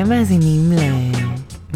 [0.00, 0.78] אתם מאזינים ל...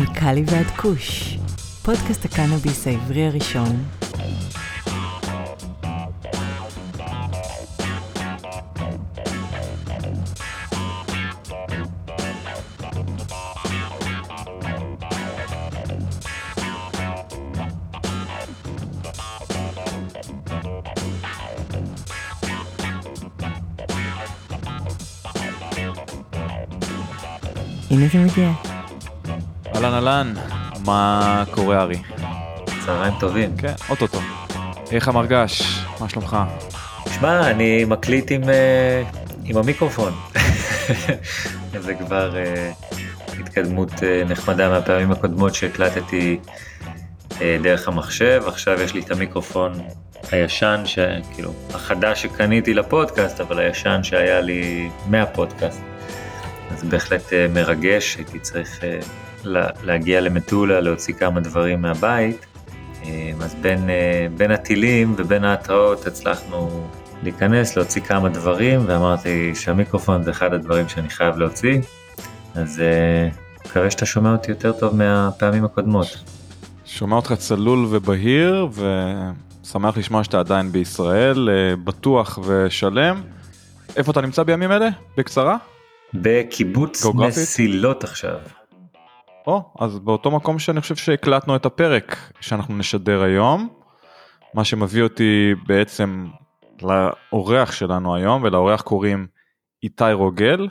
[0.00, 1.38] מקאלי ועד כוש,
[1.82, 4.03] פודקאסט הקנאביס העברי הראשון.
[30.24, 32.02] אהלן מה קורה ארי?
[32.86, 33.56] צהריים טובים.
[33.56, 34.20] כן, אוטוטו.
[34.90, 35.84] איך המרגש?
[36.00, 36.36] מה שלומך?
[37.14, 39.02] שמע, אני מקליט עם, אה,
[39.44, 40.12] עם המיקרופון.
[41.84, 42.72] זה כבר אה,
[43.40, 46.38] התקדמות אה, נחמדה מהפעמים הקודמות שהקלטתי
[47.62, 49.72] דרך המחשב, עכשיו יש לי את המיקרופון
[50.32, 50.82] הישן,
[51.34, 55.80] כאילו, החדש שקניתי לפודקאסט, אבל הישן שהיה לי מהפודקאסט.
[56.70, 58.80] אז בהחלט מרגש, הייתי צריך
[59.82, 62.46] להגיע למטולה, להוציא כמה דברים מהבית.
[63.40, 63.88] אז בין,
[64.36, 66.88] בין הטילים ובין ההתראות הצלחנו
[67.22, 71.80] להיכנס, להוציא כמה דברים, ואמרתי שהמיקרופון זה אחד הדברים שאני חייב להוציא,
[72.54, 72.82] אז
[73.66, 76.24] מקווה שאתה שומע אותי יותר טוב מהפעמים הקודמות.
[76.84, 78.68] שומע אותך צלול ובהיר,
[79.62, 81.48] ושמח לשמוע שאתה עדיין בישראל,
[81.84, 83.22] בטוח ושלם.
[83.96, 84.88] איפה אתה נמצא בימים אלה?
[85.18, 85.56] בקצרה?
[86.14, 87.42] בקיבוץ גאוגרפית?
[87.42, 88.36] מסילות עכשיו.
[89.46, 93.68] או, אז באותו מקום שאני חושב שהקלטנו את הפרק שאנחנו נשדר היום,
[94.54, 96.26] מה שמביא אותי בעצם
[96.82, 99.26] לאורח שלנו היום, ולאורח קוראים
[99.82, 100.68] איתי רוגל,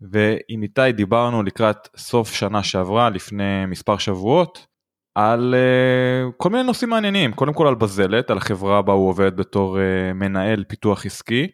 [0.00, 4.66] ועם איתי דיברנו לקראת סוף שנה שעברה, לפני מספר שבועות,
[5.14, 9.36] על uh, כל מיני נושאים מעניינים, קודם כל על בזלת, על החברה בה הוא עובד
[9.36, 11.48] בתור uh, מנהל פיתוח עסקי,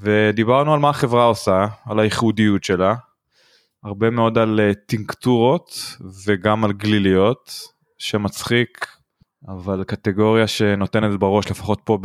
[0.00, 2.94] ודיברנו על מה החברה עושה, על הייחודיות שלה,
[3.86, 7.52] הרבה מאוד על uh, טינקטורות וגם על גליליות,
[7.98, 8.86] שמצחיק,
[9.48, 11.98] אבל קטגוריה שנותנת בראש לפחות פה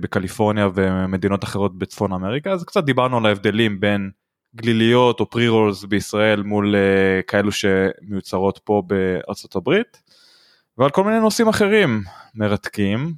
[0.00, 4.10] בקליפורניה ומדינות אחרות בצפון אמריקה, אז קצת דיברנו על ההבדלים בין
[4.56, 10.02] גליליות או פרי רולס בישראל מול uh, כאלו שמיוצרות פה בארצות הברית,
[10.78, 12.02] ועל כל מיני נושאים אחרים
[12.34, 13.14] מרתקים.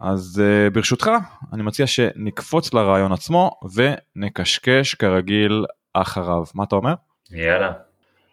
[0.00, 1.10] אז uh, ברשותך,
[1.52, 5.64] אני מציע שנקפוץ לרעיון עצמו ונקשקש כרגיל
[5.94, 6.44] אחריו.
[6.54, 6.94] מה אתה אומר?
[7.34, 7.72] יאללה.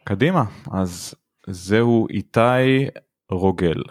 [0.04, 1.16] קדימה, אז
[1.48, 2.90] זהו איתי
[3.32, 3.84] רוגל.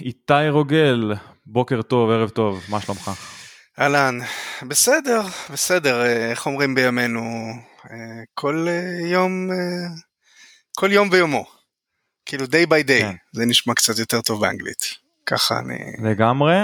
[0.00, 1.12] איתי רוגל,
[1.46, 3.10] בוקר טוב, ערב טוב, מה שלומך?
[3.80, 4.18] אהלן,
[4.68, 7.20] בסדר, בסדר, אה, איך אומרים בימינו,
[7.90, 8.66] אה, כל
[9.10, 9.48] יום,
[10.76, 11.44] כל יום ויומו.
[12.26, 13.14] כאילו day by day, כן.
[13.32, 14.84] זה נשמע קצת יותר טוב באנגלית.
[15.26, 16.10] ככה אני...
[16.10, 16.54] לגמרי.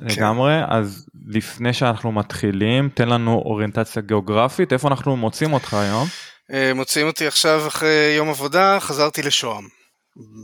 [0.00, 6.06] לגמרי, אז לפני שאנחנו מתחילים, תן לנו אוריינטציה גיאוגרפית, איפה אנחנו מוצאים אותך היום?
[6.52, 9.64] אה, מוצאים אותי עכשיו אחרי יום עבודה, חזרתי לשוהם.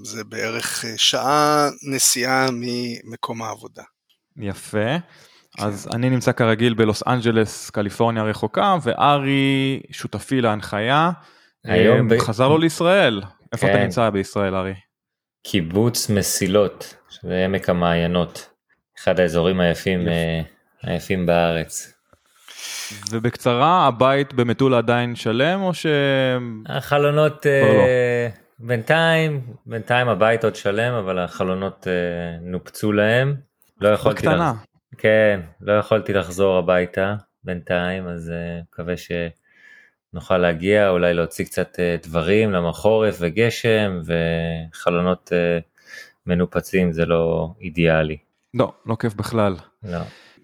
[0.04, 3.82] זה בערך אה, שעה נסיעה ממקום העבודה.
[4.36, 4.98] יפה.
[5.56, 5.64] כן.
[5.64, 11.10] אז אני נמצא כרגיל בלוס אנג'לס, קליפורניה רחוקה, וארי שותפי להנחיה,
[11.64, 13.22] היום אה, חזר לו לישראל.
[13.52, 13.72] איפה כן.
[13.72, 14.74] אתה נמצא בישראל ארי?
[15.46, 18.48] קיבוץ מסילות, שזה עמק המעיינות,
[19.02, 20.40] אחד האזורים היפים, אה,
[20.82, 21.92] היפים בארץ.
[23.10, 25.86] ובקצרה הבית במטולה עדיין שלם או ש...
[26.66, 27.84] החלונות uh, לא.
[28.58, 33.34] בינתיים, בינתיים הבית עוד שלם אבל החלונות uh, נופצו להם.
[33.80, 34.16] לא יכולתי...
[34.18, 34.52] בקטנה.
[34.56, 34.64] לח...
[34.98, 38.32] כן, לא יכולתי לחזור הביתה בינתיים אז
[38.62, 39.10] מקווה uh, ש...
[40.12, 45.58] נוכל להגיע, אולי להוציא קצת אה, דברים, למה חורף וגשם וחלונות אה,
[46.26, 48.16] מנופצים זה לא אידיאלי.
[48.54, 49.56] לא, לא כיף בכלל.
[49.82, 49.98] לא.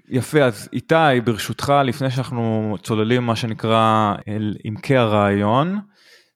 [0.08, 5.80] יפה, אז איתי, ברשותך, לפני שאנחנו צוללים מה שנקרא אל עמקי הרעיון,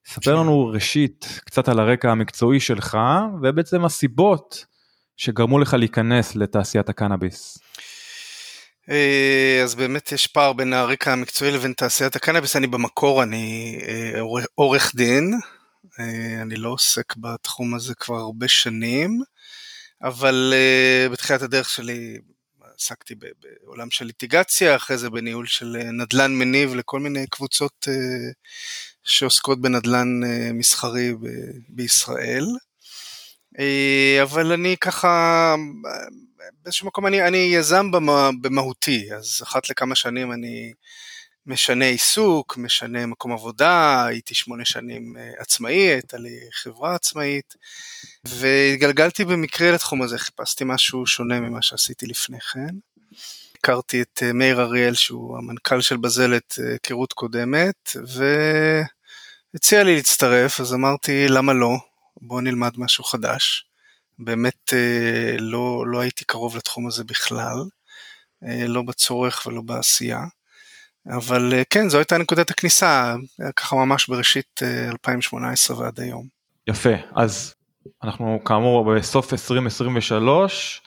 [0.06, 2.98] ספר לנו ראשית קצת על הרקע המקצועי שלך,
[3.42, 4.64] ובעצם הסיבות
[5.16, 7.58] שגרמו לך להיכנס לתעשיית הקנאביס.
[8.90, 14.20] אה, אז באמת יש פער בין הרקע המקצועי לבין תעשיית הקנאביס, אני במקור אני אה,
[14.54, 15.34] עורך דין,
[16.00, 19.22] אה, אני לא עוסק בתחום הזה כבר הרבה שנים,
[20.02, 20.54] אבל
[21.12, 22.18] בתחילת הדרך שלי
[22.78, 23.14] עסקתי
[23.64, 27.88] בעולם של ליטיגציה, אחרי זה בניהול של נדל"ן מניב לכל מיני קבוצות
[29.04, 30.20] שעוסקות בנדל"ן
[30.54, 31.12] מסחרי
[31.68, 32.46] בישראל.
[34.22, 35.54] אבל אני ככה
[36.62, 40.72] באיזשהו מקום אני, אני יזם במה, במהותי, אז אחת לכמה שנים אני
[41.46, 47.54] משנה עיסוק, משנה מקום עבודה, הייתי שמונה שנים אה, עצמאי, הייתה לי חברה עצמאית,
[48.24, 52.74] והתגלגלתי במקרה לתחום הזה, חיפשתי משהו שונה ממה שעשיתי לפני כן.
[53.58, 57.96] הכרתי את מאיר אריאל שהוא המנכ"ל של בזלת היכרות קודמת
[59.52, 61.76] והציע לי להצטרף אז אמרתי למה לא
[62.20, 63.66] בוא נלמד משהו חדש.
[64.18, 64.72] באמת
[65.38, 67.64] לא, לא הייתי קרוב לתחום הזה בכלל,
[68.42, 70.20] לא בצורך ולא בעשייה.
[71.08, 73.14] אבל אה, כן, זו הייתה נקודת הכניסה,
[73.56, 74.60] ככה ממש בראשית
[74.92, 76.26] 2018 אה, ועד היום.
[76.66, 77.54] יפה, אז
[78.04, 80.82] אנחנו כאמור בסוף 2023,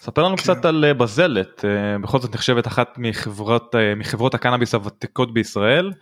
[0.00, 0.42] ספר לנו כן.
[0.42, 1.64] קצת על אה, בזלת,
[2.02, 5.92] בכל זאת נחשבת אחת מחברות, מחברות הקנאביס הוותיקות בישראל,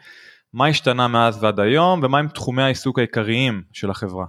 [0.53, 4.25] מה השתנה מאז ועד היום ומה הם תחומי העיסוק העיקריים של החברה?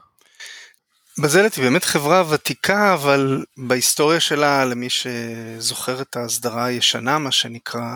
[1.23, 7.95] בזלת היא באמת חברה ותיקה, אבל בהיסטוריה שלה, למי שזוכר את ההסדרה הישנה, מה שנקרא,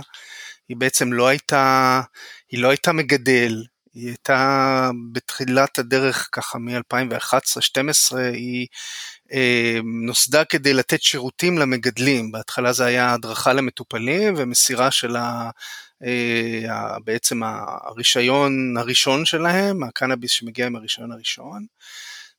[0.70, 2.02] היא בעצם לא הייתה,
[2.52, 3.64] היא לא הייתה מגדל,
[3.94, 8.68] היא הייתה בתחילת הדרך ככה מ-2011-2012, היא
[9.34, 15.50] אה, נוסדה כדי לתת שירותים למגדלים, בהתחלה זה היה הדרכה למטופלים ומסירה של ה...
[16.04, 17.42] אה, בעצם
[17.86, 21.66] הרישיון הראשון שלהם, הקנאביס שמגיע עם הרישיון הראשון.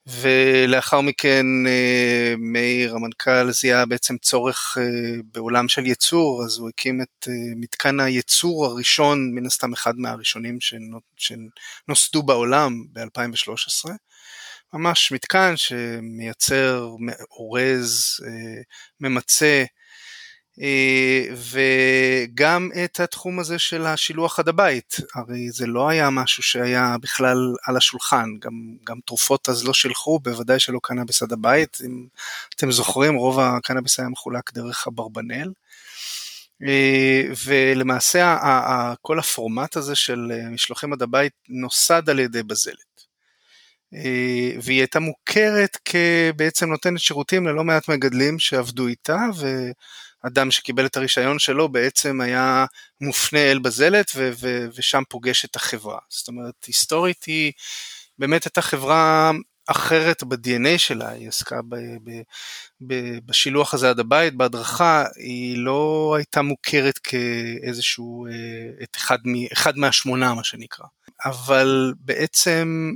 [0.06, 7.02] ולאחר מכן אה, מאיר המנכ"ל זיהה בעצם צורך אה, בעולם של ייצור, אז הוא הקים
[7.02, 10.58] את אה, מתקן הייצור הראשון, מן הסתם אחד מהראשונים
[11.16, 13.90] שנוסדו בעולם ב-2013.
[14.72, 16.90] ממש מתקן שמייצר,
[17.30, 18.20] אורז,
[19.00, 19.64] ממצה
[21.36, 27.54] וגם את התחום הזה של השילוח עד הבית, הרי זה לא היה משהו שהיה בכלל
[27.66, 28.52] על השולחן, גם,
[28.84, 32.06] גם תרופות אז לא שילחו, בוודאי שלא קנאביס עד הבית, אם
[32.54, 35.52] אתם זוכרים רוב הקנאביס היה מחולק דרך אברבנל.
[36.62, 43.06] אה, ולמעשה כל הפורמט הזה של משלוחים עד הבית נוסד על ידי בזלת.
[43.94, 49.26] אה, והיא הייתה מוכרת כבעצם נותנת שירותים ללא מעט מגדלים שעבדו איתה,
[50.22, 52.66] אדם שקיבל את הרישיון שלו בעצם היה
[53.00, 55.98] מופנה אל בזלת ו- ו- ושם פוגש את החברה.
[56.08, 57.52] זאת אומרת, היסטורית היא
[58.18, 59.32] באמת הייתה חברה
[59.66, 62.22] אחרת ב-DNA שלה, היא עסקה ב- ב-
[62.80, 68.32] ב- בשילוח הזה עד הבית, בהדרכה, היא לא הייתה מוכרת כאיזשהו, אה,
[68.82, 70.86] את אחד, מ- אחד מהשמונה מה שנקרא.
[71.24, 72.92] אבל בעצם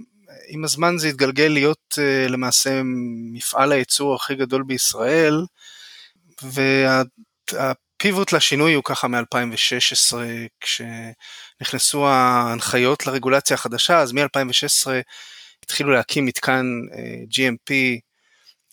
[0.49, 2.81] עם הזמן זה התגלגל להיות אה, למעשה
[3.33, 5.45] מפעל הייצור הכי גדול בישראל,
[6.43, 10.17] והפיבוט לשינוי הוא ככה מ-2016,
[10.61, 14.91] כשנכנסו ההנחיות לרגולציה החדשה, אז מ-2016
[15.63, 17.73] התחילו להקים מתקן אה, GMP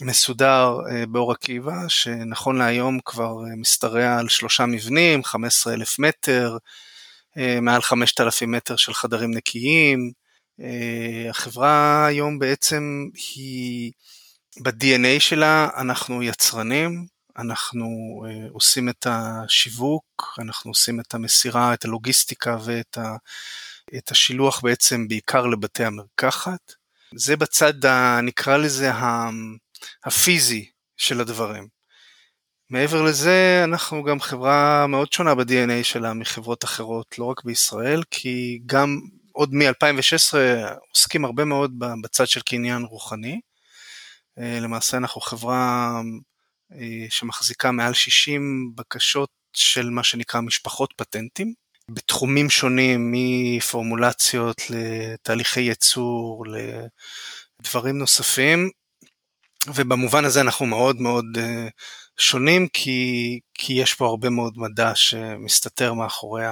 [0.02, 6.58] מסודר אה, באור עקיבא, שנכון להיום כבר אה, משתרע על שלושה מבנים, 15 אלף מטר,
[7.62, 10.12] מעל 5,000 מטר של חדרים נקיים.
[11.30, 13.06] החברה היום בעצם
[13.36, 13.92] היא,
[14.64, 17.06] ב-DNA שלה אנחנו יצרנים,
[17.38, 17.88] אנחנו
[18.26, 23.16] uh, עושים את השיווק, אנחנו עושים את המסירה, את הלוגיסטיקה ואת ה,
[23.98, 26.74] את השילוח בעצם בעיקר לבתי המרקחת.
[27.16, 28.92] זה בצד, ה, נקרא לזה,
[30.06, 31.68] הפיזי של הדברים.
[32.70, 38.60] מעבר לזה, אנחנו גם חברה מאוד שונה ב-DNA שלה מחברות אחרות, לא רק בישראל, כי
[38.66, 39.00] גם
[39.32, 40.38] עוד מ-2016
[40.90, 43.40] עוסקים הרבה מאוד בצד של קניין רוחני.
[44.40, 46.02] אה, למעשה אנחנו חברה אה,
[47.10, 51.54] שמחזיקה מעל 60 בקשות של מה שנקרא משפחות פטנטים,
[51.92, 56.46] בתחומים שונים מפורמולציות לתהליכי ייצור,
[57.60, 58.70] לדברים נוספים,
[59.68, 61.68] ובמובן הזה אנחנו מאוד מאוד אה,
[62.18, 66.44] שונים, כי, כי יש פה הרבה מאוד מדע שמסתתר מאחורי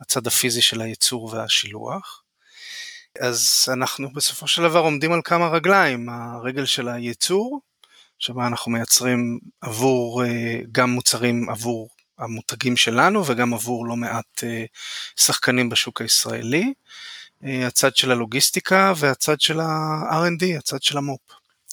[0.00, 2.22] הצד הפיזי של הייצור והשילוח.
[3.20, 7.60] אז אנחנו בסופו של דבר עומדים על כמה רגליים, הרגל של הייצור,
[8.20, 14.64] שבה אנחנו מייצרים עבור אה, גם מוצרים עבור המותגים שלנו וגם עבור לא מעט אה,
[15.16, 16.72] שחקנים בשוק הישראלי.
[17.44, 21.20] אה, הצד של הלוגיסטיקה והצד של ה-R&D, הצד של המו"פ.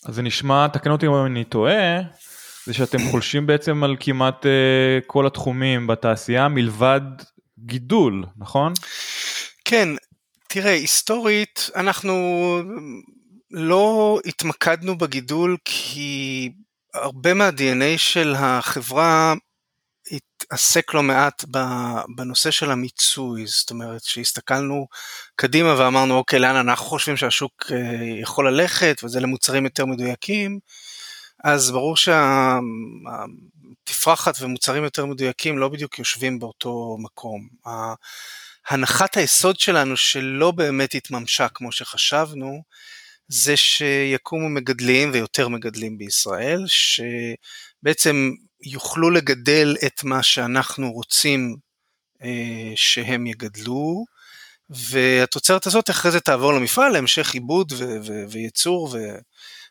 [0.05, 1.99] אז זה נשמע, תקן אותי אם אני טועה,
[2.65, 4.45] זה שאתם חולשים בעצם על כמעט
[5.07, 7.01] כל התחומים בתעשייה מלבד
[7.59, 8.73] גידול, נכון?
[9.65, 9.89] כן,
[10.47, 12.13] תראה, היסטורית אנחנו
[13.51, 16.51] לא התמקדנו בגידול כי
[16.93, 19.33] הרבה מה-DNA של החברה
[20.11, 21.45] התעסק לא מעט
[22.15, 24.87] בנושא של המיצוי, זאת אומרת שהסתכלנו
[25.35, 27.77] קדימה ואמרנו אוקיי לאן אנחנו חושבים שהשוק אה,
[28.21, 30.59] יכול ללכת וזה למוצרים יותר מדויקים,
[31.43, 31.95] אז ברור
[33.87, 37.47] שהתפרחת ומוצרים יותר מדויקים לא בדיוק יושבים באותו מקום.
[38.69, 42.61] הנחת היסוד שלנו שלא באמת התממשה כמו שחשבנו,
[43.27, 48.31] זה שיקומו מגדלים ויותר מגדלים בישראל, שבעצם
[48.61, 51.55] יוכלו לגדל את מה שאנחנו רוצים
[52.23, 54.05] אה, שהם יגדלו,
[54.69, 57.73] והתוצרת הזאת אחרי זה תעבור למפעל להמשך עיבוד
[58.29, 58.95] וייצור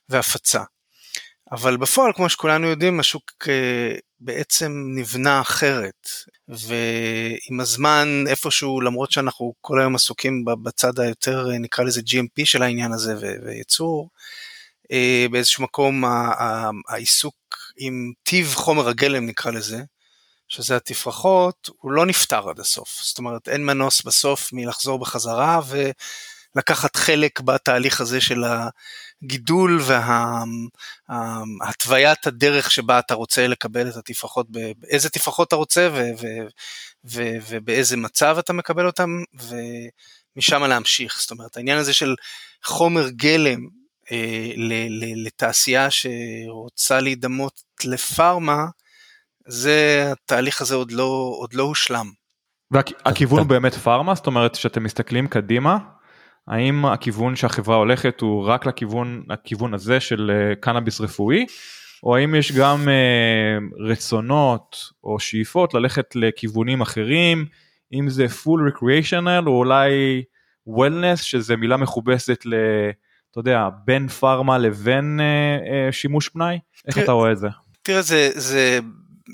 [0.08, 0.62] והפצה.
[1.52, 6.08] אבל בפועל, כמו שכולנו יודעים, השוק אה, בעצם נבנה אחרת,
[6.48, 12.92] ועם הזמן איפשהו, למרות שאנחנו כל היום עסוקים בצד היותר, נקרא לזה GMP של העניין
[12.92, 14.10] הזה וייצור,
[14.92, 16.04] אה, באיזשהו מקום
[16.88, 17.34] העיסוק
[17.78, 19.82] עם טיב חומר הגלם נקרא לזה,
[20.48, 23.00] שזה התפרחות, הוא לא נפתר עד הסוף.
[23.02, 25.60] זאת אומרת, אין מנוס בסוף מלחזור בחזרה
[26.56, 28.44] ולקחת חלק בתהליך הזה של
[29.22, 29.80] הגידול
[31.08, 36.46] והתוויית הדרך שבה אתה רוצה לקבל את התפרחות, באיזה תפרחות אתה רוצה ו- ו-
[37.04, 41.18] ו- ובאיזה מצב אתה מקבל אותם, ומשם להמשיך.
[41.20, 42.14] זאת אומרת, העניין הזה של
[42.64, 43.60] חומר גלם
[44.12, 44.52] אה,
[45.16, 48.66] לתעשייה שרוצה להידמות לפארמה,
[49.46, 52.10] זה, התהליך הזה עוד לא, עוד לא הושלם.
[52.70, 54.14] והכיוון הוא באמת פארמה?
[54.14, 55.78] זאת אומרת שאתם מסתכלים קדימה,
[56.48, 61.46] האם הכיוון שהחברה הולכת הוא רק לכיוון, לכיוון הזה של אה, קנאביס רפואי,
[62.02, 67.46] או האם יש גם uh, רצונות או שאיפות ללכת לכיוונים אחרים,
[67.92, 70.22] אם זה full recreational או אולי
[70.68, 72.54] wellness שזה מילה מכובסת ל...
[73.30, 76.58] אתה יודע, בין פארמה לבין uh, uh, שימוש פנאי?
[76.88, 77.48] איך אתה רואה את זה?
[77.82, 78.78] תראה, זה, זה,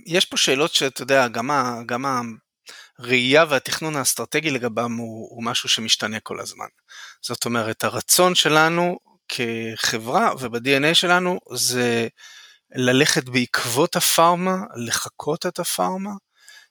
[0.07, 2.04] יש פה שאלות שאתה יודע, גם, ה, גם
[3.02, 6.66] הראייה והתכנון האסטרטגי לגבם הוא, הוא משהו שמשתנה כל הזמן.
[7.23, 12.09] זאת אומרת, הרצון שלנו כחברה וב-DNA שלנו זה
[12.75, 16.11] ללכת בעקבות הפארמה, לחקות את הפארמה,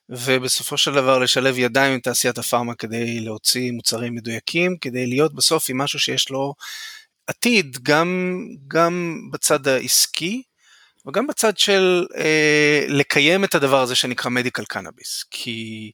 [0.08, 5.70] ובסופו של דבר לשלב ידיים עם תעשיית הפארמה כדי להוציא מוצרים מדויקים, כדי להיות בסוף
[5.70, 6.54] עם משהו שיש לו
[7.26, 10.42] עתיד, גם, גם בצד העסקי,
[11.06, 15.90] וגם בצד של אה, לקיים את הדבר הזה שנקרא מדיקל קנאביס, כי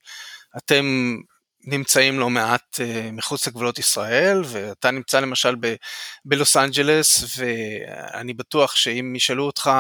[0.57, 1.17] אתם
[1.65, 5.75] נמצאים לא מעט אה, מחוץ לגבולות ישראל, ואתה נמצא למשל ב,
[6.25, 9.71] בלוס אנג'לס, ואני בטוח שאם ישאלו אותך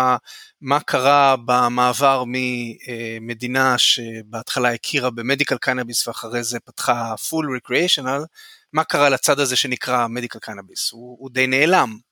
[0.61, 8.25] מה קרה במעבר ממדינה שבהתחלה הכירה במדיקל קנאביס ואחרי זה פתחה פול ריקריאיישנל,
[8.73, 10.90] מה קרה לצד הזה שנקרא מדיקל קנאביס?
[10.92, 12.08] הוא, הוא די נעלם.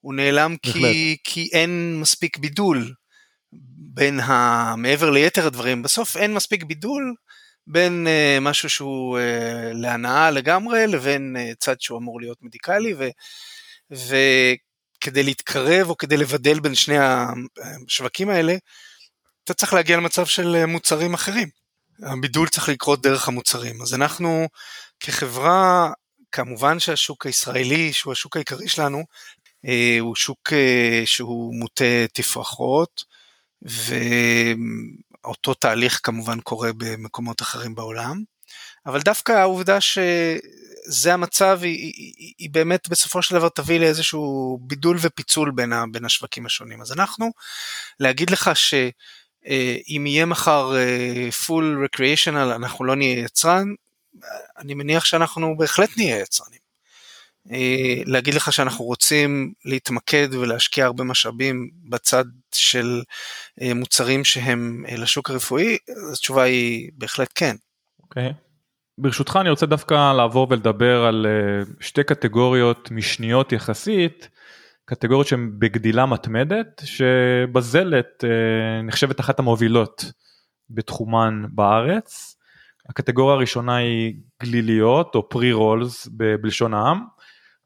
[0.00, 2.94] הוא נעלם כי, כי אין מספיק בידול
[3.94, 4.74] בין ה...
[4.76, 7.14] מעבר ליתר הדברים, בסוף אין מספיק בידול
[7.66, 9.22] בין uh, משהו שהוא uh,
[9.74, 13.08] להנאה לגמרי לבין uh, צד שהוא אמור להיות מדיקלי ו,
[13.90, 18.54] וכדי להתקרב או כדי לבדל בין שני השווקים האלה,
[19.44, 21.48] אתה צריך להגיע למצב של מוצרים אחרים.
[22.02, 23.82] הבידול צריך לקרות דרך המוצרים.
[23.82, 24.48] אז אנחנו
[25.00, 25.90] כחברה,
[26.32, 29.04] כמובן שהשוק הישראלי, שהוא השוק העיקרי שלנו,
[30.00, 33.04] הוא שוק אה, שהוא מוטה תפרחות,
[35.22, 38.22] ואותו תהליך כמובן קורה במקומות אחרים בעולם,
[38.86, 44.96] אבל דווקא העובדה שזה המצב היא, היא, היא באמת בסופו של דבר תביא לאיזשהו בידול
[45.00, 46.80] ופיצול בין, ה, בין השווקים השונים.
[46.80, 47.30] אז אנחנו,
[48.00, 50.72] להגיד לך שאם יהיה מחר
[51.46, 53.66] full recreational אנחנו לא נהיה יצרן,
[54.58, 56.69] אני מניח שאנחנו בהחלט נהיה יצרנים.
[57.52, 63.02] אה, להגיד לך שאנחנו רוצים להתמקד ולהשקיע הרבה משאבים בצד של
[63.62, 65.78] אה, מוצרים שהם אה, לשוק הרפואי,
[66.12, 67.56] התשובה היא בהחלט כן.
[68.02, 68.28] אוקיי.
[68.28, 68.32] Okay.
[68.98, 71.26] ברשותך אני רוצה דווקא לעבור ולדבר על
[71.80, 74.28] שתי קטגוריות משניות יחסית,
[74.84, 78.24] קטגוריות שהן בגדילה מתמדת, שבזלת
[78.84, 80.04] נחשבת אחת המובילות
[80.70, 82.36] בתחומן בארץ.
[82.88, 87.04] הקטגוריה הראשונה היא גליליות או פרי רולס בלשון העם.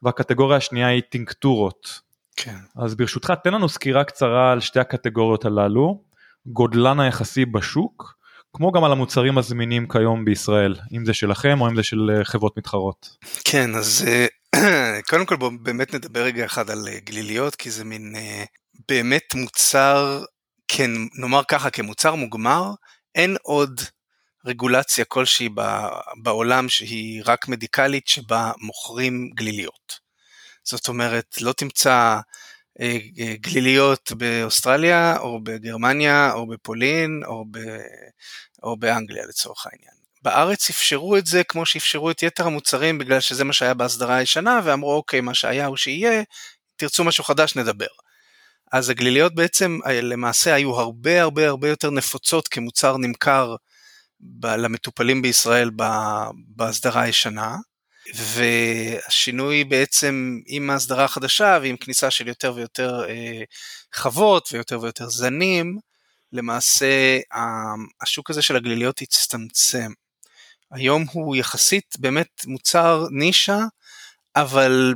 [0.05, 1.99] והקטגוריה השנייה היא טינקטורות.
[2.35, 2.57] כן.
[2.75, 6.03] אז ברשותך תן לנו סקירה קצרה על שתי הקטגוריות הללו,
[6.45, 8.15] גודלן היחסי בשוק,
[8.53, 12.25] כמו גם על המוצרים הזמינים כיום בישראל, אם זה שלכם או אם זה של אה,
[12.25, 13.17] חברות מתחרות.
[13.43, 17.83] כן, אז אה, קודם כל בואו באמת נדבר רגע אחד על אה, גליליות, כי זה
[17.83, 18.15] מין
[18.89, 20.23] באמת מוצר,
[20.67, 22.71] כן, נאמר ככה, כמוצר מוגמר,
[23.15, 23.81] אין עוד
[24.45, 25.49] רגולציה כלשהי
[26.23, 29.99] בעולם שהיא רק מדיקלית שבה מוכרים גליליות.
[30.63, 32.19] זאת אומרת, לא תמצא
[32.81, 32.97] אה,
[33.41, 37.59] גליליות באוסטרליה או בגרמניה או בפולין או, ב,
[38.63, 39.95] או באנגליה לצורך העניין.
[40.21, 44.61] בארץ אפשרו את זה כמו שאפשרו את יתר המוצרים בגלל שזה מה שהיה בהסדרה הישנה
[44.63, 46.23] ואמרו אוקיי מה שהיה הוא שיהיה,
[46.75, 47.85] תרצו משהו חדש נדבר.
[48.71, 53.55] אז הגליליות בעצם אה, למעשה היו הרבה הרבה הרבה יותר נפוצות כמוצר נמכר
[54.43, 55.71] למטופלים בישראל
[56.55, 57.55] בהסדרה הישנה,
[58.15, 63.43] והשינוי בעצם עם ההסדרה החדשה ועם כניסה של יותר ויותר אה,
[63.95, 65.79] חוות ויותר ויותר זנים
[66.31, 67.19] למעשה
[68.01, 69.91] השוק הזה של הגליליות הצטמצם.
[70.71, 73.59] היום הוא יחסית באמת מוצר נישה,
[74.35, 74.93] אבל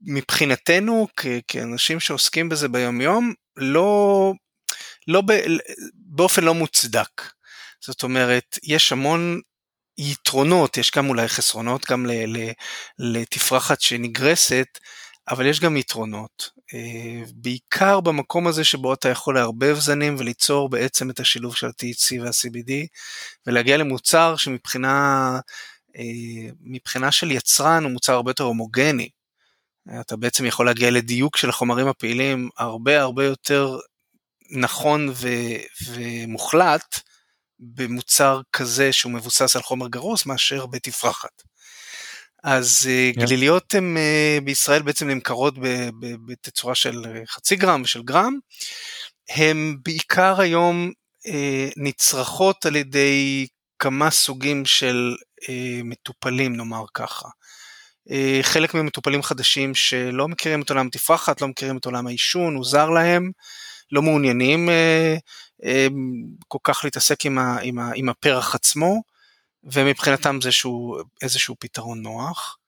[0.00, 1.08] מבחינתנו
[1.48, 4.32] כאנשים שעוסקים בזה ביום יום, לא,
[5.08, 5.32] לא ב,
[5.94, 7.33] באופן לא מוצדק.
[7.86, 9.40] זאת אומרת, יש המון
[9.98, 12.06] יתרונות, יש גם אולי חסרונות גם
[12.98, 14.78] לתפרחת שנגרסת,
[15.28, 16.50] אבל יש גם יתרונות.
[16.74, 22.22] אה, בעיקר במקום הזה שבו אתה יכול לערבב זנים וליצור בעצם את השילוב של ה-THC
[22.22, 22.72] וה-CBD
[23.46, 25.38] ולהגיע למוצר שמבחינה
[25.96, 29.08] אה, מבחינה של יצרן הוא מוצר הרבה יותר הומוגני.
[30.00, 33.78] אתה בעצם יכול להגיע לדיוק של החומרים הפעילים הרבה הרבה יותר
[34.50, 37.00] נכון ו- ומוחלט
[37.60, 41.42] במוצר כזה שהוא מבוסס על חומר גרוס מאשר בתפרחת.
[42.44, 43.18] אז yeah.
[43.18, 45.54] אה, גליליות הן אה, בישראל בעצם נמכרות
[46.26, 48.38] בתצורה של אה, חצי גרם ושל גרם.
[49.28, 50.90] הן בעיקר היום
[51.76, 53.46] נצרכות על ידי
[53.78, 55.14] כמה סוגים של
[55.84, 57.28] מטופלים נאמר ככה.
[58.42, 62.90] חלק ממטופלים חדשים שלא מכירים את עולם התפרחת, לא מכירים את עולם העישון, הוא זר
[62.90, 63.30] להם,
[63.92, 64.68] לא מעוניינים
[66.48, 69.02] כל כך להתעסק עם, ה, עם, ה, עם הפרח עצמו,
[69.64, 72.58] ומבחינתם זה שהוא, איזשהו פתרון נוח.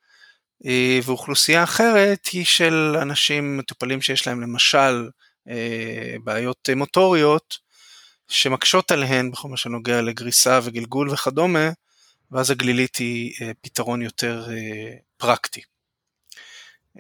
[0.65, 5.09] אה, ואוכלוסייה אחרת היא של אנשים מטופלים שיש להם למשל
[5.49, 7.59] אה, בעיות מוטוריות
[8.29, 11.71] שמקשות עליהן בכל מה שנוגע לגריסה וגלגול וכדומה,
[12.31, 14.49] ואז הגלילית היא אה, פתרון יותר
[15.17, 15.61] פרקטי.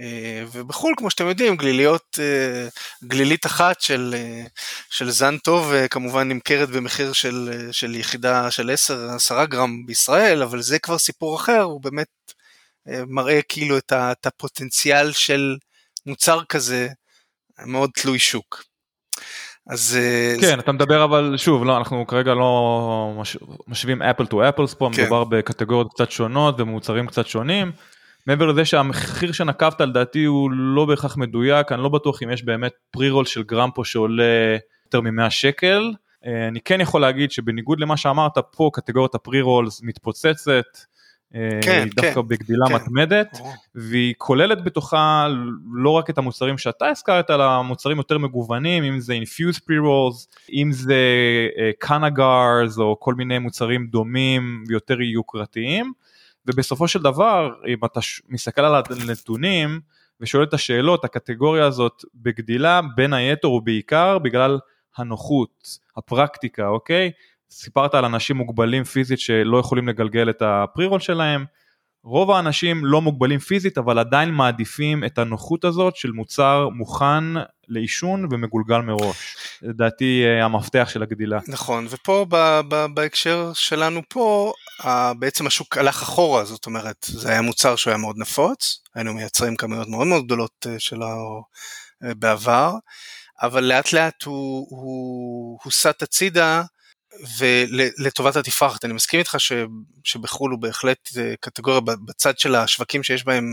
[0.01, 2.69] אה, ובחו"ל כמו שאתם יודעים גליליות אה,
[3.05, 4.43] גלילית אחת של, אה,
[4.91, 8.71] של זן טוב כמובן נמכרת במחיר של, של יחידה של
[9.31, 12.07] 10-10 גרם בישראל אבל זה כבר סיפור אחר הוא באמת
[13.07, 15.57] מראה כאילו את, ה, את הפוטנציאל של
[16.07, 16.89] מוצר כזה
[17.67, 18.65] מאוד תלוי שוק.
[19.71, 19.99] אז
[20.41, 20.55] כן זה...
[20.55, 23.37] אתה מדבר אבל שוב לא אנחנו כרגע לא מש...
[23.67, 25.03] משווים אפל טו אפלס פה כן.
[25.03, 27.73] מדובר בקטגוריות קצת שונות ומוצרים קצת שונים.
[28.27, 32.73] מעבר לזה שהמחיר שנקבת לדעתי הוא לא בהכרח מדויק, אני לא בטוח אם יש באמת
[32.91, 35.93] פרי רול של גרם פה שעולה יותר מ-100 שקל.
[36.27, 40.65] אה, אני כן יכול להגיד שבניגוד למה שאמרת פה קטגוריית הפרי רולס מתפוצצת,
[41.35, 42.75] אה, כן, היא דווקא כן, בגדילה כן.
[42.75, 43.39] מתמדת,
[43.75, 45.29] והיא כוללת בתוכה
[45.75, 50.73] לא רק את המוצרים שאתה הזכרת, אלא מוצרים יותר מגוונים, אם זה infused pre-rolls, אם
[50.73, 50.97] זה
[51.79, 55.93] קנגרס אה, או כל מיני מוצרים דומים ויותר יוקרתיים.
[56.47, 59.81] ובסופו של דבר, אם אתה מסתכל על הנתונים
[60.21, 64.59] ושואל את השאלות, הקטגוריה הזאת בגדילה בין היתר ובעיקר בגלל
[64.97, 67.11] הנוחות, הפרקטיקה, אוקיי?
[67.51, 71.45] סיפרת על אנשים מוגבלים פיזית שלא יכולים לגלגל את הפרי-רול שלהם,
[72.07, 77.25] רוב האנשים לא מוגבלים פיזית אבל עדיין מעדיפים את הנוחות הזאת של מוצר מוכן
[77.69, 79.37] לעישון ומגולגל מראש.
[79.63, 81.39] לדעתי אה, המפתח של הגדילה.
[81.49, 84.53] נכון ופה ב- ב- בהקשר שלנו פה
[85.19, 89.57] בעצם השוק הלך אחורה זאת אומרת זה היה מוצר שהוא היה מאוד נפוץ היינו מייצרים
[89.57, 91.43] כמויות מאוד מאוד גדולות אה, שלו
[92.05, 92.75] אה, בעבר
[93.43, 96.63] אבל לאט לאט הוא הוסט הצידה
[97.39, 99.53] ולטובת התפרחת, אני מסכים איתך ש,
[100.05, 103.45] שבחו"ל הוא בהחלט אה, קטגוריה בצד של השווקים שיש בהם,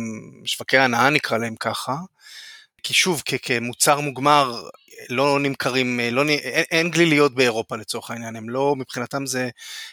[0.46, 1.96] שווקי הנאה נקרא להם ככה,
[2.84, 4.62] כי שוב, כ, כמוצר מוגמר
[5.10, 9.50] לא נמכרים, אה, לא, אין, אין גליליות באירופה לצורך העניין, הם לא, מבחינתם זה,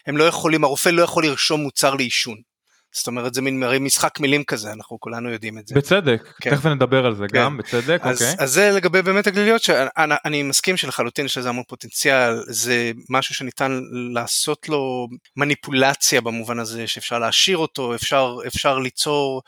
[0.07, 2.50] הם לא יכולים, הרופא לא יכול לרשום מוצר לעישון.
[2.93, 5.75] זאת אומרת זה מין משחק מילים כזה אנחנו כולנו יודעים את זה.
[5.75, 6.55] בצדק כן.
[6.55, 7.37] תכף נדבר על זה כן.
[7.37, 8.35] גם בצדק אז, אוקיי.
[8.39, 13.81] אז זה לגבי באמת הגליליות שאני מסכים שלחלוטין יש לזה המון פוטנציאל זה משהו שניתן
[14.13, 19.41] לעשות לו מניפולציה במובן הזה שאפשר להשאיר אותו אפשר אפשר ליצור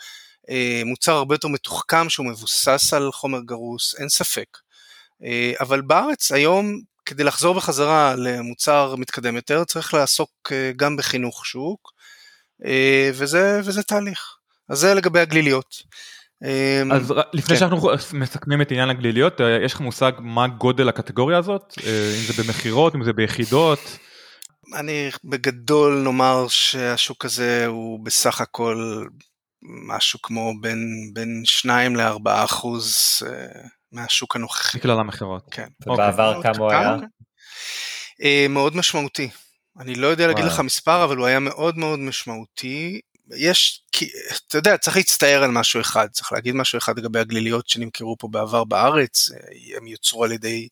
[0.50, 4.58] אה, מוצר הרבה יותר מתוחכם שהוא מבוסס על חומר גרוס אין ספק.
[5.24, 11.46] אה, אבל בארץ היום כדי לחזור בחזרה למוצר מתקדם יותר צריך לעסוק אה, גם בחינוך
[11.46, 11.93] שוק.
[12.66, 14.36] אה, וזה, וזה תהליך.
[14.70, 15.76] אז זה לגבי הגליליות.
[16.44, 17.60] אה, אז לפני כן.
[17.60, 21.74] שאנחנו מסכמים את עניין הגליליות, אה, יש לך מושג מה גודל הקטגוריה הזאת?
[21.88, 23.80] אם זה במכירות, אם זה ביחידות?
[24.76, 29.06] אני בגדול נאמר שהשוק הזה הוא בסך הכל
[29.62, 32.96] משהו כמו בין, בין 2 ל-4 אחוז
[33.92, 34.78] מהשוק הנוכחי.
[34.78, 35.44] מכלל המכירות.
[35.52, 35.68] כן.
[35.88, 36.96] ובעבר כמה הוא היה?
[38.50, 39.30] מאוד משמעותי.
[39.80, 43.02] אני לא יודע להגיד לך מספר, אבל הוא היה מאוד מאוד משמעותי.
[43.36, 44.10] יש, כי,
[44.48, 48.28] אתה יודע, צריך להצטער על משהו אחד, צריך להגיד משהו אחד לגבי הגליליות שנמכרו פה
[48.28, 49.30] בעבר בארץ,
[49.78, 50.68] הם יוצרו על ידי,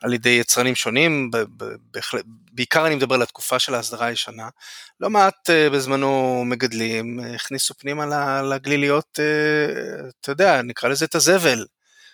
[0.00, 4.48] על ידי יצרנים שונים, ב, ב, בהחלט, בעיקר אני מדבר על התקופה של ההסדרה הישנה.
[5.00, 9.20] לא מעט uh, בזמנו מגדלים הכניסו פנימה לגליליות,
[10.20, 11.64] אתה יודע, נקרא לזה את הזבל.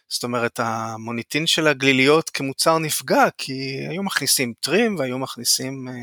[0.08, 3.52] זאת אומרת, המוניטין של הגליליות כמוצר נפגע, כי
[3.90, 5.94] היו מכניסים טרים והיו מכניסים אה,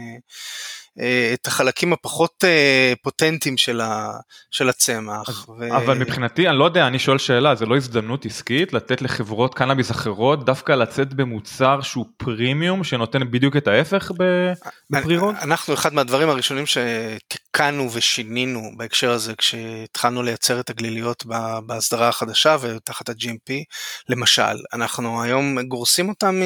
[1.34, 4.12] את החלקים הפחות אה, פוטנטיים של, ה,
[4.52, 5.50] של הצמח.
[5.60, 5.78] ו...
[5.78, 9.92] אבל מבחינתי, אני לא יודע, אני שואל שאלה, זה לא הזדמנות עסקית לתת לחברות קנאביס
[9.92, 14.12] אחרות דווקא לצאת במוצר שהוא פרימיום, שנותן בדיוק את ההפך
[14.90, 15.36] בפרירות?
[15.42, 21.26] אנחנו, אחד מהדברים הראשונים שתיקנו ושינינו בהקשר הזה, כשהתחלנו לייצר את הגליליות
[21.66, 23.54] בהסדרה החדשה ותחת ה-GMP,
[24.10, 26.42] למשל, אנחנו היום גורסים אותם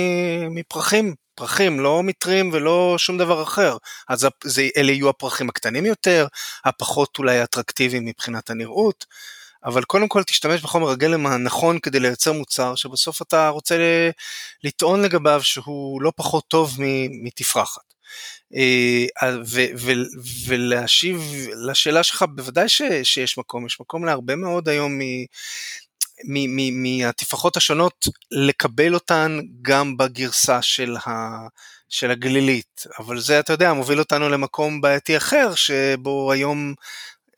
[0.51, 1.26] מפרחים.
[1.37, 3.77] פרחים, לא מיטרים ולא שום דבר אחר.
[4.09, 6.27] אז זה, אלה יהיו הפרחים הקטנים יותר,
[6.65, 9.05] הפחות אולי אטרקטיביים מבחינת הנראות,
[9.65, 13.77] אבל קודם כל תשתמש בחומר הגלם הנכון כדי לייצר מוצר שבסוף אתה רוצה
[14.63, 16.77] לטעון לגביו שהוא לא פחות טוב
[17.23, 17.87] מתפרחת.
[18.55, 19.05] אה,
[20.47, 21.21] ולהשיב
[21.67, 22.69] לשאלה שלך, בוודאי
[23.03, 24.99] שיש מקום, יש מקום להרבה מאוד היום
[26.71, 31.37] מהתפרחות השונות לקבל אותן גם בגרסה של, ה,
[31.89, 36.73] של הגלילית, אבל זה אתה יודע מוביל אותנו למקום בעייתי אחר שבו היום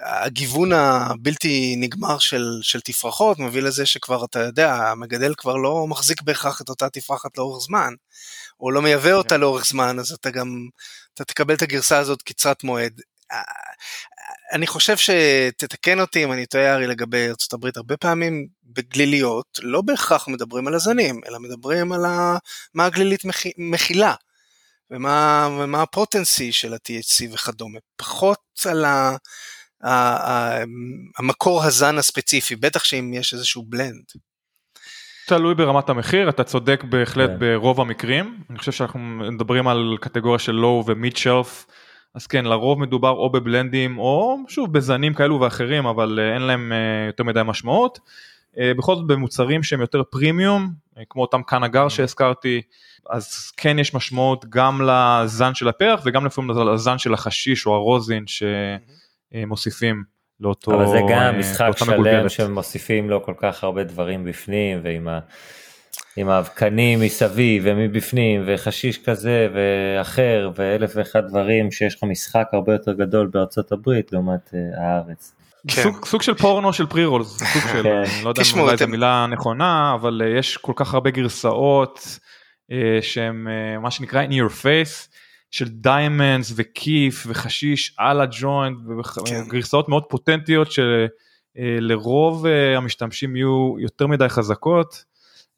[0.01, 6.21] הגיוון הבלתי נגמר של, של תפרחות מביא לזה שכבר אתה יודע המגדל כבר לא מחזיק
[6.21, 7.93] בהכרח את אותה תפרחת לאורך זמן.
[8.61, 9.41] או לא מייבא אותה כן.
[9.41, 10.67] לאורך זמן אז אתה גם
[11.13, 13.01] אתה תקבל את הגרסה הזאת קצרת מועד.
[14.51, 20.27] אני חושב שתתקן אותי אם אני טועה ארי לגבי ארה"ב הרבה פעמים בגליליות לא בהכרח
[20.27, 22.37] מדברים על הזנים אלא מדברים על ה...
[22.73, 23.21] מה הגלילית
[23.57, 24.13] מכילה
[24.91, 29.15] ומה, ומה הפוטנסי של ה-THC וכדומה פחות על ה...
[29.83, 29.91] ה...
[29.91, 30.63] ה...
[31.17, 34.03] המקור הזן הספציפי בטח שאם יש איזשהו בלנד.
[35.27, 37.33] תלוי ברמת המחיר אתה צודק בהחלט yeah.
[37.33, 37.39] כן.
[37.39, 38.99] ברוב המקרים אני חושב שאנחנו
[39.31, 41.65] מדברים על קטגוריה של לואו ומיד שלף.
[42.15, 46.71] אז כן לרוב מדובר או בבלנדים או שוב בזנים כאלו ואחרים אבל אה, אין להם
[46.71, 47.99] אה, יותר מדי משמעות.
[48.57, 50.69] אה, בכל זאת במוצרים שהם יותר פרימיום
[51.09, 51.89] כמו אותם קנגר mm-hmm.
[51.89, 52.61] שהזכרתי
[53.09, 58.25] אז כן יש משמעות גם לזן של הפרח וגם לפעמים לזן של החשיש או הרוזין
[59.35, 60.03] שמוסיפים
[60.39, 65.19] לאותו אבל זה גם משחק שלם שמוסיפים לו כל כך הרבה דברים בפנים ועם ה...
[66.15, 72.93] עם האבקנים מסביב ומבפנים וחשיש כזה ואחר ואלף ואחד דברים שיש לך משחק הרבה יותר
[72.93, 75.35] גדול בארצות הברית לעומת uh, הארץ.
[75.67, 75.83] כן.
[75.83, 78.03] סוג, סוג של פורנו של פרי רולס, סוג של, כן.
[78.15, 81.99] אני לא יודע אם אולי זו מילה נכונה, אבל uh, יש כל כך הרבה גרסאות
[82.71, 85.09] uh, שהם uh, מה שנקרא in your face,
[85.51, 88.77] של diamonds ו kief וחשיש על הג'וינט,
[89.25, 89.43] כן.
[89.47, 90.67] גרסאות מאוד פוטנטיות
[91.57, 92.45] שלרוב
[92.77, 95.09] המשתמשים יהיו יותר מדי חזקות.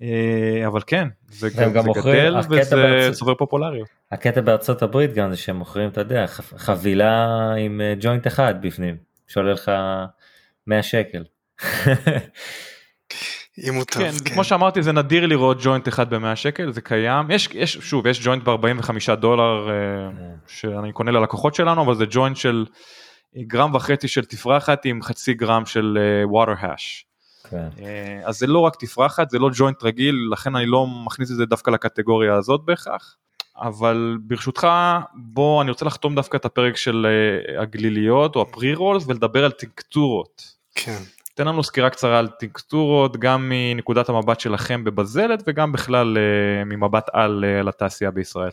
[0.01, 3.17] אה, אבל כן, זה, גם זה גדל וזה בארצ...
[3.17, 3.87] צובר פופולריות.
[4.11, 6.25] הקטע בארצות הברית גם זה שהם מוכרים, אתה יודע,
[6.57, 8.95] חבילה עם אה, ג'וינט אחד בפנים,
[9.31, 9.71] שעולה לך
[10.67, 11.23] 100 שקל.
[13.67, 14.33] אם הוא טוב, כן, כן.
[14.33, 18.25] כמו שאמרתי זה נדיר לראות ג'וינט אחד ב-100 שקל, זה קיים, יש, יש, שוב, יש
[18.25, 19.73] ג'וינט ב-45 דולר אה,
[20.17, 20.35] כן.
[20.47, 22.65] שאני קונה ללקוחות שלנו, אבל זה ג'וינט של
[23.37, 25.97] גרם וחצי של תפרחת עם חצי גרם של
[26.33, 27.11] water hash.
[27.49, 27.69] כן.
[27.83, 31.35] אה, אז זה לא רק תפרחת, זה לא ג'וינט רגיל, לכן אני לא מכניס את
[31.35, 33.17] זה דווקא לקטגוריה הזאת בהכרח.
[33.61, 34.67] אבל ברשותך,
[35.13, 39.51] בוא, אני רוצה לחתום דווקא את הפרק של אה, הגליליות או הפרי רולס ולדבר על
[39.51, 40.43] טינקטורות.
[40.75, 40.97] כן.
[41.33, 47.05] תן לנו סקירה קצרה על טינקטורות, גם מנקודת המבט שלכם בבזלת וגם בכלל אה, ממבט
[47.13, 48.51] על לתעשייה בישראל.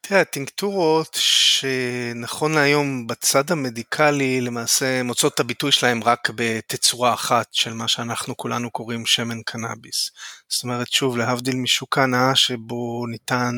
[0.00, 7.72] תראה, טינקטורות שנכון להיום בצד המדיקלי למעשה מוצאות את הביטוי שלהם רק בתצורה אחת של
[7.72, 10.10] מה שאנחנו כולנו קוראים שמן קנאביס.
[10.48, 13.54] זאת אומרת, שוב, להבדיל משוק ההנאה שבו ניתן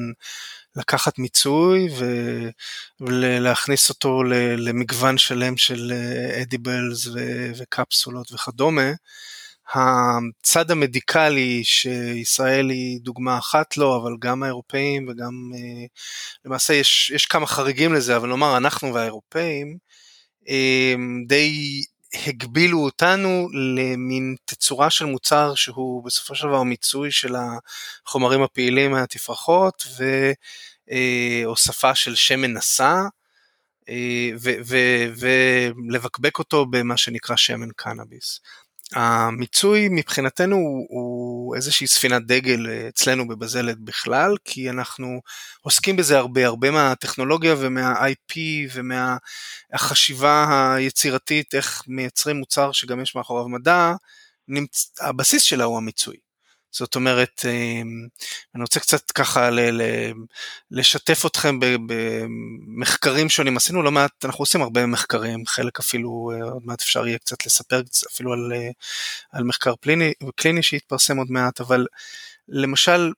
[0.76, 1.88] לקחת מיצוי
[3.00, 4.22] ולהכניס אותו
[4.56, 5.92] למגוון שלם של
[6.42, 7.08] אדיבלס
[7.56, 8.90] וקפסולות וכדומה,
[9.74, 15.86] הצד המדיקלי שישראל היא דוגמה אחת לו, אבל גם האירופאים וגם אה,
[16.44, 19.76] למעשה יש, יש כמה חריגים לזה, אבל נאמר אנחנו והאירופאים
[20.48, 20.94] אה,
[21.26, 21.82] די
[22.26, 27.34] הגבילו אותנו למין תצורה של מוצר שהוא בסופו של דבר מיצוי של
[28.06, 29.86] החומרים הפעילים מהתפרחות
[31.46, 33.02] והוספה של שמן נסע.
[35.18, 38.40] ולבקבק אותו במה שנקרא שמן קנאביס.
[38.94, 45.20] המיצוי מבחינתנו הוא, הוא איזושהי ספינת דגל אצלנו בבזלת בכלל, כי אנחנו
[45.60, 48.34] עוסקים בזה הרבה, הרבה מהטכנולוגיה ומה-IP
[48.72, 53.92] ומהחשיבה היצירתית, איך מייצרים מוצר שגם יש מאחוריו מדע,
[54.48, 54.92] נמצ...
[55.00, 56.16] הבסיס שלה הוא המיצוי.
[56.72, 58.06] זאת אומרת, אמ,
[58.54, 60.12] אני רוצה קצת ככה ל-
[60.70, 66.62] לשתף אתכם במחקרים שונים, עשינו לא מעט, אנחנו עושים הרבה מחקרים, חלק אפילו, אה, עוד
[66.64, 67.82] מעט אפשר יהיה קצת לספר
[68.12, 68.70] אפילו על, אה,
[69.32, 71.86] על מחקר פליני, קליני שיתפרסם עוד מעט, אבל
[72.48, 73.12] למשל,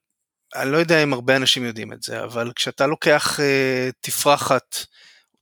[0.55, 4.77] אני לא יודע אם הרבה אנשים יודעים את זה, אבל כשאתה לוקח uh, תפרחת,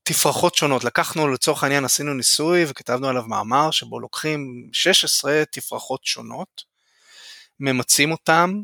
[0.03, 6.72] תפרחות שונות, לקחנו לצורך העניין עשינו ניסוי וכתבנו עליו מאמר שבו לוקחים 16 תפרחות שונות,
[7.63, 8.61] ממצים אותם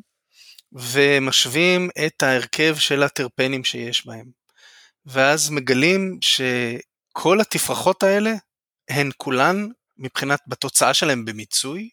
[0.73, 4.31] ומשווים את ההרכב של הטרפנים שיש בהם.
[5.07, 8.33] ואז מגלים שכל התפרחות האלה
[8.89, 11.89] הן כולן מבחינת בתוצאה שלהם במיצוי,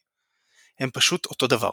[0.80, 1.72] הם פשוט אותו דבר.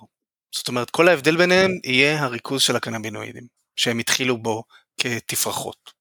[0.55, 4.65] זאת אומרת כל ההבדל ביניהם יהיה הריכוז של הקנבינואידים שהם התחילו בו
[4.99, 5.93] כתפרחות.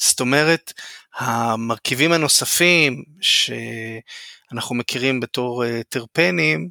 [0.00, 0.72] זאת אומרת
[1.14, 6.70] המרכיבים הנוספים שאנחנו מכירים בתור אה, טרפנים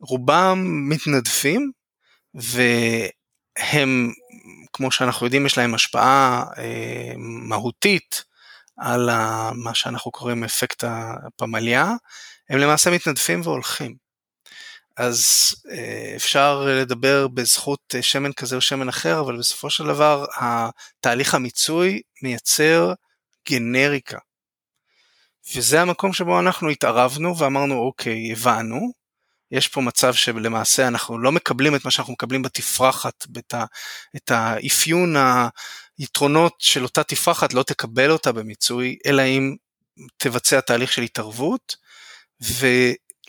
[0.00, 1.70] רובם מתנדפים
[2.34, 4.12] והם
[4.72, 7.12] כמו שאנחנו יודעים יש להם השפעה אה,
[7.48, 8.24] מהותית
[8.76, 9.10] על
[9.54, 11.92] מה שאנחנו קוראים אפקט הפמליה
[12.50, 14.08] הם למעשה מתנדפים והולכים.
[14.96, 20.24] אז אה, אפשר לדבר בזכות אה, שמן כזה או שמן אחר, אבל בסופו של דבר
[20.40, 22.92] התהליך המיצוי מייצר
[23.48, 24.18] גנריקה.
[25.54, 28.92] וזה המקום שבו אנחנו התערבנו ואמרנו אוקיי, הבנו,
[29.50, 33.64] יש פה מצב שלמעשה אנחנו לא מקבלים את מה שאנחנו מקבלים בתפרחת, ה,
[34.16, 35.14] את האפיון
[35.98, 39.56] היתרונות של אותה תפרחת, לא תקבל אותה במיצוי, אלא אם
[40.16, 41.76] תבצע תהליך של התערבות,
[42.42, 42.66] ו...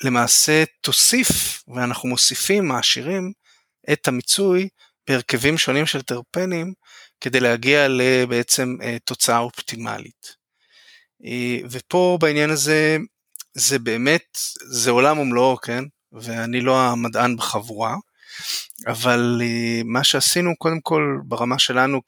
[0.04, 3.32] למעשה תוסיף, ואנחנו מוסיפים, מעשירים,
[3.94, 4.70] את המיצוי
[5.08, 6.74] בהרכבים שונים של טרפנים,
[7.22, 10.36] כדי להגיע לבעצם אה, תוצאה אופטימלית.
[11.26, 12.98] אה, ופה בעניין הזה,
[13.54, 14.38] זה באמת,
[14.72, 15.84] זה עולם ומלואו, כן?
[16.14, 17.96] ואני לא המדען בחבורה,
[18.88, 22.02] אבל אה, מה שעשינו קודם כל ברמה שלנו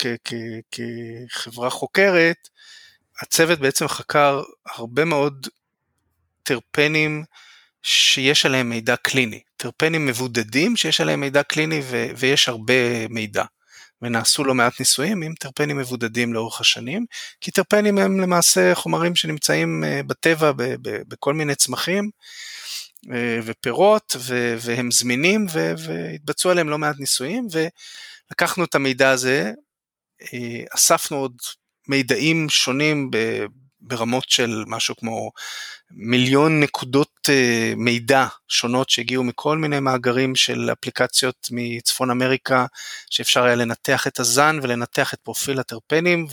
[0.71, 2.49] כחברה חוקרת,
[3.21, 5.47] הצוות בעצם חקר הרבה מאוד
[6.43, 7.23] טרפנים
[7.83, 13.43] שיש עליהם מידע קליני, טרפנים מבודדים שיש עליהם מידע קליני ו- ויש הרבה מידע.
[14.01, 17.05] ונעשו לא מעט ניסויים עם טרפנים מבודדים לאורך השנים,
[17.41, 22.09] כי טרפנים הם למעשה חומרים שנמצאים אה, בטבע ב- ב- בכל מיני צמחים
[23.43, 29.51] ופירות ו- והם זמינים ו- והתבצעו עליהם לא מעט ניסויים ולקחנו את המידע הזה,
[30.33, 31.35] אה, אספנו עוד
[31.87, 33.11] מידעים שונים
[33.81, 35.31] ברמות של משהו כמו
[35.91, 42.65] מיליון נקודות אה, מידע שונות שהגיעו מכל מיני מאגרים של אפליקציות מצפון אמריקה,
[43.09, 46.27] שאפשר היה לנתח את הזן ולנתח את פרופיל הטרפנים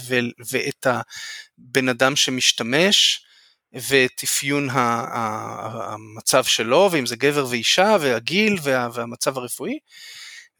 [0.51, 3.25] ואת הבן אדם שמשתמש.
[3.73, 8.59] ואת אפיון המצב שלו, ואם זה גבר ואישה, והגיל
[8.93, 9.79] והמצב הרפואי.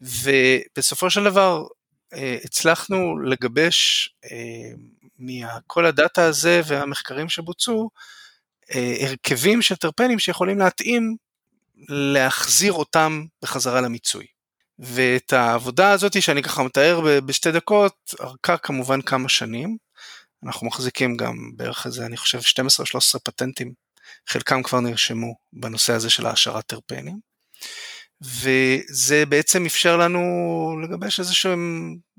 [0.01, 1.63] ובסופו של דבר
[2.13, 4.71] אה, הצלחנו לגבש אה,
[5.19, 7.89] מכל הדאטה הזה והמחקרים שבוצעו,
[8.75, 11.15] אה, הרכבים של טרפנים שיכולים להתאים
[11.89, 14.25] להחזיר אותם בחזרה למיצוי.
[14.79, 19.77] ואת העבודה הזאת שאני ככה מתאר בשתי דקות, ארכה כמובן כמה שנים.
[20.45, 23.73] אנחנו מחזיקים גם בערך איזה, אני חושב, 12-13 פטנטים,
[24.29, 27.19] חלקם כבר נרשמו בנושא הזה של העשרת טרפנים.
[28.21, 30.19] וזה בעצם אפשר לנו
[30.83, 31.51] לגבש איזושהי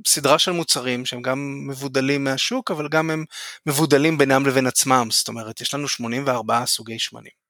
[0.06, 3.24] סדרה של מוצרים שהם גם מבודלים מהשוק, אבל גם הם
[3.66, 7.40] מבודלים בינם לבין עצמם, זאת אומרת, יש לנו 84 סוגי שמנים.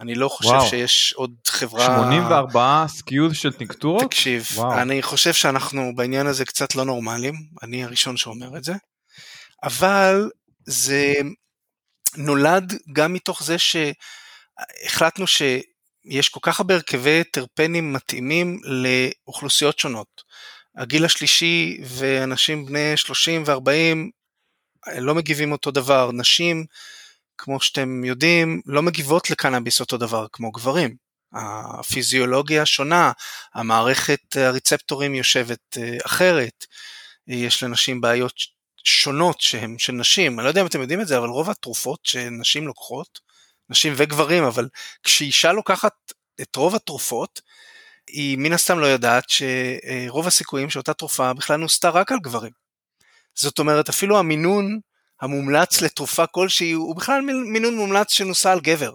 [0.00, 0.66] אני לא חושב וואו.
[0.66, 1.86] שיש עוד חברה...
[1.86, 4.04] 84 SKUs של טינקטורות?
[4.04, 4.78] תקשיב, וואו.
[4.78, 8.72] אני חושב שאנחנו בעניין הזה קצת לא נורמלים, אני הראשון שאומר את זה,
[9.62, 10.30] אבל
[10.66, 11.12] זה
[12.16, 15.42] נולד גם מתוך זה שהחלטנו ש...
[16.04, 20.22] יש כל כך הרבה הרכבי טרפנים מתאימים לאוכלוסיות שונות.
[20.76, 23.96] הגיל השלישי ואנשים בני 30 ו-40
[24.98, 26.66] לא מגיבים אותו דבר, נשים,
[27.38, 30.96] כמו שאתם יודעים, לא מגיבות לקנאביס אותו דבר כמו גברים.
[31.32, 33.12] הפיזיולוגיה שונה,
[33.54, 36.66] המערכת הריצפטורים יושבת אה, אחרת,
[37.26, 38.34] יש לנשים בעיות
[38.88, 42.00] שונות שהן של נשים, אני לא יודע אם אתם יודעים את זה, אבל רוב התרופות
[42.04, 43.20] שנשים לוקחות
[43.70, 44.68] נשים וגברים, אבל
[45.02, 45.92] כשאישה לוקחת
[46.40, 47.40] את רוב התרופות,
[48.06, 52.52] היא מן הסתם לא יודעת שרוב הסיכויים שאותה תרופה בכלל נוסתה רק על גברים.
[53.34, 54.80] זאת אומרת, אפילו המינון
[55.20, 57.20] המומלץ לתרופה כלשהי הוא בכלל
[57.52, 58.94] מינון מומלץ שנוסה על גבר.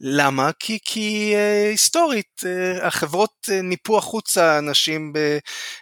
[0.00, 0.50] למה?
[0.58, 5.38] כי, כי אה, היסטורית אה, החברות אה, ניפו החוצה אנשים ב,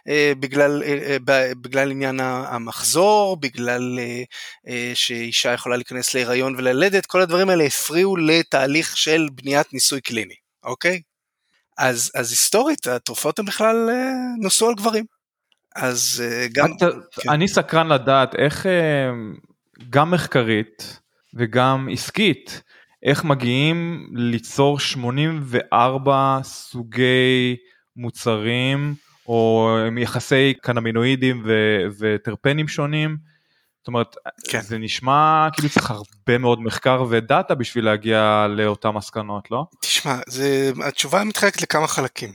[0.08, 4.22] אה, בגלל, אה, אה ב, בגלל עניין המחזור, בגלל אה,
[4.68, 10.34] אה, שאישה יכולה להיכנס להיריון וללדת, כל הדברים האלה הפריעו לתהליך של בניית ניסוי קליני,
[10.64, 11.00] אוקיי?
[11.78, 15.04] אז, אז היסטורית התרופות הן בכלל אה, נוסו על גברים.
[15.76, 16.72] אז אה, גם...
[16.76, 17.30] אתה, כן.
[17.30, 19.10] אני סקרן לדעת איך אה,
[19.90, 21.00] גם מחקרית
[21.34, 22.62] וגם עסקית,
[23.02, 27.56] איך מגיעים ליצור 84 סוגי
[27.96, 28.94] מוצרים
[29.26, 33.16] או יחסי קנמינואידים ו- וטרפנים שונים.
[33.80, 34.16] זאת אומרת,
[34.48, 34.60] כן.
[34.60, 39.64] זה נשמע כאילו צריך הרבה מאוד מחקר ודאטה בשביל להגיע לאותן מסקנות, לא?
[39.80, 42.32] תשמע, זה, התשובה מתחלקת לכמה חלקים.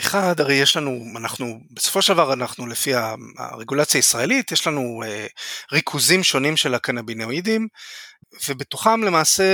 [0.00, 2.92] אחד, הרי יש לנו, אנחנו, בסופו של דבר אנחנו לפי
[3.38, 5.26] הרגולציה הישראלית, יש לנו אה,
[5.72, 7.68] ריכוזים שונים של הקנבינואידים,
[8.48, 9.44] ובתוכם למעשה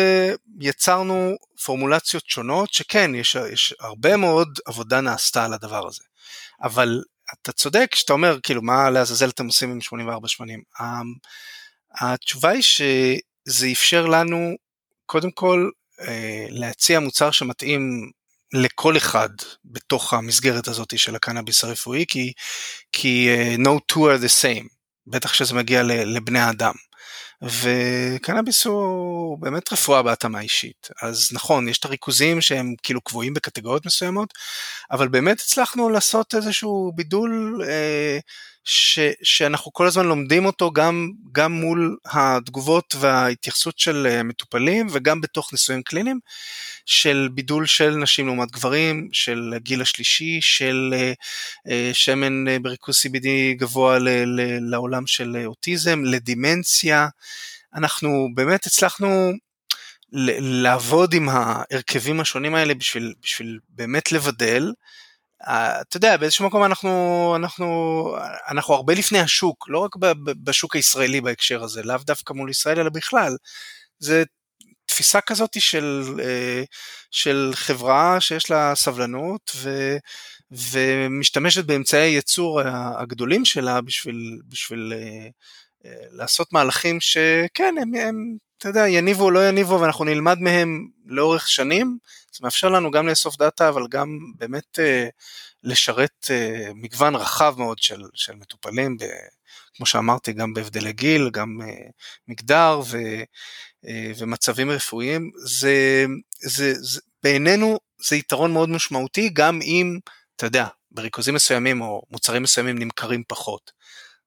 [0.61, 6.03] יצרנו פורמולציות שונות, שכן, יש, יש הרבה מאוד עבודה נעשתה על הדבר הזה.
[6.63, 7.03] אבל
[7.35, 10.63] אתה צודק שאתה אומר, כאילו, מה לעזאזל אתם עושים עם 84 שמנים?
[10.81, 11.03] ה-
[12.01, 14.55] התשובה היא שזה אפשר לנו,
[15.07, 18.11] קודם כל, אה, להציע מוצר שמתאים
[18.57, 19.29] לכל אחד
[19.65, 22.33] בתוך המסגרת הזאת של הקנאביס הרפואי, כי,
[22.93, 24.69] כי uh, no two are the same,
[25.07, 26.75] בטח כשזה מגיע לבני האדם.
[27.43, 30.89] וקנאביס הוא באמת רפואה בהתאמה אישית.
[31.03, 34.35] אז נכון, יש את הריכוזים שהם כאילו קבועים בקטגוריות מסוימות,
[34.91, 38.19] אבל באמת הצלחנו לעשות איזשהו בידול אה,
[38.69, 45.21] ש, שאנחנו כל הזמן לומדים אותו גם, גם מול התגובות וההתייחסות של אה, מטופלים וגם
[45.21, 46.19] בתוך ניסויים קליניים,
[46.87, 51.13] של בידול של נשים לעומת גברים, של הגיל השלישי, של אה,
[51.69, 57.09] אה, שמן בריכוז CBD גבוה ל, ל, לעולם של אוטיזם, לדימנציה.
[57.75, 59.33] אנחנו באמת הצלחנו
[60.63, 64.73] לעבוד עם ההרכבים השונים האלה בשביל, בשביל באמת לבדל.
[65.43, 68.17] אתה יודע, באיזשהו מקום אנחנו, אנחנו,
[68.49, 72.91] אנחנו הרבה לפני השוק, לא רק בשוק הישראלי בהקשר הזה, לאו דווקא מול ישראל אלא
[72.91, 73.37] בכלל.
[73.99, 74.25] זה
[74.87, 76.03] תפיסה כזאת של,
[77.11, 79.97] של חברה שיש לה סבלנות ו,
[80.51, 82.61] ומשתמשת באמצעי הייצור
[82.99, 84.93] הגדולים שלה בשביל, בשביל
[86.11, 91.49] לעשות מהלכים שכן, הם, הם, אתה יודע, יניבו או לא יניבו ואנחנו נלמד מהם לאורך
[91.49, 91.99] שנים.
[92.37, 95.09] זה מאפשר לנו גם לאסוף דאטה, אבל גם באמת אה,
[95.63, 99.05] לשרת אה, מגוון רחב מאוד של, של מטופלים, ב,
[99.77, 101.89] כמו שאמרתי, גם בהבדלי גיל, גם אה,
[102.29, 102.99] מגדר ו,
[104.19, 105.31] ומצבים רפואיים.
[105.45, 106.05] זה,
[106.41, 109.99] זה, זה, בעינינו זה יתרון מאוד משמעותי, גם אם,
[110.37, 113.73] אתה יודע, בריכוזים מסוימים או מוצרים מסוימים נמכרים פחות.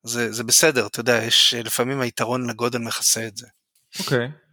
[0.04, 3.48] זה, זה בסדר, אתה יודע, יש לפעמים היתרון לגודל מכסה את זה.
[4.00, 4.28] אוקיי.
[4.28, 4.49] Okay.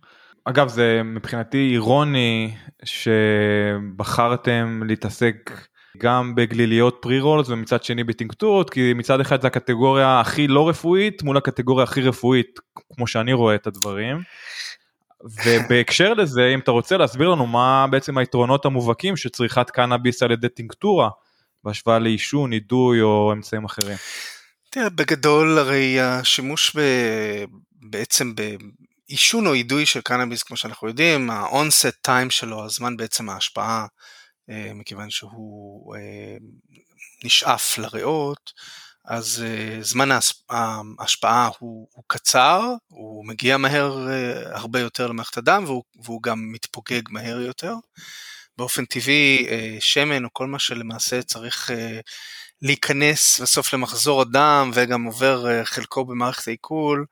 [0.49, 2.55] אגב, זה מבחינתי אירוני
[2.85, 5.67] שבחרתם להתעסק
[5.99, 11.23] גם בגליליות פרי רולס ומצד שני בטינקטורות, כי מצד אחד זה הקטגוריה הכי לא רפואית
[11.23, 12.61] מול הקטגוריה הכי רפואית,
[12.95, 14.23] כמו שאני רואה את הדברים.
[15.45, 20.31] ובהקשר לזה, אם אתה רוצה להסביר לנו מה בעצם היתרונות המובהקים של צריכת קנאביס על
[20.31, 21.09] ידי טינקטורה,
[21.65, 23.97] בהשוואה לעישון, אידוי או אמצעים אחרים.
[24.71, 26.81] תראה, בגדול הרי השימוש ב...
[27.83, 28.33] בעצם
[29.09, 33.87] בעישון או אידוי של קנאביס, כמו שאנחנו יודעים, ה-onset time שלו, הזמן בעצם ההשפעה,
[34.51, 36.37] אה, מכיוון שהוא אה,
[37.25, 38.53] נשאף לריאות,
[39.05, 40.09] אז אה, זמן
[40.99, 44.09] ההשפעה הוא, הוא קצר, הוא מגיע מהר
[44.45, 47.75] הרבה יותר למערכת הדם והוא, והוא גם מתפוגג מהר יותר.
[48.59, 49.47] באופן טבעי
[49.81, 51.71] שמן או כל מה שלמעשה צריך
[52.63, 57.07] להיכנס בסוף למחזור הדם וגם עובר חלקו במערכת העיכול,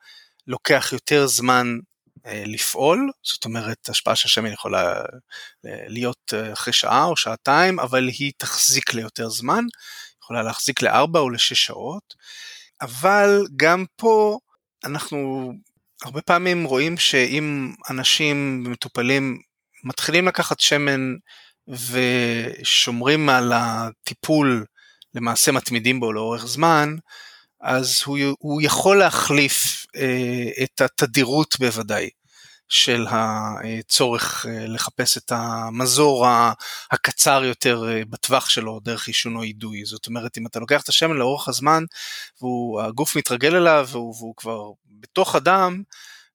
[0.47, 1.79] לוקח יותר זמן
[2.27, 5.03] לפעול, זאת אומרת השפעה של שמן יכולה
[5.65, 9.65] להיות אחרי שעה או שעתיים, אבל היא תחזיק ליותר זמן,
[10.23, 12.15] יכולה להחזיק לארבע או לשש שעות,
[12.81, 14.39] אבל גם פה
[14.85, 15.53] אנחנו
[16.03, 19.41] הרבה פעמים רואים שאם אנשים מטופלים
[19.85, 21.15] מתחילים לקחת שמן
[21.69, 24.65] ושומרים על הטיפול,
[25.15, 26.97] למעשה מתמידים בו לאורך זמן,
[27.61, 29.84] אז הוא, הוא יכול להחליף אה,
[30.63, 32.11] את התדירות בוודאי
[32.69, 36.27] של הצורך אה, לחפש את המזור
[36.91, 39.85] הקצר יותר אה, בטווח שלו דרך עישון או אידוי.
[39.85, 41.85] זאת אומרת, אם אתה לוקח את השמן לאורך הזמן
[42.43, 45.83] והגוף מתרגל אליו והוא, והוא כבר בתוך הדם,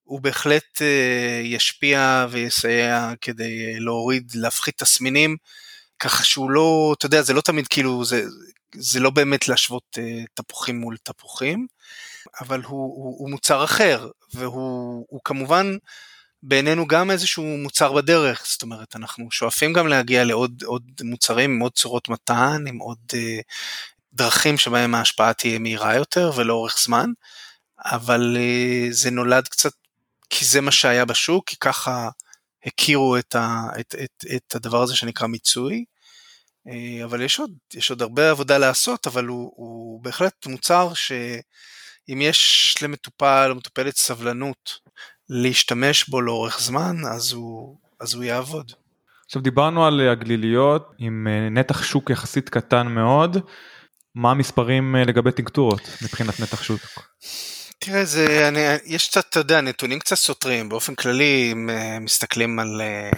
[0.09, 5.37] הוא בהחלט אה, ישפיע ויסייע כדי אה, להוריד, להפחית תסמינים,
[5.99, 8.23] ככה שהוא לא, אתה יודע, זה לא תמיד כאילו, זה,
[8.75, 11.67] זה לא באמת להשוות אה, תפוחים מול תפוחים,
[12.41, 15.77] אבל הוא, הוא, הוא מוצר אחר, והוא הוא כמובן
[16.43, 21.59] בעינינו גם איזשהו מוצר בדרך, זאת אומרת, אנחנו שואפים גם להגיע לעוד עוד מוצרים עם
[21.59, 23.39] עוד צורות מתן, עם עוד אה,
[24.13, 27.09] דרכים שבהם ההשפעה תהיה מהירה יותר ולאורך זמן,
[27.79, 29.71] אבל אה, זה נולד קצת
[30.29, 32.09] כי זה מה שהיה בשוק, כי ככה
[32.65, 35.85] הכירו את, ה, את, את, את הדבר הזה שנקרא מיצוי.
[36.67, 40.93] אה, אבל יש עוד, יש עוד הרבה עבודה לעשות, אבל הוא, הוא בהחלט מוצר
[42.09, 44.79] שאם יש למטופל או מטופלת סבלנות
[45.29, 48.71] להשתמש בו לאורך זמן, אז הוא, אז הוא יעבוד.
[49.25, 53.37] עכשיו דיברנו על הגליליות עם אה, נתח שוק יחסית קטן מאוד,
[54.15, 56.81] מה המספרים אה, לגבי טינקטורות מבחינת נתח שוק?
[57.79, 60.69] תראה, זה, אני, יש קצת, אתה יודע, נתונים קצת סותרים.
[60.69, 61.69] באופן כללי, אם
[62.01, 63.09] מסתכלים על אה,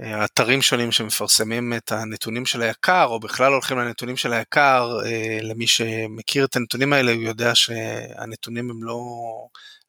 [0.00, 5.66] אתרים שונים שמפרסמים את הנתונים של היקר, או בכלל הולכים לנתונים של היקר, אה, למי
[5.66, 9.00] שמכיר את הנתונים האלה, הוא יודע שהנתונים הם לא,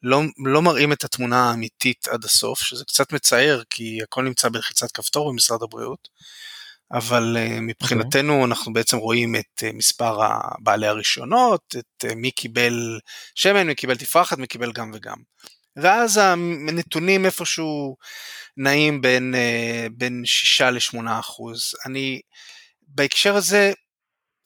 [0.04, 4.92] לא, לא מראים את התמונה האמיתית עד הסוף, שזה קצת מצער, כי הכל נמצא בלחיצת
[4.92, 6.08] כפתור במשרד הבריאות.
[6.92, 8.36] אבל אה, מבחינתנו okay.
[8.36, 8.46] אוקיי.
[8.46, 10.20] אנחנו בעצם רואים את מספר
[10.60, 13.00] בעלי הרישיונות, את מי קיבל
[13.36, 15.18] שמן, מי קיבל תפרחת, מי קיבל גם וגם.
[15.78, 17.98] ואז הנתונים איפשהו
[18.58, 21.62] נעים בין, אה, בין 6 ל-8 אחוז.
[21.86, 22.22] אני,
[22.88, 23.74] בהקשר הזה,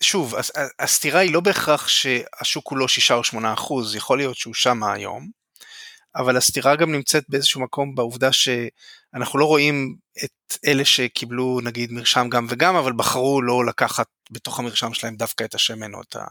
[0.04, 0.36] שוב,
[0.80, 4.84] הסתירה היא לא בהכרח שהשוק הוא לא 6 או 8 אחוז, יכול להיות שהוא שם
[4.84, 5.30] היום,
[6.16, 12.28] אבל הסתירה גם נמצאת באיזשהו מקום בעובדה שאנחנו לא רואים את אלה שקיבלו נגיד מרשם
[12.30, 16.26] גם וגם, אבל בחרו לא לקחת בתוך המרשם שלהם דווקא את השמן או את, ה,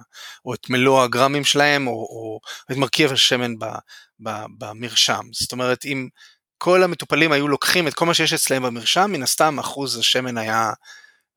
[0.44, 2.40] או את מלוא הגרמים שלהם, או, או
[2.72, 3.64] את מרכיב השמן ב,
[4.58, 5.26] במרשם.
[5.32, 6.08] זאת אומרת, אם
[6.58, 10.70] כל המטופלים היו לוקחים את כל מה שיש אצלם במרשם, מן הסתם אחוז השמן היה,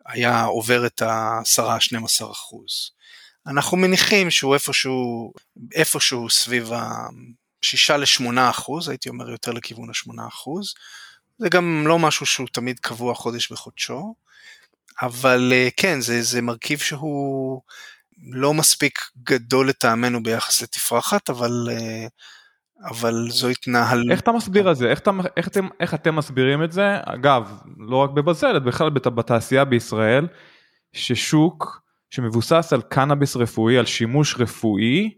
[0.05, 2.91] היה עובר את ה-10-12 אחוז.
[3.47, 5.33] אנחנו מניחים שהוא איפשהו,
[5.75, 10.73] איפשהו סביב ה-6 ל-8 אחוז, הייתי אומר יותר לכיוון ה-8 אחוז.
[11.37, 14.15] זה גם לא משהו שהוא תמיד קבוע חודש בחודשו,
[15.01, 17.61] אבל אה, כן, זה, זה מרכיב שהוא
[18.31, 22.07] לא מספיק גדול לטעמנו ביחס לתפרחת, אבל אה,
[22.83, 24.11] אבל זו התנהל...
[24.11, 24.89] איך אתה מסביר את זה?
[24.89, 26.97] איך, אתה, איך, אתם, איך אתם מסבירים את זה?
[27.05, 30.27] אגב, לא רק בבזלת, בכלל בתעשייה בישראל,
[30.93, 35.09] ששוק שמבוסס על קנאביס רפואי, על שימוש רפואי,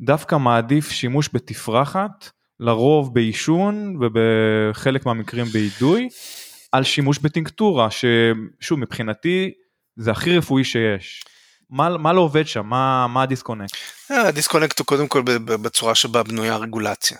[0.00, 2.30] דווקא מעדיף שימוש בתפרחת,
[2.60, 6.08] לרוב בעישון ובחלק מהמקרים באידוי,
[6.72, 9.52] על שימוש בטינקטורה, ששוב, מבחינתי
[9.96, 11.24] זה הכי רפואי שיש.
[11.70, 12.66] מה, מה לא עובד שם?
[12.66, 13.76] מה, מה ה disconnect?
[14.10, 17.18] אה, ה disconnect הוא קודם כל בצורה שבה בנויה הרגולציה.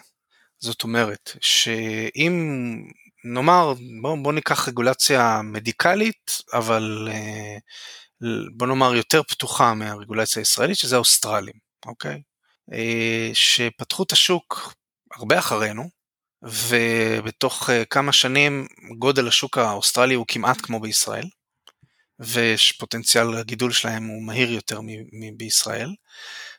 [0.61, 2.76] זאת אומרת, שאם
[3.24, 3.72] נאמר,
[4.03, 7.57] בוא, בוא ניקח רגולציה מדיקלית, אבל אה,
[8.57, 11.55] בוא נאמר יותר פתוחה מהרגולציה הישראלית, שזה האוסטרלים,
[11.86, 12.22] אוקיי?
[12.72, 14.74] אה, שפתחו את השוק
[15.14, 15.88] הרבה אחרינו,
[16.42, 18.66] ובתוך כמה שנים
[18.99, 21.24] גודל השוק האוסטרלי הוא כמעט כמו בישראל.
[22.21, 24.81] ופוטנציאל הגידול שלהם הוא מהיר יותר
[25.12, 25.95] מבישראל.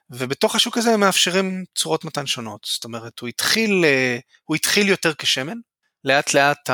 [0.09, 2.67] ובתוך השוק הזה הם מאפשרים צורות מתן שונות.
[2.73, 5.57] זאת אומרת, הוא התחיל, אה, הוא התחיל יותר כשמן,
[6.03, 6.69] לאט לאט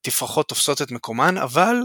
[0.00, 1.76] התפרחות תופסות את מקומן, אבל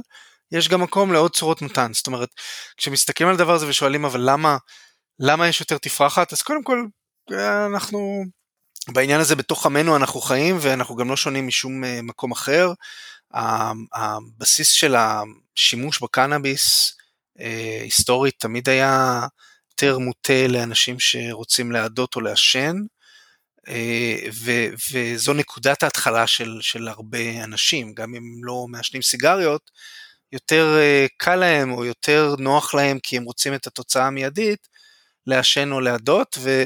[0.51, 1.93] יש גם מקום לעוד צורות מתן.
[1.93, 2.29] זאת אומרת,
[2.77, 4.57] כשמסתכלים על הדבר הזה ושואלים, אבל למה,
[5.19, 6.33] למה יש יותר תפרחת?
[6.33, 6.85] אז קודם כל,
[7.31, 8.23] אה, אנחנו,
[8.89, 12.73] בעניין הזה בתוך עמנו אנחנו חיים, ואנחנו גם לא שונים משום אה, מקום אחר.
[13.93, 14.95] הבסיס של
[15.57, 16.97] השימוש בקנאביס
[17.39, 19.21] אה, היסטורית תמיד היה
[19.71, 22.75] יותר מוטה לאנשים שרוצים להדות או לעשן,
[23.67, 24.51] אה, ו,
[24.91, 29.71] וזו נקודת ההתחלה של, של הרבה אנשים, גם אם לא מעשנים סיגריות,
[30.31, 34.67] יותר אה, קל להם או יותר נוח להם כי הם רוצים את התוצאה המיידית,
[35.27, 36.63] לעשן או להדות, ו,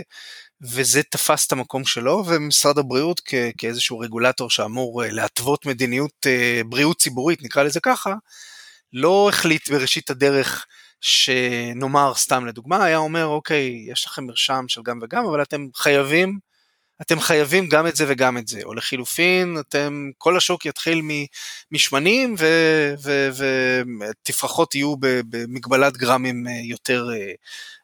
[0.62, 6.62] וזה תפס את המקום שלו, ומשרד הבריאות כ- כאיזשהו רגולטור שאמור אה, להתוות מדיניות אה,
[6.66, 8.14] בריאות ציבורית, נקרא לזה ככה,
[8.94, 10.66] לא החליט בראשית הדרך
[11.02, 16.40] שנאמר, סתם לדוגמה, היה אומר, אוקיי, יש לכם מרשם של גם וגם, אבל אתם חייבים,
[17.02, 21.02] אתם חייבים גם את זה וגם את זה, או לחילופין, אתם, כל השוק יתחיל
[21.72, 22.36] משמנים
[23.38, 27.08] ותפרחות יהיו במגבלת גרמים אה, יותר,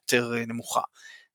[0.01, 0.82] יותר נמוכה.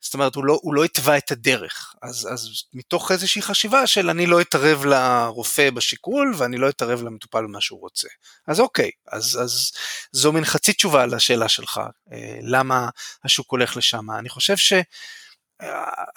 [0.00, 1.94] זאת אומרת, הוא לא, הוא לא התווה את הדרך.
[2.02, 7.42] אז, אז מתוך איזושהי חשיבה של אני לא אתערב לרופא בשיקול ואני לא אתערב למטופל
[7.42, 8.08] במה שהוא רוצה.
[8.46, 9.72] אז אוקיי, אז, אז
[10.12, 11.80] זו מין חצי תשובה לשאלה שלך,
[12.12, 12.88] אה, למה
[13.24, 14.10] השוק הולך לשם.
[14.10, 14.54] אני חושב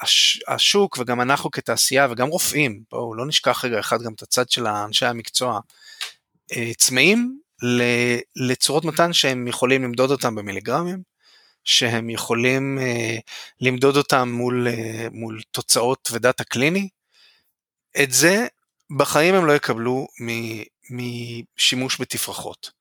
[0.05, 4.67] שהשוק וגם אנחנו כתעשייה וגם רופאים, בואו לא נשכח רגע אחד גם את הצד של
[4.67, 5.59] אנשי המקצוע,
[6.55, 7.39] אה, צמאים
[8.35, 11.12] לצורות מתן שהם יכולים למדוד אותם במיליגרמים,
[11.63, 13.17] שהם יכולים אה,
[13.61, 16.89] למדוד אותם מול, אה, מול תוצאות ודאטה קליני.
[18.03, 18.47] את זה
[18.97, 20.07] בחיים הם לא יקבלו
[20.89, 22.71] משימוש בתפרחות.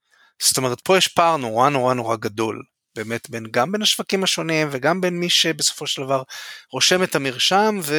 [0.43, 2.63] זאת אומרת, פה יש פער נורא נורא נורא גדול,
[2.97, 6.23] באמת, בין, גם בין השווקים השונים וגם בין מי שבסופו של דבר
[6.73, 7.95] רושם את המרשם ו,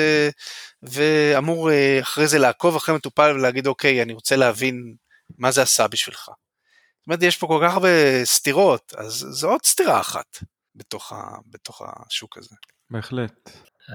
[0.83, 4.95] ואמור אה, אחרי זה לעקוב אחרי מטופל ולהגיד, אוקיי, אני רוצה להבין
[5.37, 6.25] מה זה עשה בשבילך.
[6.25, 10.39] זאת אומרת, יש פה כל כך הרבה סתירות, אז זו עוד סתירה אחת
[10.75, 12.55] בתוך, ה, בתוך השוק הזה.
[12.89, 13.49] בהחלט.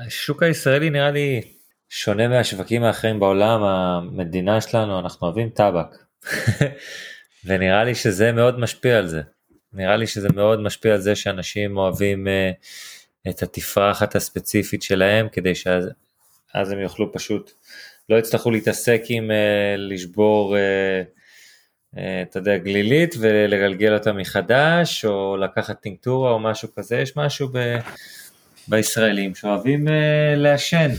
[0.06, 1.40] השוק הישראלי נראה לי
[1.88, 5.96] שונה מהשווקים האחרים בעולם, המדינה שלנו, אנחנו אוהבים טבק.
[7.44, 9.22] ונראה לי שזה מאוד משפיע על זה.
[9.72, 15.54] נראה לי שזה מאוד משפיע על זה שאנשים אוהבים uh, את התפרחת הספציפית שלהם, כדי
[15.54, 17.52] שאז הם יוכלו פשוט,
[18.08, 19.34] לא יצטרכו להתעסק עם uh,
[19.78, 21.17] לשבור, uh,
[21.92, 27.78] אתה יודע, גלילית ולגלגל אותה מחדש, או לקחת טינקטורה או משהו כזה, יש משהו ב...
[28.68, 29.90] בישראלים שאוהבים uh,
[30.36, 30.90] לעשן.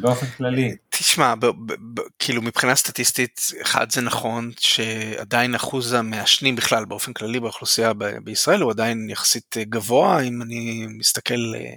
[0.00, 0.76] באופן כללי.
[0.90, 7.12] תשמע, ב- ב- ב- כאילו מבחינה סטטיסטית, אחד זה נכון שעדיין אחוז המעשנים בכלל באופן
[7.12, 11.74] כללי באוכלוסייה ב- בישראל הוא עדיין יחסית גבוה, אם אני מסתכל, אה,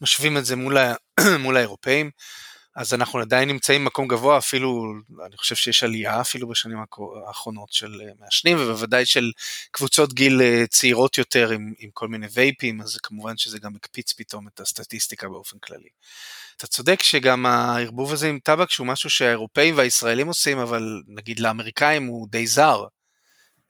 [0.00, 0.76] משווים את זה מול,
[1.42, 2.10] מול האירופאים,
[2.76, 4.94] אז אנחנו עדיין נמצאים במקום גבוה, אפילו,
[5.26, 6.78] אני חושב שיש עלייה אפילו בשנים
[7.26, 9.32] האחרונות של אה, מעשנים, ובוודאי של
[9.70, 14.12] קבוצות גיל אה, צעירות יותר עם, עם כל מיני וייפים, אז כמובן שזה גם הקפיץ
[14.12, 15.88] פתאום את הסטטיסטיקה באופן כללי.
[16.56, 22.06] אתה צודק שגם הערבוב הזה עם טבק שהוא משהו שהאירופאים והישראלים עושים, אבל נגיד לאמריקאים
[22.06, 22.84] הוא די זר.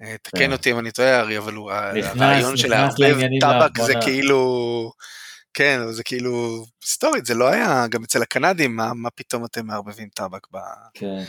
[0.02, 0.52] אה, תקן כן.
[0.52, 4.92] אותי אם אני טועה ארי, אבל הוא, הרעיון של לערבב טבק זה כאילו,
[5.54, 10.08] כן, זה כאילו, היסטורית, זה לא היה, גם אצל הקנדים, מה, מה פתאום אתם מערבבים
[10.08, 10.58] טבק ב...
[10.94, 11.24] כן.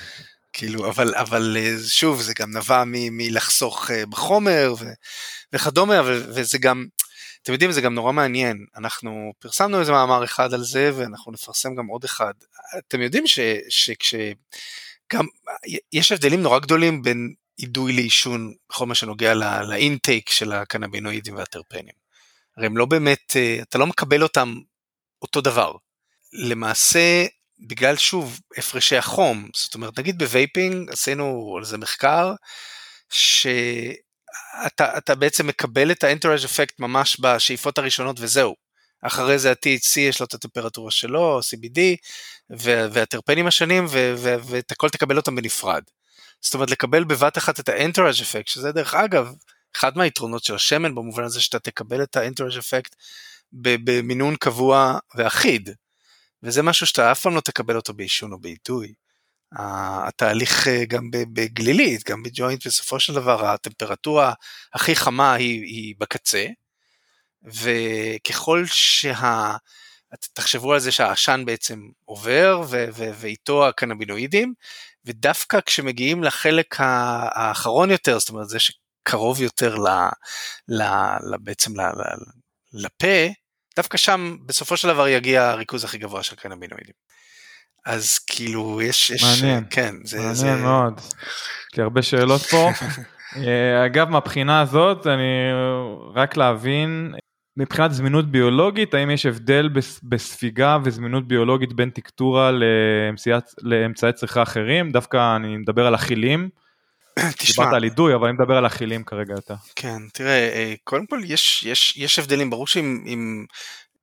[0.53, 4.85] כאילו, אבל, אבל אה, שוב, זה גם נבע מלחסוך אה, בחומר ו,
[5.53, 6.85] וכדומה, וזה גם,
[7.43, 11.75] אתם יודעים, זה גם נורא מעניין, אנחנו פרסמנו איזה מאמר אחד על זה, ואנחנו נפרסם
[11.75, 12.33] גם עוד אחד.
[12.77, 14.15] אתם יודעים ש, שכש...
[15.13, 15.25] גם,
[15.93, 22.04] יש הבדלים נורא גדולים בין אידוי לעישון בכל מה שנוגע לא, לאינטייק של הקנבינואידים והטרפנים.
[22.57, 24.55] הרי הם לא באמת, אה, אתה לא מקבל אותם
[25.21, 25.73] אותו דבר.
[26.33, 27.25] למעשה,
[27.67, 32.33] בגלל שוב הפרשי החום, זאת אומרת נגיד ב vaping עשינו על זה מחקר,
[33.09, 33.47] ש...
[34.67, 38.55] אתה, אתה בעצם מקבל את ה entourage effect ממש בשאיפות הראשונות וזהו.
[39.01, 41.79] אחרי זה ה-THC יש לו את הטמפרטורה שלו, CBD,
[42.91, 43.85] והטרפנים השונים,
[44.19, 45.83] ואת הכל תקבל אותם בנפרד.
[46.41, 49.33] זאת אומרת, לקבל בבת אחת את ה entourage effect, שזה דרך אגב,
[49.75, 52.95] אחד מהיתרונות של השמן במובן הזה שאתה תקבל את האנטראז' אפקט
[53.53, 55.69] במינון קבוע ואחיד.
[56.43, 58.93] וזה משהו שאתה אף פעם לא תקבל אותו בעישון או בעיתוי.
[60.07, 64.33] התהליך אה, גם בגלילית, גם בג'וינט, בסופו של דבר הטמפרטורה
[64.73, 66.45] הכי חמה היא, היא בקצה,
[67.43, 69.55] וככל שה...
[70.33, 74.53] תחשבו על זה שהעשן בעצם עובר ו- ו- ואיתו הקנבינואידים,
[75.05, 78.57] ודווקא כשמגיעים לחלק האחרון יותר, זאת אומרת זה
[79.05, 79.87] שקרוב יותר ל,
[80.67, 80.83] ל,
[81.31, 82.03] ל, בעצם ל, ל,
[82.73, 83.33] לפה,
[83.75, 86.93] דווקא שם בסופו של דבר יגיע הריכוז הכי גבוה של קנבינואידים.
[87.85, 90.55] אז כאילו יש, יש מעניין, כן, זה, מעניין זה...
[90.55, 91.01] מאוד,
[91.73, 92.69] כי הרבה שאלות פה.
[93.47, 95.51] אה, אגב מהבחינה הזאת אני
[96.15, 97.13] רק להבין
[97.57, 99.69] מבחינת זמינות ביולוגית האם יש הבדל
[100.03, 102.51] בספיגה וזמינות ביולוגית בין טקטורה
[103.61, 106.49] לאמצעי צריכה אחרים דווקא אני מדבר על אכילים.
[107.39, 109.55] תשמע, דיברת על אידוי אבל אני מדבר על אכילים כרגע יותר.
[109.75, 113.45] כן תראה אה, קודם כל יש יש יש הבדלים ברור שאם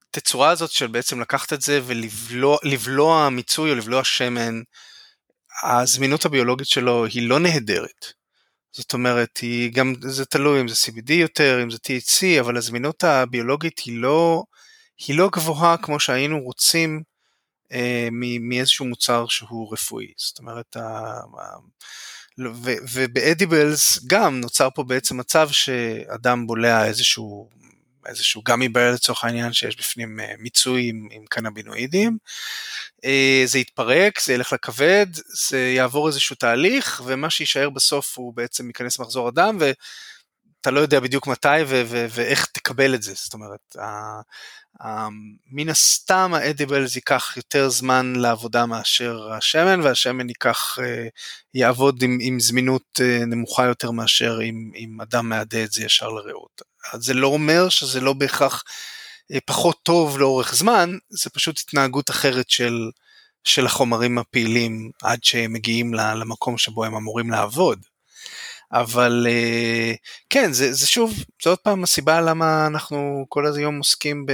[0.08, 4.62] התצורה הזאת של בעצם לקחת את זה ולבלוע מיצוי או לבלוע שמן,
[5.62, 8.06] הזמינות הביולוגית שלו היא לא נהדרת.
[8.72, 13.04] זאת אומרת, היא גם, זה תלוי אם זה CBD יותר, אם זה THC, אבל הזמינות
[13.04, 14.42] הביולוגית היא לא,
[15.06, 17.02] היא לא גבוהה כמו שהיינו רוצים
[17.72, 18.08] אה,
[18.40, 20.12] מאיזשהו מוצר שהוא רפואי.
[20.16, 20.76] זאת אומרת,
[22.92, 27.48] ובאדיבלס גם נוצר פה בעצם מצב שאדם בולע איזשהו
[28.06, 32.18] איזשהו גמי בר לצורך העניין שיש בפנים אה, מיצוי עם, עם קנבינואידים.
[33.04, 35.06] אה, זה יתפרק, זה ילך לכבד,
[35.48, 39.58] זה יעבור איזשהו תהליך ומה שיישאר בסוף הוא בעצם ייכנס מחזור הדם
[40.62, 41.48] ואתה לא יודע בדיוק מתי
[41.88, 43.76] ואיך תקבל את זה, זאת אומרת
[45.50, 51.06] מן הסתם האדיבלס ייקח יותר זמן לעבודה מאשר השמן והשמן ייקח, אה,
[51.54, 56.62] יעבוד עם, עם זמינות נמוכה יותר מאשר אם, אם אדם מעדה את זה ישר לריאות.
[56.94, 58.62] זה לא אומר שזה לא בהכרח
[59.32, 62.90] אה, פחות טוב לאורך זמן, זה פשוט התנהגות אחרת של,
[63.44, 67.91] של החומרים הפעילים עד שהם מגיעים למקום שבו הם אמורים לעבוד.
[68.72, 69.94] אבל אה,
[70.30, 74.32] כן, זה, זה שוב, זה עוד פעם הסיבה למה אנחנו כל היום עוסקים ב,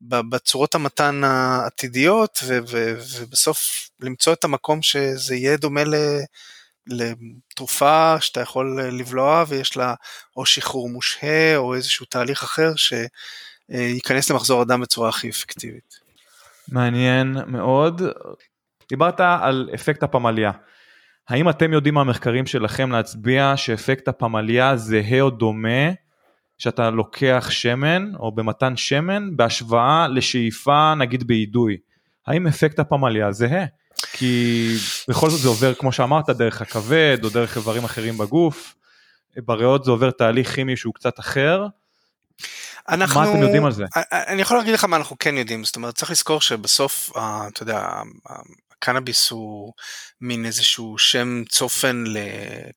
[0.00, 5.94] בצורות המתן העתידיות, ו, ו, ובסוף למצוא את המקום שזה יהיה דומה ל...
[6.86, 9.94] לתרופה שאתה יכול לבלוע ויש לה
[10.36, 15.94] או שחרור מושהה או איזשהו תהליך אחר שייכנס למחזור הדם בצורה הכי אפקטיבית.
[16.68, 18.02] מעניין מאוד.
[18.88, 20.50] דיברת על אפקט הפמליה.
[21.28, 25.90] האם אתם יודעים מהמחקרים שלכם להצביע שאפקט הפמליה זהה או דומה
[26.58, 31.76] שאתה לוקח שמן או במתן שמן בהשוואה לשאיפה נגיד באידוי?
[32.26, 33.64] האם אפקט הפמליה זהה?
[34.12, 34.74] כי
[35.08, 38.74] בכל זאת זה עובר כמו שאמרת דרך הכבד או דרך איברים אחרים בגוף,
[39.36, 41.66] בריאות זה עובר תהליך כימי שהוא קצת אחר.
[42.88, 43.84] אנחנו, מה אתם יודעים על זה?
[44.12, 47.88] אני יכול להגיד לך מה אנחנו כן יודעים, זאת אומרת צריך לזכור שבסוף, אתה יודע,
[48.78, 49.72] הקנאביס הוא
[50.20, 52.04] מין איזשהו שם צופן,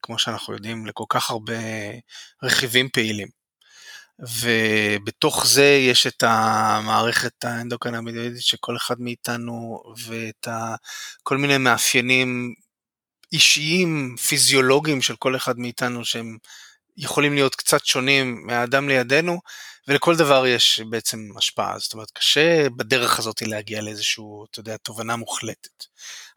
[0.01, 1.53] כמו שאנחנו יודעים, לכל כך הרבה
[2.43, 3.27] רכיבים פעילים.
[4.41, 10.47] ובתוך זה יש את המערכת האנדוקנאבידואידית שכל אחד מאיתנו ואת
[11.23, 12.53] כל מיני מאפיינים
[13.33, 16.37] אישיים, פיזיולוגיים של כל אחד מאיתנו שהם
[16.97, 19.39] יכולים להיות קצת שונים מהאדם לידינו,
[19.89, 25.15] ולכל דבר יש בעצם השפעה, זאת אומרת קשה בדרך הזאת להגיע לאיזשהו, אתה יודע, תובנה
[25.15, 25.85] מוחלטת.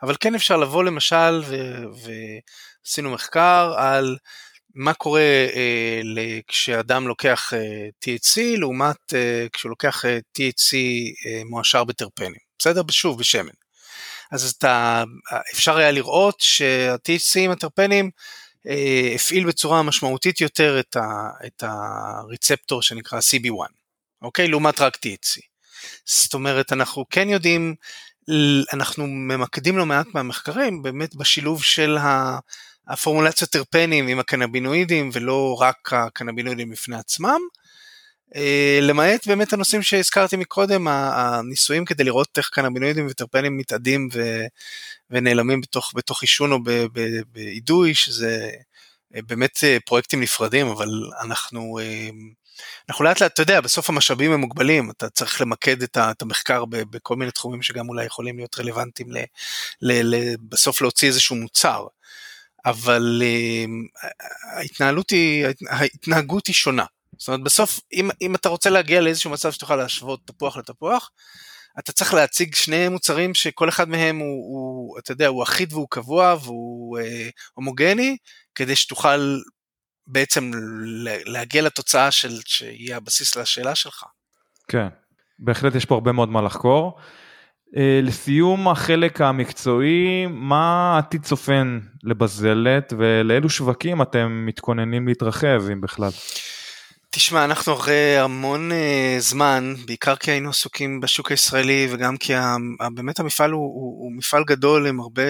[0.02, 1.42] אבל כן אפשר לבוא למשל,
[2.84, 4.16] ועשינו מחקר על
[4.74, 6.00] מה קורה אה,
[6.48, 10.74] כשאדם לוקח אה, THC לעומת אה, כשהוא לוקח אה, THC
[11.26, 12.82] אה, מועשר בטרפנים, בסדר?
[12.90, 13.52] שוב, בשמן.
[14.32, 15.04] אז אתה,
[15.54, 18.10] אפשר היה לראות שה-THC עם הטרפנים
[19.14, 23.72] הפעיל בצורה משמעותית יותר את, ה, את הריצפטור שנקרא CB1,
[24.22, 24.48] אוקיי?
[24.48, 25.40] לעומת רק THC.
[26.04, 27.74] זאת אומרת, אנחנו כן יודעים,
[28.72, 32.38] אנחנו ממקדים לא מעט מהמחקרים באמת בשילוב של ה...
[32.88, 37.40] הפורמולציות טרפנים עם הקנבינואידים ולא רק הקנבינואידים בפני עצמם.
[38.36, 44.40] אה, למעט באמת הנושאים שהזכרתי מקודם, הניסויים כדי לראות איך קנבינואידים וטרפנים מתאדים ו,
[45.10, 46.58] ונעלמים בתוך, בתוך עישון או
[47.32, 48.50] באידוי, שזה
[49.14, 50.88] אה, באמת אה, פרויקטים נפרדים, אבל
[51.20, 51.78] אנחנו,
[52.88, 57.16] אנחנו לאט לאט, אתה יודע, בסוף המשאבים הם מוגבלים, אתה צריך למקד את המחקר בכל
[57.16, 59.18] מיני תחומים שגם אולי יכולים להיות רלוונטיים ל,
[59.82, 61.86] ל, ל, בסוף להוציא איזשהו מוצר.
[62.64, 63.22] אבל
[64.56, 66.84] ההתנהלות היא, ההתנהגות היא שונה.
[67.22, 71.10] זאת אומרת בסוף אם, אם אתה רוצה להגיע לאיזשהו מצב שתוכל להשוות תפוח לתפוח,
[71.78, 75.86] אתה צריך להציג שני מוצרים שכל אחד מהם הוא, הוא אתה יודע, הוא אחיד והוא
[75.90, 78.16] קבוע והוא אה, הומוגני,
[78.54, 79.38] כדי שתוכל
[80.06, 80.50] בעצם
[81.26, 84.04] להגיע לתוצאה של, שהיא הבסיס לשאלה שלך.
[84.68, 84.86] כן,
[85.38, 86.98] בהחלט יש פה הרבה מאוד מה לחקור.
[87.76, 96.10] אה, לסיום החלק המקצועי, מה עתיד צופן לבזלת ולאילו שווקים אתם מתכוננים להתרחב אם בכלל?
[97.14, 98.74] תשמע, אנחנו אחרי המון uh,
[99.20, 102.56] זמן, בעיקר כי היינו עסוקים בשוק הישראלי וגם כי ה,
[102.94, 105.22] באמת המפעל הוא, הוא, הוא מפעל גדול עם הרבה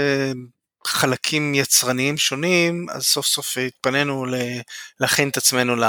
[0.87, 4.27] חלקים יצרניים שונים, אז סוף סוף התפנינו
[5.01, 5.85] להכין את עצמנו ל,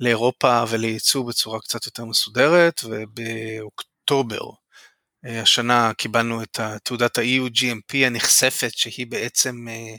[0.00, 4.40] לאירופה ולייצוא בצורה קצת יותר מסודרת, ובאוקטובר
[5.24, 9.96] השנה קיבלנו את תעודת ה-EU GMP הנחשפת שהיא בעצם אה,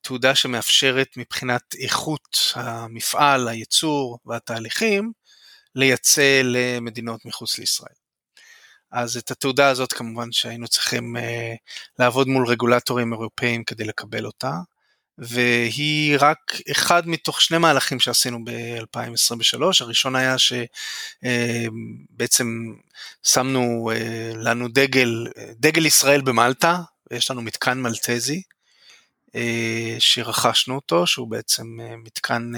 [0.00, 5.12] תעודה שמאפשרת מבחינת איכות המפעל, הייצור והתהליכים
[5.74, 7.94] לייצא למדינות מחוץ לישראל.
[8.92, 11.54] אז את התעודה הזאת כמובן שהיינו צריכים אה,
[11.98, 14.52] לעבוד מול רגולטורים אירופאים כדי לקבל אותה.
[15.18, 20.36] והיא רק אחד מתוך שני מהלכים שעשינו ב-2023, הראשון היה
[21.18, 22.46] שבעצם
[23.22, 28.42] שמנו אה, לנו דגל, דגל ישראל במלטה, ויש לנו מתקן מלטזי,
[29.34, 32.52] אה, שרכשנו אותו, שהוא בעצם אה, מתקן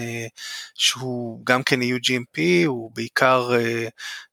[0.75, 3.51] שהוא גם כן EU GMP, הוא בעיקר,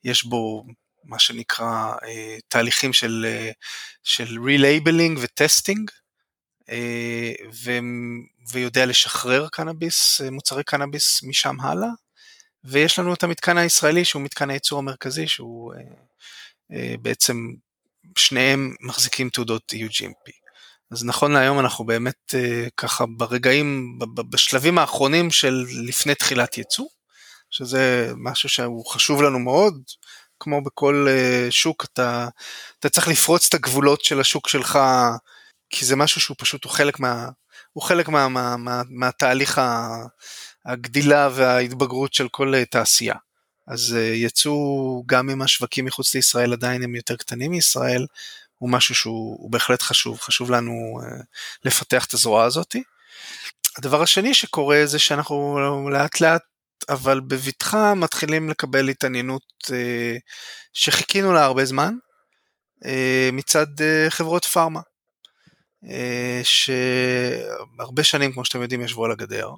[0.04, 0.66] יש בו
[1.04, 1.92] מה שנקרא
[2.48, 3.26] תהליכים של,
[4.46, 6.07] relabeling ו testing, אה,
[7.64, 7.72] ו,
[8.52, 11.90] ויודע לשחרר קנאביס, אה, מוצרי קנאביס משם הלאה.
[12.64, 15.74] ויש לנו את המתקן הישראלי שהוא מתקן הייצור המרכזי שהוא
[16.74, 17.48] אה, בעצם
[18.18, 20.32] שניהם מחזיקים תעודות EU-GMP.
[20.92, 22.34] אז נכון להיום אנחנו באמת
[22.78, 24.00] ככה ברגעים,
[24.30, 26.86] בשלבים האחרונים של לפני תחילת ייצוא,
[27.50, 29.82] שזה משהו שהוא חשוב לנו מאוד,
[30.40, 31.08] כמו בכל
[31.50, 32.28] שוק אתה,
[32.80, 34.80] אתה צריך לפרוץ את הגבולות של השוק שלך
[35.70, 37.30] כי זה משהו שהוא פשוט, הוא חלק, מה,
[37.74, 39.62] הוא חלק מה, מה, מה, מהתהליך
[40.66, 43.16] הגדילה וההתבגרות של כל אה, תעשייה.
[43.68, 48.06] אז אה, יצאו גם אם השווקים מחוץ לישראל עדיין הם יותר קטנים מישראל,
[48.58, 51.22] הוא משהו שהוא בהחלט חשוב, חשוב לנו אה,
[51.66, 52.76] לפתח את הזרוע הזאת.
[53.78, 56.42] הדבר השני שקורה זה שאנחנו לאט לאט
[56.90, 59.44] אבל בבטחה מתחילים לקבל התעניינות
[60.74, 61.94] שחיכינו לה הרבה זמן
[63.32, 63.66] מצד
[64.10, 64.82] חברות פארמה.
[65.90, 69.50] אה, שהרבה שנים, כמו שאתם יודעים, ישבו על הגדר,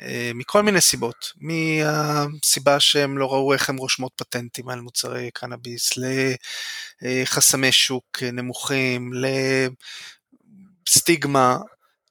[0.00, 5.92] אה, מכל מיני סיבות, מהסיבה שהם לא ראו איך הם רושמות פטנטים על מוצרי קנאביס,
[7.02, 9.10] לחסמי שוק נמוכים,
[10.86, 11.56] לסטיגמה,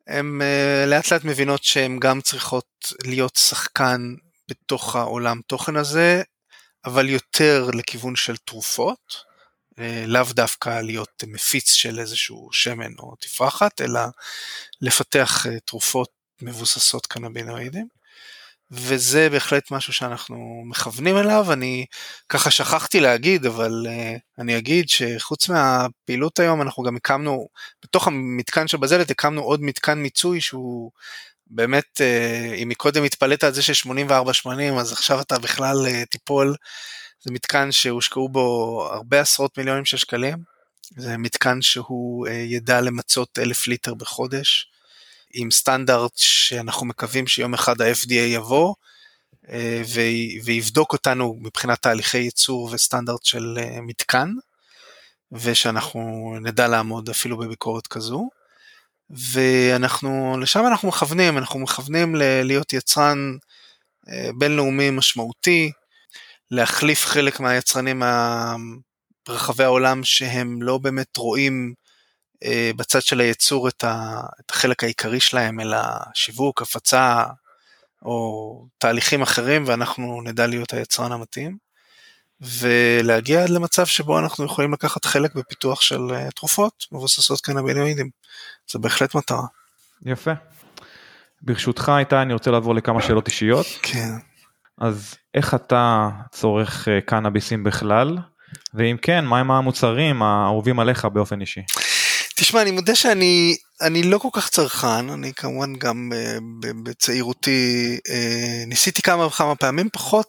[0.08, 4.16] הן אה, לאט לאט מבינות שהן גם צריכות להיות שחקן
[4.50, 6.24] בתוך העולם תוכן הזה,
[6.86, 9.31] אבל יותר לכיוון של תרופות,
[10.08, 14.02] לאו דווקא להיות מפיץ של איזשהו שמן או תפרחת, אלא
[14.82, 16.10] לפתח אה, תרופות
[16.42, 17.88] מבוססות קנבינואידים.
[18.72, 21.86] וזה בהחלט משהו שאנחנו מכוונים אליו, אני
[22.30, 27.48] ככה שכחתי להגיד, אבל uh, אני אגיד שחוץ מהפעילות היום אנחנו גם הקמנו,
[27.84, 30.92] בתוך המתקן של בזלת הקמנו עוד מתקן מיצוי שהוא
[31.48, 34.50] באמת, uh, אם מקודם התפלאת על זה של 84-80,
[34.80, 36.56] אז עכשיו אתה בכלל uh, תיפול,
[37.22, 40.38] זה מתקן שהושקעו בו הרבה עשרות מיליונים של שקלים,
[40.98, 44.72] זה מתקן שהוא uh, ידע למצות אלף ליטר בחודש.
[45.34, 48.74] עם סטנדרט שאנחנו מקווים שיום אחד ה-FDA יבוא
[49.50, 49.82] אה,
[50.44, 54.30] ויבדוק אותנו מבחינת תהליכי ייצור וסטנדרט של אה, מתקן,
[55.32, 58.30] ושאנחנו נדע לעמוד אפילו בביקורת כזו.
[59.10, 63.38] ואנחנו, לשם אנחנו מכוונים, אנחנו מכוונים להיות יצרן
[64.10, 65.72] אה, בינלאומי משמעותי,
[66.52, 68.04] להחליף חלק מהיצרנים
[69.28, 71.74] ברחבי העולם שהם לא באמת רואים
[72.44, 73.84] אה, בצד של הייצור את,
[74.50, 75.78] החלק העיקרי שלהם, אלא
[76.14, 77.24] שיווק, הפצה
[78.02, 81.58] או תהליכים אחרים, ואנחנו נדע להיות היצרן המתאים.
[82.42, 88.10] ולהגיע עד למצב שבו אנחנו יכולים לקחת חלק בפיתוח של אה, תרופות מבוססות קנבינואידים.
[88.72, 89.46] זה בהחלט מטרה.
[90.06, 90.32] יפה.
[91.42, 93.66] ברשותך איתי אני רוצה לעבור לכמה שאלות אישיות.
[93.82, 94.31] כן.
[94.82, 98.18] אז איך אתה צורך אה, קנאביסים בכלל?
[98.74, 101.62] ואם כן, מהם המוצרים האהובים עליך באופן אישי?
[102.36, 108.68] תשמע, אני מודה שאני אני לא כל כך צרכן, אני כמובן גם uh, בצעירותי uh,
[108.68, 110.28] ניסיתי כמה וכמה פעמים, פחות,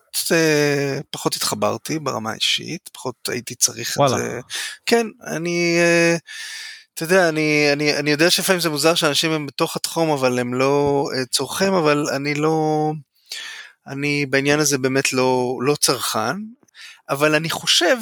[1.11, 4.17] פחות התחברתי ברמה האישית, פחות הייתי צריך וואלה.
[4.17, 4.41] את זה.
[4.87, 5.79] כן, אני...
[6.95, 10.55] אתה יודע, אני, אני, אני יודע שלפעמים זה מוזר שאנשים הם בתוך התחום, אבל הם
[10.55, 12.93] לא צורכים, אבל אני לא...
[13.87, 16.37] אני בעניין הזה באמת לא, לא צרכן,
[17.11, 17.97] אבל אני חושב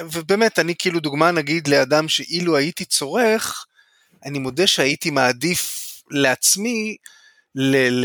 [0.00, 3.66] ובאמת, אני כאילו דוגמה נגיד לאדם שאילו הייתי צורך,
[4.24, 6.96] אני מודה שהייתי מעדיף לעצמי,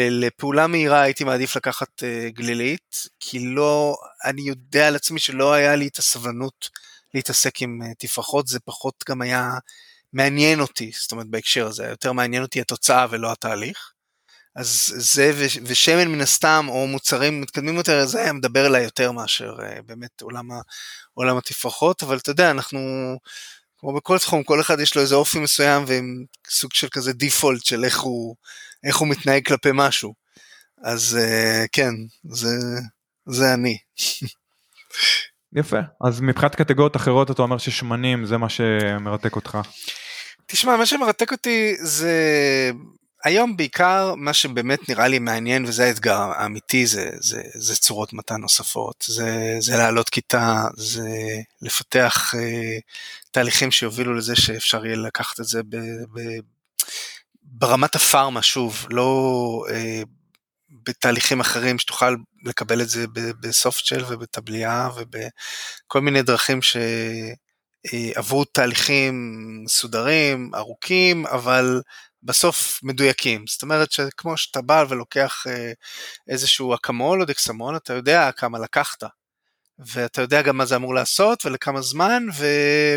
[0.09, 5.75] לפעולה מהירה הייתי מעדיף לקחת uh, גלילית, כי לא, אני יודע על עצמי שלא היה
[5.75, 6.69] לי את הסבלנות
[7.13, 9.49] להתעסק עם תפרחות, זה פחות גם היה
[10.13, 13.91] מעניין אותי, זאת אומרת בהקשר הזה, יותר מעניין אותי התוצאה ולא התהליך.
[14.55, 15.31] אז זה
[15.63, 20.21] ושמן מן הסתם, או מוצרים מתקדמים יותר, זה היה מדבר אליי יותר מאשר uh, באמת
[20.21, 20.47] עולם,
[21.13, 22.79] עולם התפרחות, אבל אתה יודע, אנחנו,
[23.77, 27.65] כמו בכל תחום, כל אחד יש לו איזה אופי מסוים ועם סוג של כזה דיפולט
[27.65, 28.35] של איך הוא,
[28.83, 30.13] איך הוא מתנהג כלפי משהו.
[30.83, 31.93] אז uh, כן,
[32.23, 32.49] זה,
[33.25, 33.77] זה אני.
[35.59, 39.57] יפה, אז מבחינת קטגוריות אחרות אתה אומר ששמנים זה מה שמרתק אותך.
[40.45, 42.11] תשמע, מה שמרתק אותי זה
[43.23, 48.35] היום בעיקר מה שבאמת נראה לי מעניין וזה האתגר האמיתי זה, זה, זה צורות מתן
[48.35, 51.09] נוספות, זה, זה לעלות כיתה, זה
[51.61, 52.79] לפתח אה,
[53.31, 55.75] תהליכים שיובילו לזה שאפשר יהיה לקחת את זה ב,
[56.13, 56.19] ב,
[57.43, 60.01] ברמת הפארמה שוב, לא אה,
[60.69, 63.05] בתהליכים אחרים שתוכל לקבל את זה
[63.39, 66.77] בסופט של ובטבלייה ובכל מיני דרכים ש...
[67.93, 71.81] אה, עברו תהליכים מסודרים, ארוכים, אבל
[72.23, 73.47] בסוף מדויקים.
[73.47, 75.71] זאת אומרת שכמו שאתה בא ולוקח אה,
[76.27, 79.03] איזשהו אקמול או דקסמון, אתה יודע כמה לקחת.
[79.79, 82.45] ואתה יודע גם מה זה אמור לעשות ולכמה זמן ו...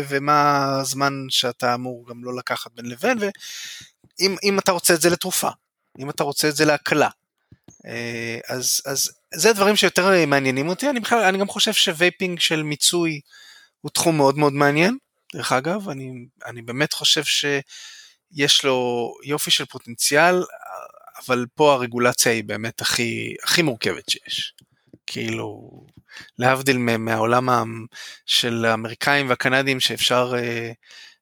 [0.07, 5.49] ומה הזמן שאתה אמור גם לא לקחת בין לבין ואם אתה רוצה את זה לתרופה,
[5.99, 7.09] אם אתה רוצה את זה להקלה.
[7.85, 12.39] אה, אז, אז זה הדברים שיותר מעניינים אותי, אני, בכלל, אני גם חושב ש vaping
[12.39, 13.21] של מיצוי
[13.81, 14.97] הוא תחום מאוד מאוד מעניין,
[15.33, 16.11] דרך אגב, אני,
[16.45, 17.45] אני באמת חושב ש...
[18.35, 20.43] יש לו יופי של פוטנציאל,
[21.25, 24.53] אבל פה הרגולציה היא באמת הכי, הכי מורכבת שיש.
[25.07, 25.71] כאילו,
[26.39, 27.49] להבדיל מהעולם
[28.25, 30.71] של האמריקאים והקנדים שאפשר אה,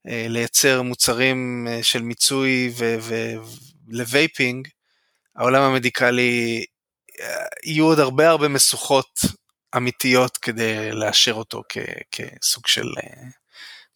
[0.07, 2.74] אה, לייצר מוצרים אה, של מיצוי
[3.88, 4.67] ול vaping,
[5.36, 6.65] העולם ה medical-י
[7.22, 9.20] אה, יהיו עוד הרבה הרבה משוכות
[9.78, 11.78] אמיתיות כדי לאשר אותו כ,
[12.11, 13.24] כסוג של אה,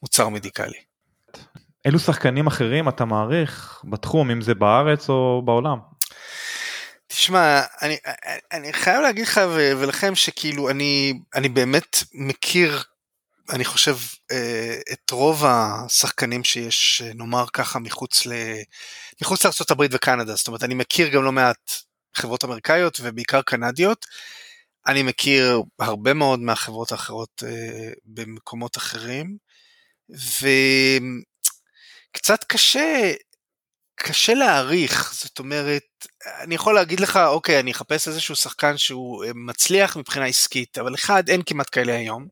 [0.02, 0.87] מוצר medical-י.
[1.88, 5.78] אילו שחקנים אחרים אתה מעריך בתחום, אם זה בארץ או בעולם?
[7.08, 7.98] תשמע, אני,
[8.52, 12.84] אני חייב להגיד לך ולכם שכאילו אני, אני באמת מכיר,
[13.50, 13.98] אני חושב,
[14.32, 18.32] אה, את רוב השחקנים שיש, נאמר ככה, מחוץ, ל,
[19.22, 20.36] מחוץ לארה"ב וקנדה.
[20.36, 21.72] זאת אומרת, אני מכיר גם לא מעט
[22.14, 24.06] חברות אמריקאיות ובעיקר קנדיות.
[24.88, 29.38] אני מכיר הרבה מאוד מהחברות האחרות אה, במקומות אחרים.
[30.42, 30.48] ו...
[32.18, 33.14] קצת קשה
[33.96, 39.32] קשה להעריך, זאת אומרת, אני יכול להגיד לך, אוקיי, אני אחפש איזשהו שחקן שהוא אה,
[39.36, 42.28] מצליח מבחינה עסקית, אבל אחד, אין כמעט כאלה היום,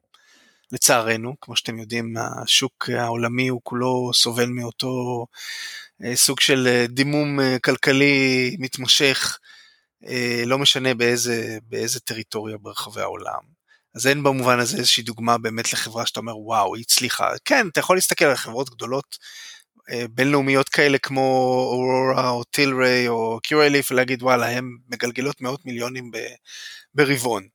[0.72, 5.26] לצערנו, כמו שאתם יודעים, השוק העולמי הוא כולו סובל מאותו
[6.04, 9.40] אה, סוג של אה, דימום כלכלי מתמשך,
[10.46, 13.56] לא משנה באיזה, באיזה טריטוריה ברחבי העולם.
[13.96, 17.80] אז אין במובן הזה איזושהי דוגמה באמת לחברה שאתה אומר וואו היא הצליחה כן אתה
[17.80, 19.18] יכול להסתכל על חברות גדולות
[20.10, 21.22] בינלאומיות כאלה כמו
[21.72, 26.12] אורורה או טילריי או קיורליף ולהגיד וואלה הם מגלגלות מאות מיליונים
[26.94, 27.48] ברבעון.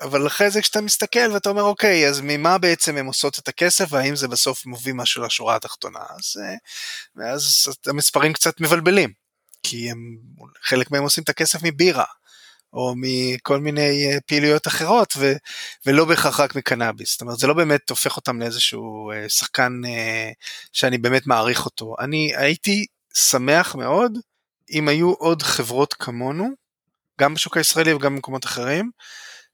[0.00, 3.92] אבל אחרי זה כשאתה מסתכל ואתה אומר אוקיי אז ממה בעצם הם עושות את הכסף
[3.92, 6.54] והאם זה בסוף מביא משהו לשורה התחתונה אז אה,
[7.16, 9.12] ואז המספרים קצת מבלבלים
[9.62, 10.18] כי הם
[10.62, 12.04] חלק מהם עושים את הכסף מבירה
[12.72, 15.32] או מכל מיני אה, פעילויות אחרות ו,
[15.86, 17.12] ולא בהכרח רק מקנאביס.
[17.12, 20.30] זאת אומרת זה לא באמת הופך אותם לאיזשהו אה, שחקן אה,
[20.72, 21.94] שאני באמת מעריך אותו.
[22.00, 24.18] אני הייתי שמח מאוד
[24.70, 26.48] אם היו עוד חברות כמונו,
[27.20, 28.90] גם בשוק הישראלי וגם במקומות אחרים,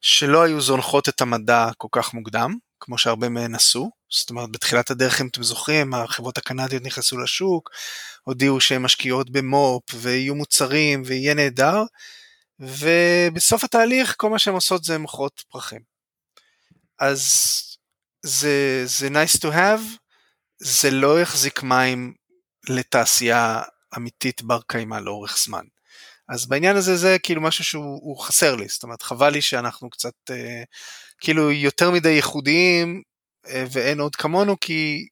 [0.00, 3.90] שלא היו זונחות את המדע כל כך מוקדם, כמו שהרבה מהן עשו.
[4.10, 7.70] זאת אומרת בתחילת הדרך אם אתם זוכרים החברות הקנדיות נכנסו לשוק,
[8.24, 11.82] הודיעו שהן משקיעות במו"פ ויהיו מוצרים ויהיה נהדר.
[12.60, 15.80] ובסוף התהליך כל מה שהן עושות זה מוכרות פרחים.
[16.98, 17.42] אז
[18.22, 19.98] זה, זה nice to have,
[20.58, 22.14] זה לא יחזיק מים
[22.68, 23.62] לתעשייה
[23.96, 25.64] אמיתית בר קיימא לאורך זמן.
[26.28, 30.14] אז בעניין הזה זה כאילו משהו שהוא חסר לי, זאת אומרת חבל לי שאנחנו קצת
[30.30, 30.62] אה,
[31.20, 33.02] כאילו יותר מדי ייחודיים
[33.48, 35.06] אה, ואין עוד כמונו כי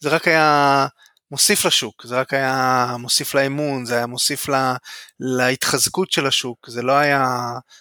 [0.00, 0.86] זה רק היה
[1.30, 4.76] מוסיף לשוק, זה רק היה מוסיף לאמון, זה היה מוסיף לה,
[5.20, 7.24] להתחזקות של השוק, זה לא היה,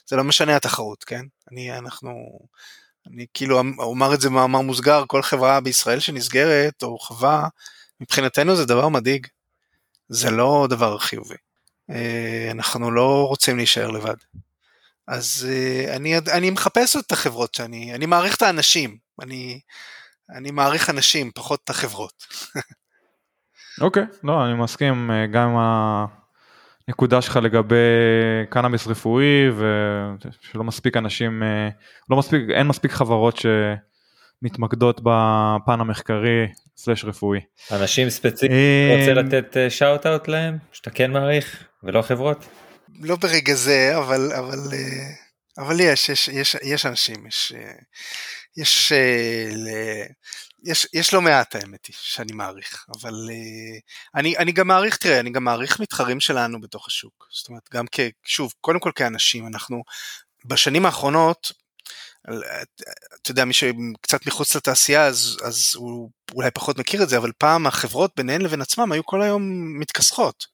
[0.08, 1.26] זה לא משנה התחרות, כן?
[1.52, 2.40] אני, אנחנו,
[3.08, 7.48] אני כאילו אומר את זה במאמר מוסגר, כל חברה בישראל שנסגרת או חווה,
[8.00, 9.28] מבחינתנו זה דבר מדאיג,
[10.10, 11.36] זה לא דבר חיובי.
[11.90, 14.16] אה, אנחנו לא רוצים להישאר לבד.
[15.08, 19.60] אז אה, אני, אני מחפש את החברות שאני, אני מעריך את האנשים, אני,
[20.30, 22.14] אני מעריך אנשים, פחות את החברות.
[23.82, 26.08] אוקיי, okay, לא, אני מסכים אה, גם עם
[26.88, 27.76] הנקודה שלך לגבי
[28.50, 31.70] קנאביס רפואי ושלא מספיק אנשים, אה,
[32.10, 36.48] לא מספיק, אין מספיק חברות שמתמקדות בפן המחקרי
[36.78, 37.40] סלש רפואי.
[37.72, 42.46] אנשים ספציפיים, אה, רוצה לתת שאוט אאוט להם, שאתה כן מעריך ולא חברות?
[43.02, 44.60] לא ברגע זה, אבל, אבל,
[45.58, 47.54] אבל יש, יש, יש, יש אנשים, יש,
[48.58, 48.94] יש,
[50.64, 53.82] יש, יש לא מעט האמת היא שאני מעריך, אבל uh,
[54.16, 57.28] אני, אני גם מעריך, תראה, אני גם מעריך מתחרים שלנו בתוך השוק.
[57.32, 58.00] זאת אומרת, גם כ...
[58.24, 59.84] שוב, קודם כל כאנשים, אנחנו
[60.46, 61.52] בשנים האחרונות,
[63.22, 67.32] אתה יודע, מי שקצת מחוץ לתעשייה, אז, אז הוא אולי פחות מכיר את זה, אבל
[67.38, 69.44] פעם החברות ביניהן לבין עצמם היו כל היום
[69.80, 70.46] מתכסחות.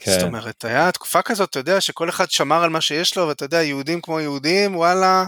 [0.00, 0.10] כן.
[0.10, 3.44] זאת אומרת, היה תקופה כזאת, אתה יודע, שכל אחד שמר על מה שיש לו, ואתה
[3.44, 5.24] יודע, יהודים כמו יהודים, וואלה,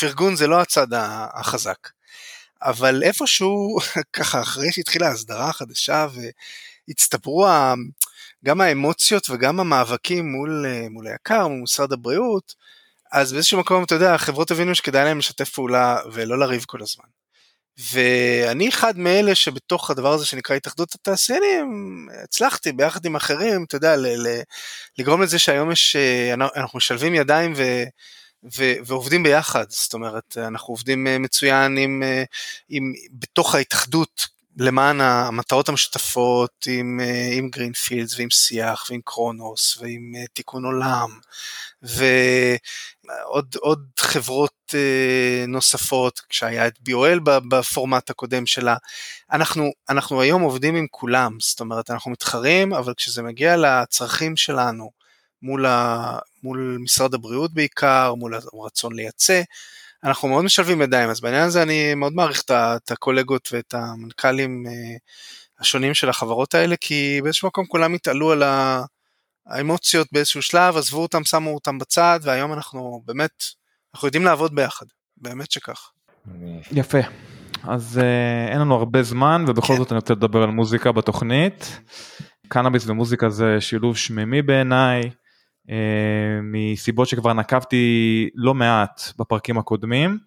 [0.00, 0.86] פרגון זה לא הצד
[1.34, 1.88] החזק.
[2.62, 3.78] אבל איפשהו,
[4.16, 6.06] ככה, אחרי שהתחילה ההסדרה החדשה
[6.88, 7.46] והצטברו
[8.44, 12.54] גם האמוציות וגם המאבקים מול, מול היקר, מול משרד הבריאות,
[13.12, 17.04] אז באיזשהו מקום, אתה יודע, החברות הבינו שכדאי להם לשתף פעולה ולא לריב כל הזמן.
[17.92, 23.94] ואני אחד מאלה שבתוך הדבר הזה שנקרא התאחדות התעשיינים, הצלחתי ביחד עם אחרים, אתה יודע,
[24.98, 25.96] לגרום לזה שהיום יש,
[26.56, 27.62] אנחנו משלבים ידיים ו...
[28.44, 32.24] ו- ועובדים ביחד, זאת אומרת, אנחנו עובדים אה, מצוין עם, אה,
[32.68, 34.26] עם, בתוך ההתאחדות
[34.56, 41.18] למען המטרות המשותפות עם, אה, עם גרינפילדס ועם שיח ועם קרונוס ועם תיקון עולם
[41.82, 44.74] ועוד עוד חברות
[45.48, 48.76] נוספות כשהיה את BOL בפורמט הקודם שלה.
[49.32, 51.36] אנחנו אנחנו היום עובדים עם כולם.
[51.40, 55.01] זאת אומרת אנחנו מתחרים אבל כשזה מגיע לצרכים שלנו
[55.42, 59.42] מול, ה, מול משרד הבריאות בעיקר, מול הרצון לייצא.
[60.04, 64.96] אנחנו מאוד משלבים ידיים, אז בעניין הזה אני מאוד מעריך את הקולגות ואת המנכ"לים אה,
[65.60, 68.42] השונים של החברות האלה, כי באיזשהו מקום כולם התעלו על
[69.46, 73.44] האמוציות באיזשהו שלב, עזבו אותם, שמו אותם בצד, והיום אנחנו באמת,
[73.94, 74.86] אנחנו יודעים לעבוד ביחד,
[75.16, 75.90] באמת שכך.
[76.72, 76.98] יפה.
[77.64, 79.76] אז uh, אין לנו הרבה זמן ובכל כן.
[79.76, 81.80] זאת אני רוצה לדבר על מוזיקה בתוכנית.
[82.48, 85.10] קנאביס ומוזיקה זה שילוב שמימי בעיניי.
[85.70, 85.76] אה,
[86.42, 90.18] מסיבות שכבר נקבתי לא מעט בפרקים הקודמים,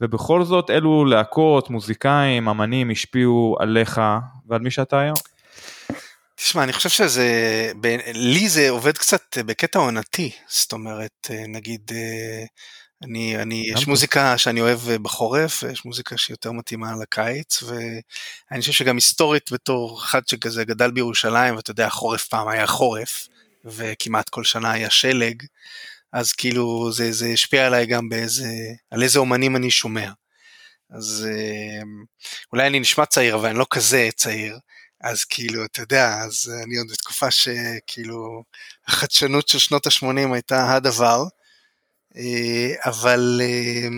[0.00, 4.00] ובכל זאת אילו להקות, מוזיקאים, אמנים השפיעו עליך
[4.46, 5.16] ועל מי שאתה היום?
[6.34, 7.26] תשמע, אני חושב שזה,
[8.14, 12.44] לי זה עובד קצת בקטע עונתי, זאת אומרת, אה, נגיד, אה,
[13.02, 13.86] אני, אני, יש.
[13.86, 20.00] מוזיקה שאני אוהב בחורף, ויש מוזיקה שהיא יותר מתאימה לקיץ, ואני חושב שגם היסטורית בתור
[20.02, 23.28] אחד שכזה גדל בירושלים, ואתה יודע, חורף פעם היה חורף,
[23.64, 25.42] וכמעט כל שנה היה שלג,
[26.12, 28.48] אז כאילו זה, זה השפיע עליי גם באיזה,
[28.90, 30.10] על איזה אומנים אני שומע.
[30.90, 31.82] אז אה,
[32.52, 34.58] אולי אני נשמע צעיר, אבל אני לא כזה צעיר.
[35.00, 38.42] אז כאילו, אתה יודע, אז אני עוד בתקופה שכאילו
[38.86, 41.24] החדשנות של שנות ה-80 הייתה הדבר.
[42.16, 43.88] אה, אבל אה,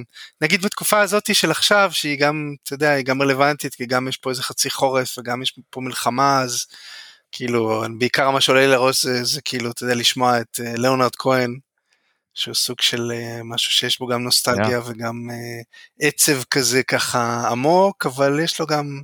[0.41, 4.17] נגיד בתקופה הזאת של עכשיו, שהיא גם, אתה יודע, היא גם רלוונטית, כי גם יש
[4.17, 6.67] פה איזה חצי חורף וגם יש פה מלחמה, אז
[7.33, 11.17] כאילו, בעיקר מה שעולה לי לראש זה, זה כאילו, אתה יודע, לשמוע את אה, ליאונרד
[11.17, 11.59] כהן,
[12.35, 14.91] שהוא סוג של אה, משהו שיש בו גם נוסטלגיה Yeah.
[14.91, 15.61] וגם אה,
[16.09, 19.03] עצב כזה ככה עמוק, אבל יש לו גם,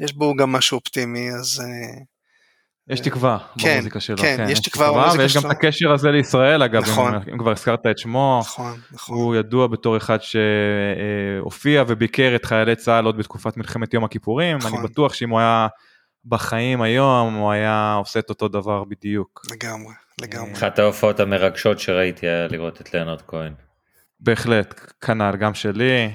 [0.00, 2.02] יש בו גם משהו אופטימי, אז אה,
[2.88, 4.16] יש תקווה כן, במוזיקה שלו.
[4.16, 5.50] כן, יש תקווה במוזיקה ויש גם שלו.
[5.50, 7.14] את הקשר הזה לישראל אגב, נכון.
[7.14, 8.40] אם, אם כבר הזכרת את שמו.
[8.44, 9.16] נכון, נכון.
[9.16, 14.56] הוא ידוע בתור אחד שהופיע וביקר את חיילי צה"ל עוד בתקופת מלחמת יום הכיפורים.
[14.56, 14.74] נכון.
[14.74, 15.66] אני בטוח שאם הוא היה
[16.28, 19.42] בחיים היום, הוא היה עושה את אותו דבר בדיוק.
[19.52, 20.52] לגמרי, לגמרי.
[20.52, 23.52] אחת ההופעות המרגשות שראיתי היה לראות את ליאונרד כהן.
[24.20, 25.90] בהחלט, כנ"ל, גם שלי.
[26.04, 26.10] אה,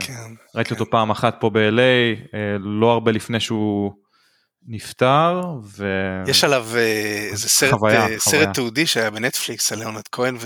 [0.00, 0.12] כן.
[0.54, 0.80] ראיתי כן.
[0.80, 3.92] אותו פעם אחת פה ב-LA, אה, לא הרבה לפני שהוא
[4.70, 5.86] נפטר, ו...
[6.26, 8.18] יש עליו אה, איזה סרט, חוויה, אה, חוויה.
[8.18, 10.36] סרט תעודי שהיה בנטפליקס על ליאונרד כהן,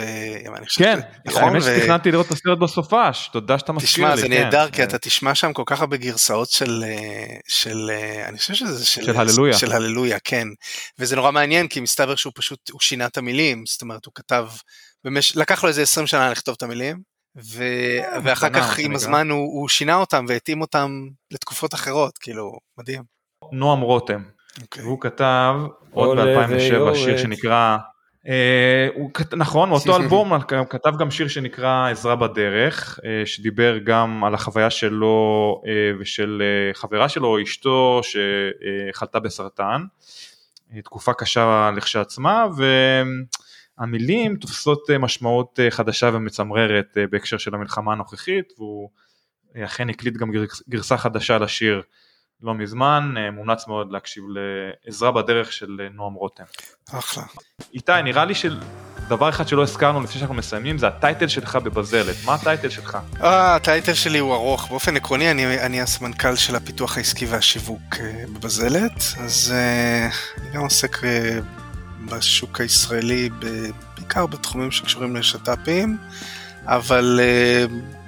[0.65, 4.13] חושב כן, נכון, האמת ו- שתכננתי לראות את הסרט בסופש, תודה שאתה מזכיר לי.
[4.13, 4.45] תשמע, זה כן.
[4.45, 7.91] נהדר, כי אה, אתה תשמע שם כל כך הרבה גרסאות של, אה, של,
[8.29, 9.53] אני חושב שזה של, של הללויה.
[9.59, 10.49] של הללויה, כן.
[10.99, 14.49] וזה נורא מעניין, כי מסתבר שהוא פשוט, הוא שינה את המילים, זאת אומרת, הוא כתב,
[15.05, 15.37] במש...
[15.37, 17.01] לקח לו איזה 20 שנה לכתוב את המילים,
[17.37, 17.65] ו...
[18.25, 18.95] ואחר כך עם.
[18.95, 20.91] הזמן הוא, הוא שינה אותם והתאים אותם
[21.31, 23.22] לתקופות אחרות, כאילו, מדהים.
[23.53, 24.23] נועם רותם,
[24.63, 24.83] אוקיי.
[24.83, 25.55] והוא כתב
[25.91, 27.17] עוד עולה ב-2007 שיר.
[27.19, 27.77] שנקרא,
[28.29, 30.41] אה, הוא כת- נכון, מאותו אלבום הוא
[30.71, 35.17] כתב גם שיר שנקרא עזרה בדרך, אה, שדיבר גם על החוויה שלו
[35.67, 35.71] אה,
[36.01, 39.83] ושל אה, חברה שלו, אשתו שחלתה בסרטן,
[40.77, 42.47] אה, תקופה קשה לכשעצמה,
[43.79, 48.89] והמילים תופסות אה, משמעות אה, חדשה ומצמררת אה, בהקשר של המלחמה הנוכחית, והוא
[49.57, 51.83] אה, אכן הקליט גם גרס- גרסה חדשה לשיר.
[52.43, 54.25] לא מזמן, אה, מומלץ מאוד להקשיב
[54.87, 56.45] לעזרה בדרך של אה, נועם רותם.
[56.93, 57.25] אחלה.
[57.75, 62.17] איתי, נראה לי שדבר אחד שלא הזכרנו לפני שאנחנו מסיימים זה הטייטל שלך בבזלת.
[62.25, 62.99] מה הטייטל שלך?
[63.23, 64.69] אה, הטייטל שלי הוא ארוך.
[64.71, 69.55] באופן עקרוני, אני, אני הסמנכ"ל של הפיתוח העסקי והשיווק אה, בבזלת, אז
[70.41, 70.97] אני גם עוסק
[72.11, 73.31] בשוק הישראלי,
[73.97, 75.99] בעיקר בתחומים שקשורים לשת"פים,
[76.67, 77.21] אבל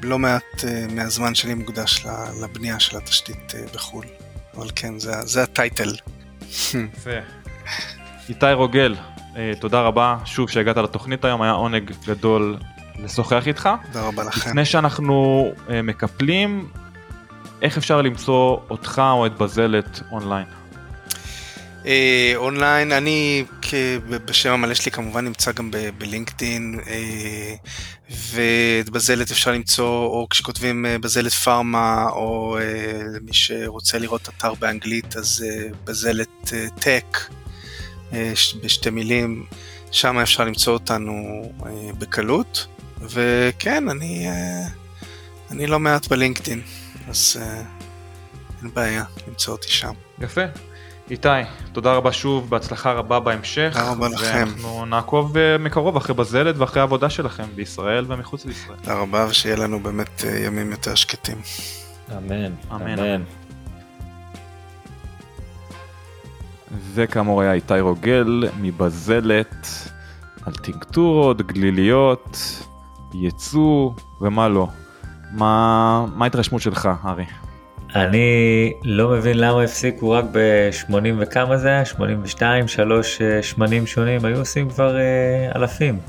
[0.03, 2.07] לא מעט מהזמן שלי מוקדש
[2.43, 4.24] לבנייה של התשתית בחו"ל.
[4.57, 5.90] אבל כן, זה, זה הטייטל.
[6.94, 7.11] יפה.
[8.28, 8.94] איתי רוגל,
[9.36, 12.57] אה, תודה רבה שוב שהגעת לתוכנית היום, היה עונג גדול
[12.98, 13.68] לשוחח איתך.
[13.92, 14.50] תודה רבה לכם.
[14.50, 16.68] לפני שאנחנו אה, מקפלים,
[17.62, 20.46] איך אפשר למצוא אותך או את בזלת אונליין?
[21.87, 23.45] אה, אונליין, אני
[24.09, 27.55] בשם המלא שלי כמובן נמצא גם בלינקדאין, אה,
[28.11, 34.55] ואת בזלת אפשר למצוא, או כשכותבים אה, בזלת פארמה, או אה, למי שרוצה לראות אתר
[34.55, 37.18] באנגלית, אז אה, בזלת טק,
[38.62, 39.47] בשתי מילים,
[39.91, 41.43] שם אפשר למצוא אותנו
[41.99, 42.66] בקלות,
[43.01, 44.26] וכן, אני,
[45.51, 46.62] אני לא מעט בלינקדאין,
[47.09, 47.41] אז
[48.62, 49.93] אין בעיה למצוא אותי שם.
[50.20, 50.45] יפה.
[51.11, 51.28] איתי,
[51.72, 53.70] תודה רבה שוב, בהצלחה רבה בהמשך.
[53.72, 54.44] תודה רבה לכם.
[54.48, 58.78] ואנחנו נעקוב אה, מקרוב אחרי בזלת ואחרי העבודה שלכם בישראל ומחוץ לישראל.
[58.78, 61.36] תודה רבה, ושיהיה לנו באמת אה, ימים יותר שקטים.
[62.16, 62.98] אמן, אמן.
[62.98, 63.22] אמן.
[66.94, 69.68] וכאמור היה איתי רוגל מבזלת
[70.46, 72.38] על טינקטורות, גליליות,
[73.14, 73.90] ייצוא
[74.20, 74.68] ומה לא.
[75.32, 77.24] מה, מה ההתרשמות שלך, ארי?
[77.95, 81.84] אני לא מבין למה הפסיקו רק ב-80 וכמה זה היה?
[81.84, 85.99] 82, שלוש אה, שמנים שונים, היו עושים כבר אה, אלפים.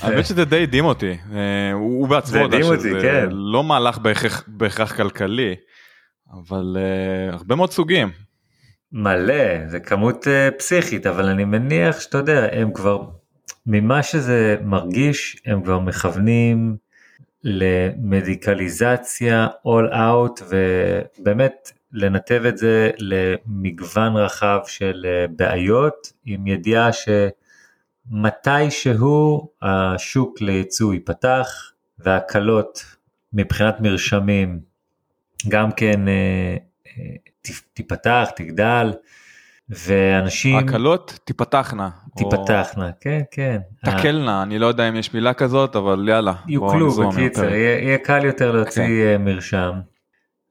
[0.00, 3.28] האמת שזה די הדהים אותי, אה, הוא בעצמו יודע שזה כן.
[3.30, 5.54] לא מהלך בהכרח- כלכלי,
[6.32, 6.76] אבל
[7.32, 8.10] הרבה מאוד סוגים.
[8.92, 10.26] מלא, זה כמות
[10.58, 13.02] פסיכית, אבל אני מניח שאתה יודע, הם כבר,
[13.66, 16.76] ממה שזה מרגיש, הם כבר מכוונים
[17.44, 26.90] למדיקליזציה all out, ובאמת לנתב את זה למגוון רחב של אה, בעיות, עם ידיעה
[28.12, 32.84] שמתישהו השוק לייצוא ייפתח, והקלות
[33.32, 34.60] מבחינת מרשמים
[35.48, 37.16] גם כן אה, אה,
[37.74, 38.92] תיפתח, תגדל,
[39.70, 40.56] ואנשים...
[40.56, 41.88] ההקלות תיפתחנה.
[42.16, 42.92] תיפתחנה, או...
[43.00, 43.58] כן, כן.
[43.84, 46.32] תקלנה, אני לא יודע אם יש מילה כזאת, אבל יאללה.
[46.48, 49.22] יוקלו, בקיצר, יהיה, יהיה קל יותר להוציא כן.
[49.24, 49.72] מרשם.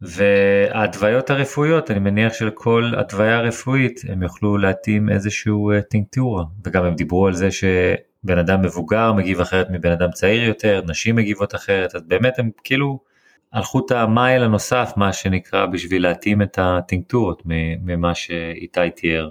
[0.01, 7.27] וההתוויות הרפואיות, אני מניח שלכל התוויה רפואית הם יוכלו להתאים איזשהו טינקטורה, וגם הם דיברו
[7.27, 12.01] על זה שבן אדם מבוגר מגיב אחרת מבן אדם צעיר יותר, נשים מגיבות אחרת, אז
[12.07, 12.99] באמת הם כאילו
[13.53, 19.29] הלכו את המייל הנוסף, מה שנקרא, בשביל להתאים את הטינקטורות ממה שאיתי תיאר.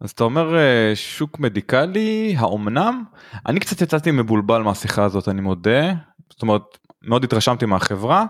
[0.00, 3.04] אז אתה אומר אה, שוק מדיקלי, האומנם?
[3.46, 5.92] אני קצת יצאתי מבולבל מהשיחה הזאת, אני מודה.
[6.30, 8.26] זאת אומרת, מאוד התרשמתי מהחברה,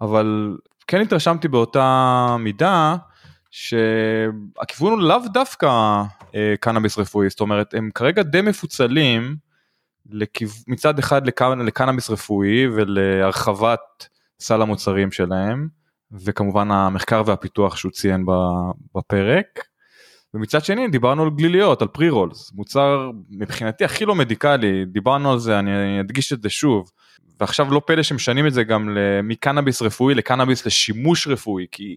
[0.00, 0.56] אבל
[0.86, 2.96] כן התרשמתי באותה מידה
[3.50, 6.02] שהכיוון הוא לאו דווקא
[6.34, 9.36] אה, קנאביס רפואי, זאת אומרת, הם כרגע די מפוצלים
[10.10, 10.48] לכיו...
[10.66, 11.26] מצד אחד
[11.58, 14.08] לקנאביס רפואי ולהרחבת
[14.42, 15.68] סל המוצרים שלהם,
[16.12, 18.26] וכמובן המחקר והפיתוח שהוא ציין
[18.94, 19.46] בפרק.
[20.34, 25.38] ומצד שני דיברנו על גליליות, על פרי רולס, מוצר מבחינתי הכי לא מדיקלי, דיברנו על
[25.38, 26.90] זה, אני אדגיש את זה שוב.
[27.40, 31.96] ועכשיו לא פלא שמשנים את זה גם מקנאביס רפואי לקנאביס לשימוש רפואי, כי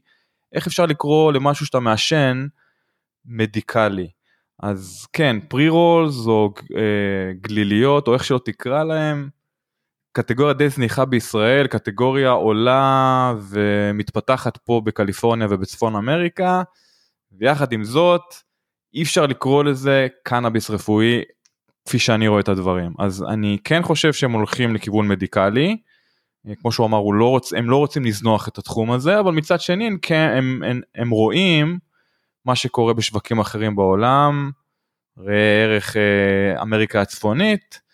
[0.54, 2.48] איך אפשר לקרוא למשהו שאתה מעשן
[3.26, 4.08] מדיקלי.
[4.60, 6.82] אז כן, פרי רולס או אה,
[7.42, 9.30] גליליות או איך שלא תקרא להם,
[10.16, 16.64] קטגוריה די זניחה בישראל, קטגוריה עולה ומתפתחת פה בקליפורניה ובצפון אמריקה,
[17.32, 18.22] ויחד עם זאת,
[18.94, 21.22] אי אפשר לקרוא לזה קנאביס רפואי
[21.86, 22.94] כפי שאני רואה את הדברים.
[23.00, 25.78] אז אני כן חושב שהם הולכים לכיוון מדיקלי,
[26.62, 29.88] כמו שהוא אמר, לא רוצ, הם לא רוצים לזנוח את התחום הזה, אבל מצד שני
[29.88, 31.80] הם, כן, הם, הם, הם רואים
[32.46, 34.52] מה שקורה בשווקים אחרים בעולם,
[35.18, 37.85] ראה ערך אה, אמריקה הצפונית,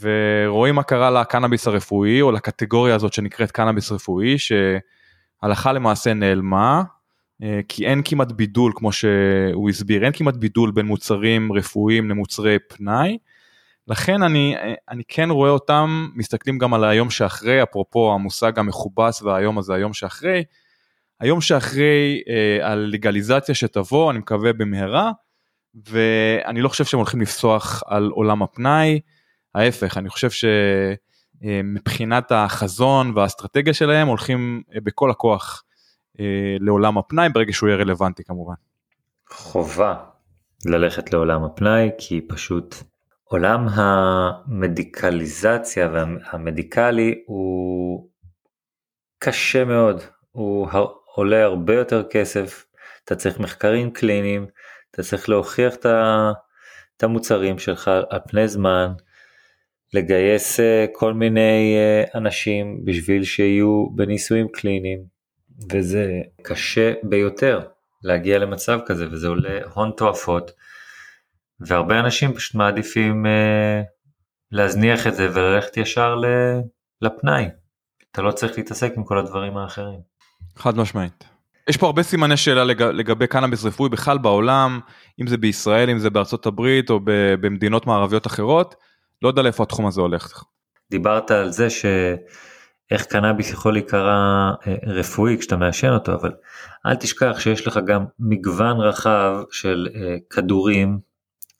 [0.00, 6.82] ורואים מה קרה לקנאביס הרפואי או לקטגוריה הזאת שנקראת קנאביס רפואי שהלכה למעשה נעלמה
[7.42, 12.58] אה, כי אין כמעט בידול כמו שהוא הסביר אין כמעט בידול בין מוצרים רפואיים למוצרי
[12.58, 13.18] פנאי.
[13.88, 14.54] לכן אני
[14.88, 19.92] אני כן רואה אותם מסתכלים גם על היום שאחרי אפרופו המושג המכובס והיום הזה היום
[19.92, 20.44] שאחרי.
[21.20, 25.10] היום שאחרי אה, על לגליזציה שתבוא אני מקווה במהרה
[25.88, 29.00] ואני לא חושב שהם הולכים לפסוח על עולם הפנאי.
[29.54, 30.48] ההפך, אני חושב
[31.42, 35.64] שמבחינת החזון והאסטרטגיה שלהם הולכים אה, בכל הכוח
[36.20, 38.54] אה, לעולם הפנאי ברגע שהוא יהיה רלוונטי כמובן.
[39.28, 39.96] חובה
[40.66, 42.74] ללכת לעולם הפנאי כי פשוט
[43.24, 48.08] עולם המדיקליזציה והמדיקלי הוא
[49.18, 50.68] קשה מאוד, הוא
[51.14, 52.64] עולה הרבה יותר כסף,
[53.04, 54.46] אתה צריך מחקרים קליניים,
[54.90, 58.92] אתה צריך להוכיח את המוצרים שלך על פני זמן,
[59.94, 64.98] לגייס אה, כל מיני אה, אנשים בשביל שיהיו בניסויים קליניים,
[65.72, 67.60] וזה קשה ביותר
[68.02, 70.50] להגיע למצב כזה, וזה עולה הון תועפות,
[71.60, 73.82] והרבה אנשים פשוט מעדיפים אה,
[74.52, 76.14] להזניח את זה וללכת ישר
[77.02, 77.44] לפנאי.
[78.12, 80.00] אתה לא צריך להתעסק עם כל הדברים האחרים.
[80.56, 81.24] חד משמעית.
[81.68, 82.82] יש פה הרבה סימני שאלה לג...
[82.82, 84.80] לגבי קנאביס רפואי בכלל בעולם,
[85.20, 87.00] אם זה בישראל, אם זה בארצות הברית או
[87.40, 88.74] במדינות מערביות אחרות.
[89.22, 90.44] לא יודע לאיפה התחום הזה הולך.
[90.90, 96.32] דיברת על זה שאיך קנאביס יכול להיקרא אה, רפואי כשאתה מעשן אותו, אבל
[96.86, 100.98] אל תשכח שיש לך גם מגוון רחב של אה, כדורים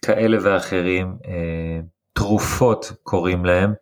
[0.04, 1.80] כאלה ואחרים, אה,
[2.12, 3.74] תרופות קוראים להם,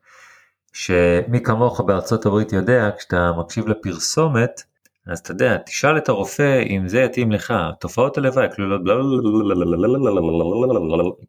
[0.73, 4.63] שמי כמוך בארצות הברית יודע, כשאתה מקשיב לפרסומת,
[5.09, 8.81] אז אתה יודע, תשאל את הרופא אם זה יתאים לך, תופעות הלוואי כלולות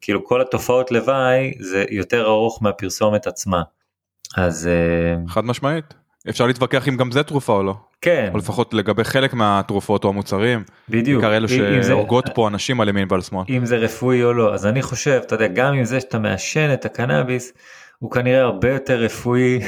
[0.02, 3.62] כאילו כל התופעות לוואי זה יותר ארוך מהפרסומת עצמה.
[4.38, 4.70] אז
[5.28, 5.94] חד משמעית
[6.30, 7.76] אפשר להתווכח אם גם זה תרופה או לא.
[8.02, 8.30] כן.
[8.34, 10.64] או לפחות לגבי חלק מהתרופות או המוצרים.
[10.90, 11.22] בדיוק.
[11.22, 11.48] בעיקר אלו
[11.84, 13.46] שהורגות פה אנשים על ימין ועל שמאל.
[13.50, 16.74] אם זה רפואי או לא אז אני חושב אתה יודע גם עם זה שאתה מעשן
[16.74, 17.54] את הקנאביס
[18.00, 19.60] הוא כנראה הרבה יותר רפואי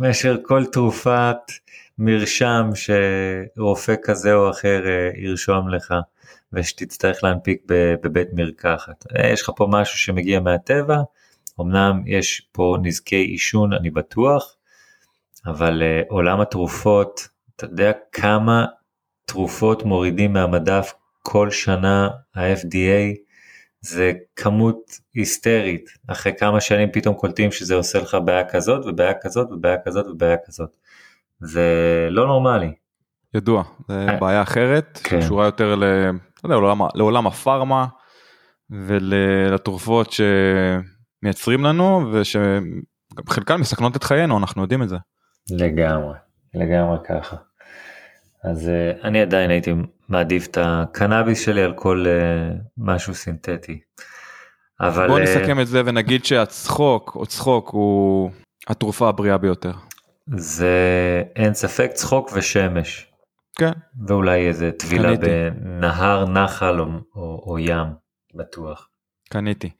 [0.00, 1.36] מאשר כל תרופת
[1.98, 5.94] מרשם שרופא כזה או אחר אה, ירשום לך
[6.52, 7.62] ושתצטרך להנפיק
[8.02, 9.04] בבית מרקחת.
[9.16, 10.98] אה, יש לך פה משהו שמגיע מהטבע,
[11.60, 14.56] אמנם יש פה נזקי עישון אני בטוח,
[15.46, 18.66] אבל אה, עולם התרופות, אתה יודע כמה
[19.24, 23.16] תרופות מורידים מהמדף כל שנה ה-FDA,
[23.80, 29.52] זה כמות היסטרית, אחרי כמה שנים פתאום קולטים שזה עושה לך בעיה כזאת ובעיה כזאת
[29.52, 30.70] ובעיה כזאת ובעיה כזאת.
[31.40, 32.72] זה לא נורמלי.
[33.34, 35.20] ידוע, זה אה, בעיה אחרת, כן.
[35.20, 35.84] קשורה יותר ל...
[35.84, 37.86] לא יודע, לעולם, לעולם הפארמה
[38.70, 40.14] ולתרופות
[41.22, 44.96] שמייצרים לנו ושחלקן מסכנות את חיינו, אנחנו יודעים את זה.
[45.50, 46.14] לגמרי,
[46.54, 47.36] לגמרי ככה.
[48.44, 49.74] אז uh, אני עדיין הייתי
[50.08, 53.80] מעדיף את הקנאביס שלי על כל uh, משהו סינתטי.
[54.80, 58.30] אבל בוא נסכם את זה ונגיד שהצחוק או צחוק הוא
[58.68, 59.72] התרופה הבריאה ביותר.
[60.26, 60.72] זה
[61.36, 63.06] אין ספק צחוק ושמש.
[63.58, 63.72] כן.
[64.06, 66.86] ואולי איזה טבילה בנהר, נחל או,
[67.16, 67.86] או, או ים,
[68.34, 68.88] בטוח.
[69.30, 69.70] קניתי.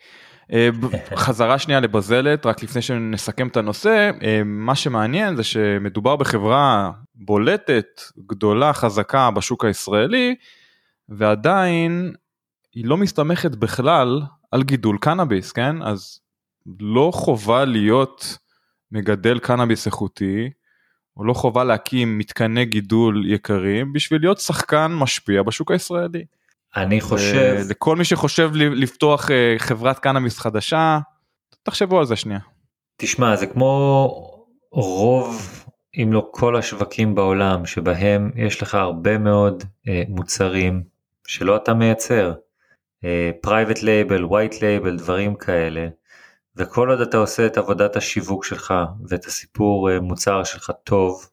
[0.52, 0.68] אה,
[1.16, 8.00] חזרה שנייה לבזלת, רק לפני שנסכם את הנושא, אה, מה שמעניין זה שמדובר בחברה בולטת,
[8.26, 10.34] גדולה, חזקה בשוק הישראלי,
[11.08, 12.12] ועדיין
[12.74, 14.22] היא לא מסתמכת בכלל
[14.52, 15.82] על גידול קנאביס, כן?
[15.82, 16.20] אז
[16.80, 18.38] לא חובה להיות
[18.92, 20.50] מגדל קנאביס איכותי,
[21.16, 26.24] או לא חובה להקים מתקני גידול יקרים בשביל להיות שחקן משפיע בשוק הישראלי.
[26.76, 27.56] אני חושב...
[27.70, 30.98] לכל מי שחושב לפתוח אה, חברת קנאביס חדשה,
[31.62, 32.40] תחשבו על זה שנייה.
[32.96, 34.08] תשמע, זה כמו
[34.72, 35.64] רוב,
[36.02, 40.82] אם לא כל השווקים בעולם, שבהם יש לך הרבה מאוד אה, מוצרים
[41.26, 42.32] שלא אתה מייצר.
[43.42, 45.88] private label, white label, דברים כאלה.
[46.56, 48.74] וכל עוד אתה עושה את עבודת השיווק שלך
[49.08, 51.26] ואת הסיפור אה, מוצר שלך טוב,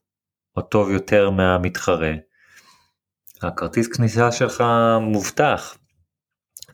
[0.58, 2.14] או טוב יותר מהמתחרה,
[3.42, 4.64] הכרטיס כניסה שלך
[5.02, 5.78] מובטח.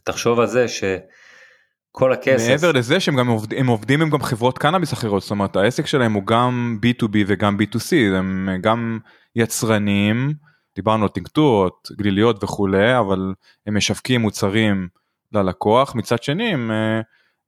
[0.03, 2.49] תחשוב על זה שכל הכסף...
[2.49, 5.85] מעבר לזה שהם גם עובדים, הם עובדים עם גם חברות קנאביס אחרות, זאת אומרת העסק
[5.85, 8.99] שלהם הוא גם B2B וגם B2C, הם גם
[9.35, 10.33] יצרנים,
[10.75, 13.33] דיברנו על טינקטורות, גליליות וכולי, אבל
[13.67, 14.87] הם משווקים מוצרים
[15.31, 17.01] ללקוח, מצד שני הם, אה,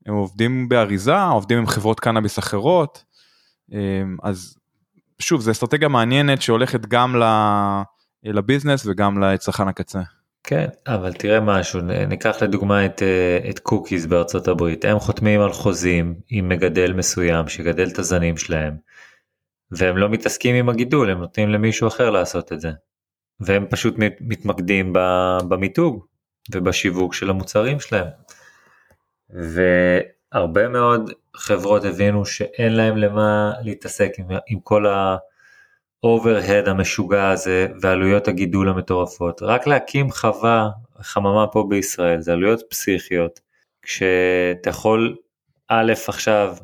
[0.05, 3.03] הם עובדים באריזה, עובדים עם חברות קנאביס אחרות,
[3.73, 4.55] אה, אז
[5.19, 7.23] שוב, זו אסטרטגיה מעניינת שהולכת גם ל...
[8.23, 10.01] לביזנס וגם לצרכן הקצה.
[10.43, 15.53] כן, אבל תראה משהו, ניקח לדוגמה את, אה, את קוקיס בארצות הברית, הם חותמים על
[15.53, 18.77] חוזים עם מגדל מסוים שגדל את הזנים שלהם,
[19.71, 22.71] והם לא מתעסקים עם הגידול, הם נותנים למישהו אחר לעשות את זה.
[23.39, 24.93] והם פשוט מתמקדים
[25.47, 26.05] במיתוג
[26.51, 28.07] ובשיווק של המוצרים שלהם.
[29.29, 34.85] והרבה מאוד חברות הבינו שאין להם למה להתעסק עם, עם כל.
[36.03, 39.41] ה overhead המשוגע הזה ועלויות הגידול המטורפות.
[39.41, 40.69] רק להקים חווה,
[41.01, 43.39] חממה פה בישראל, זה עלויות פסיכיות,
[43.81, 45.15] כשאתה יכול
[45.67, 46.55] א' עכשיו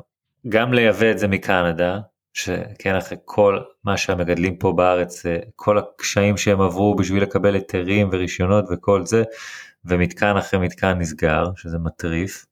[0.48, 1.98] גם לייבא את זה מקנדה,
[2.32, 5.22] שכן אחרי כל מה שהמגדלים פה בארץ,
[5.56, 9.22] כל הקשיים שהם עברו בשביל לקבל היתרים ורישיונות וכל זה,
[9.84, 12.46] ומתקן אחרי מתקן נסגר, שזה מטריף.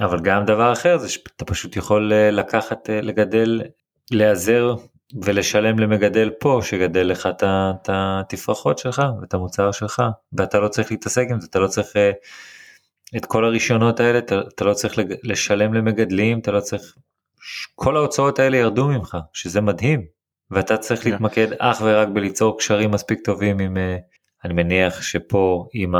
[0.00, 3.60] אבל גם דבר אחר זה שאתה פשוט יכול אה, לקחת, אה, לגדל,
[4.10, 4.74] להיעזר
[5.22, 10.02] ולשלם למגדל פה שגדל לך את התפרחות שלך ואת המוצר שלך
[10.32, 12.10] ואתה לא צריך להתעסק עם זה אתה לא צריך אה,
[13.16, 16.96] את כל הרישיונות האלה אתה, אתה לא צריך לשלם למגדלים אתה לא צריך
[17.74, 20.06] כל ההוצאות האלה ירדו ממך שזה מדהים
[20.50, 21.04] ואתה צריך yeah.
[21.04, 21.10] כן.
[21.10, 23.76] להתמקד אך ורק בליצור קשרים מספיק טובים עם
[24.44, 25.94] אני מניח שפה עם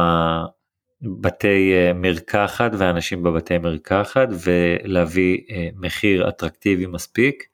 [1.05, 5.39] הבתי אה, מרקחת ואנשים בבתי מרקחת ולהביא
[5.77, 7.53] מחיר אטרקטיבי מספיק.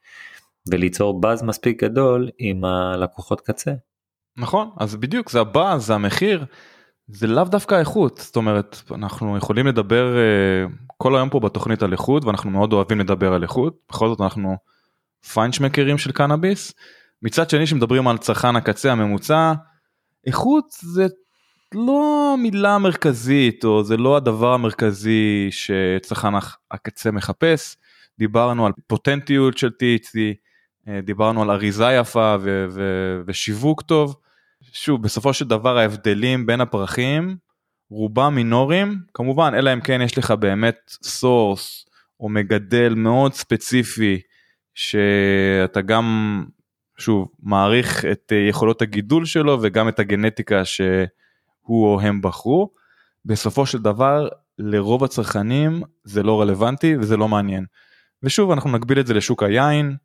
[0.70, 3.72] וליצור באז מספיק גדול עם הלקוחות קצה.
[4.36, 6.44] נכון אז בדיוק זה הבאז זה המחיר
[7.08, 11.92] זה לאו דווקא איכות זאת אומרת אנחנו יכולים לדבר uh, כל היום פה בתוכנית על
[11.92, 14.56] איכות ואנחנו מאוד אוהבים לדבר על איכות בכל זאת אנחנו
[15.32, 16.72] פיינשמקרים של קנאביס
[17.22, 19.52] מצד שני שמדברים על צרכן הקצה הממוצע
[20.26, 21.06] איכות זה
[21.74, 26.28] לא המילה המרכזית או זה לא הדבר המרכזי שצרכן
[26.70, 27.76] הקצה מחפש
[28.18, 30.18] דיברנו על פוטנטיות של THC
[30.88, 34.16] אה, דיברנו על אריזה יפה ו- ו- ושיווק טוב.
[34.72, 37.36] שוב, בסופו של דבר ההבדלים בין הפרחים,
[37.90, 41.86] רובם מינורים, כמובן, אלא אם כן יש לך באמת source
[42.20, 44.20] או מגדל מאוד ספציפי,
[44.74, 46.44] שאתה גם,
[46.98, 50.64] שוב, מעריך את אה, יכולות הגידול שלו וגם את הגנטיקה
[51.68, 52.70] שהוא או הם בחרו.
[53.24, 54.28] בסופו של דבר,
[54.58, 57.64] לרוב הצרכנים זה לא רלוונטי וזה לא מעניין.
[58.22, 59.96] ושוב, אנחנו נגביל את זה לשוק היין.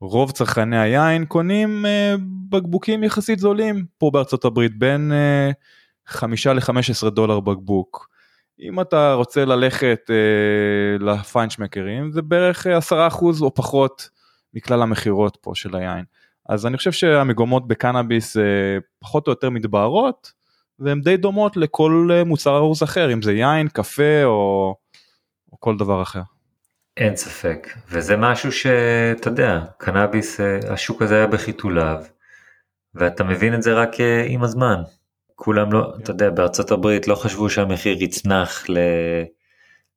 [0.00, 5.12] רוב צרכני היין קונים uh, בקבוקים יחסית זולים פה בארצות הברית בין
[6.08, 8.08] uh, 5 ל-15 דולר בקבוק.
[8.60, 13.00] אם אתה רוצה ללכת uh, לפיינשמקרים זה בערך 10%
[13.40, 14.08] או פחות
[14.54, 16.04] מכלל המכירות פה של היין.
[16.48, 18.40] אז אני חושב שהמגומות בקנאביס uh,
[18.98, 20.43] פחות או יותר מתבהרות
[20.78, 24.74] והן די דומות לכל מוצר ארוז אחר אם זה יין, קפה או,
[25.52, 26.20] או כל דבר אחר.
[26.96, 32.04] אין ספק, וזה משהו שאתה יודע, קנאביס, אה, השוק הזה היה בחיתוליו,
[32.94, 34.82] ואתה מבין את זה רק אה, עם הזמן.
[35.34, 38.78] כולם לא, אתה יודע, בארצות הברית לא חשבו שהמחיר יצנח ל,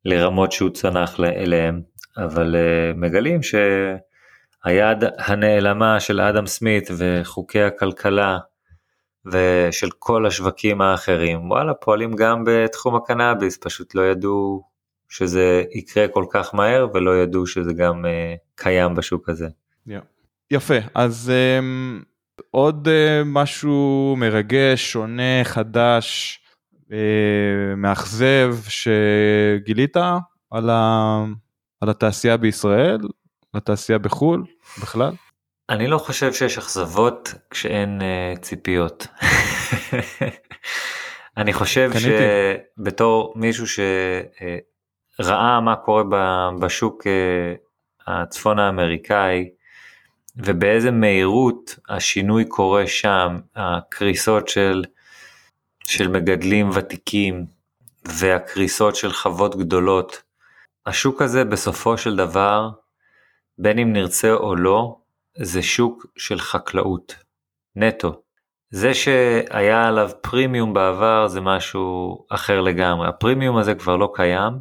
[0.05, 1.81] לרמות שהוא צנח אליהם,
[2.17, 8.37] אבל אה, מגלים שהיד הנעלמה של אדם סמית וחוקי הכלכלה
[9.31, 14.63] ושל כל השווקים האחרים, וואלה, פועלים גם בתחום הקנאביס, פשוט לא ידעו
[15.09, 18.07] שזה יקרה כל כך מהר ולא ידעו שזה גם uh,
[18.55, 19.47] קיים בשוק הזה.
[20.51, 22.03] יפה, אז um,
[22.51, 22.91] עוד uh,
[23.25, 26.39] משהו מרגש, שונה, חדש,
[26.83, 26.93] uh,
[27.77, 29.97] מאכזב, שגילית
[30.51, 31.23] על, ה,
[31.81, 32.97] על התעשייה בישראל,
[33.53, 34.43] התעשייה בחו"ל
[34.81, 35.11] בכלל?
[35.69, 39.07] אני לא חושב שיש אכזבות כשאין uh, ציפיות.
[41.37, 42.07] אני חושב קניתי.
[42.77, 46.03] שבתור מישהו שראה מה קורה
[46.59, 47.09] בשוק uh,
[48.07, 49.49] הצפון האמריקאי
[50.35, 54.83] ובאיזה מהירות השינוי קורה שם, הקריסות של,
[55.79, 57.45] של מגדלים ותיקים
[58.05, 60.21] והקריסות של חוות גדולות,
[60.85, 62.69] השוק הזה בסופו של דבר,
[63.57, 64.97] בין אם נרצה או לא,
[65.41, 67.15] זה שוק של חקלאות,
[67.75, 68.21] נטו.
[68.69, 74.53] זה שהיה עליו פרימיום בעבר זה משהו אחר לגמרי, הפרימיום הזה כבר לא קיים,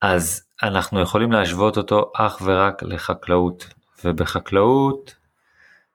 [0.00, 3.66] אז אנחנו יכולים להשוות אותו אך ורק לחקלאות.
[4.04, 5.14] ובחקלאות,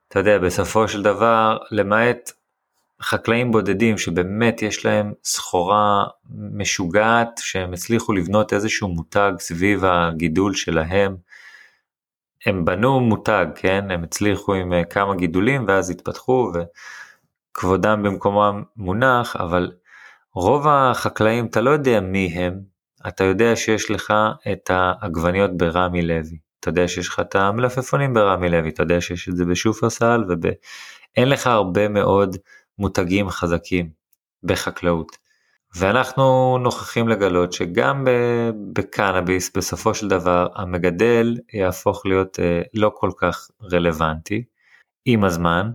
[0.07, 2.31] אתה יודע, בסופו של דבר, למעט
[3.01, 11.17] חקלאים בודדים שבאמת יש להם סחורה משוגעת, שהם הצליחו לבנות איזשהו מותג סביב הגידול שלהם,
[12.47, 13.91] הם בנו מותג, כן?
[13.91, 19.71] הם הצליחו עם אה, כמה גידולים ואז התפתחו וכבודם במקומם מונח, אבל
[20.33, 22.59] רוב החקלאים, אתה לא יודע מי הם,
[23.07, 24.13] אתה יודע שיש לך
[24.51, 29.29] את העגבניות ברמי לוי, אתה יודע שיש לך את המלפפונים ברמי לוי, אתה יודע שיש
[29.29, 32.37] את זה בשופרסל ואין לך הרבה מאוד
[32.79, 33.89] מותגים חזקים
[34.43, 35.26] בחקלאות.
[35.79, 38.05] ואנחנו נוכחים לגלות שגם
[38.73, 44.43] בקנאביס בסופו של דבר המגדל יהפוך להיות אה, לא כל כך רלוונטי
[45.05, 45.71] עם הזמן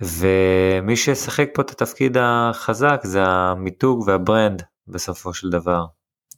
[0.00, 5.84] ומי שישחק פה את התפקיד החזק זה המיתוג וה brand בסופו של דבר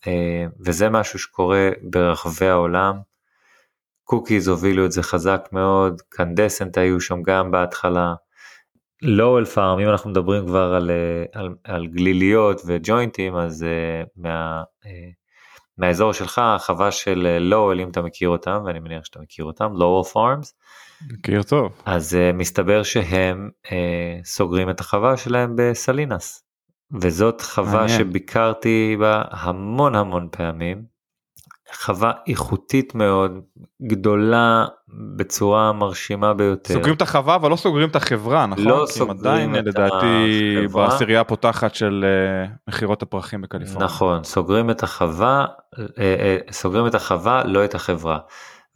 [0.07, 3.01] אה, וזה משהו שקורה ברחבי העולם.
[4.05, 8.15] קוקיז הובילו את זה חזק מאוד, קנדסנט היו שם גם בהתחלה.
[9.03, 14.63] לואל פארם אם אנחנו מדברים כבר על, אה, על, על גליליות וג'וינטים אז uh, מה,
[14.85, 14.87] uh,
[15.79, 20.05] מהאזור שלך החווה של לואל אם אתה מכיר אותם ואני מניח שאתה מכיר אותם לואל
[20.05, 20.55] פארמס.
[21.11, 21.83] מכיר טוב.
[21.85, 23.71] אז uh, מסתבר שהם uh,
[24.25, 26.45] סוגרים את החווה שלהם בסלינס
[27.01, 27.99] וזאת חווה מעניין.
[27.99, 30.85] שביקרתי בה המון המון פעמים
[31.73, 33.41] חווה איכותית מאוד,
[33.83, 36.75] גדולה בצורה מרשימה ביותר.
[36.75, 38.65] סוגרים את החווה אבל לא סוגרים את החברה, נכון?
[38.65, 40.89] לא סוגרים עדיין, את לדעתי החברה.
[40.89, 43.85] בעשירייה הפותחת של uh, מכירות הפרחים בקליפורניה.
[43.85, 48.19] נכון, סוגרים את החווה, uh, uh, סוגרים את החווה, לא את החברה.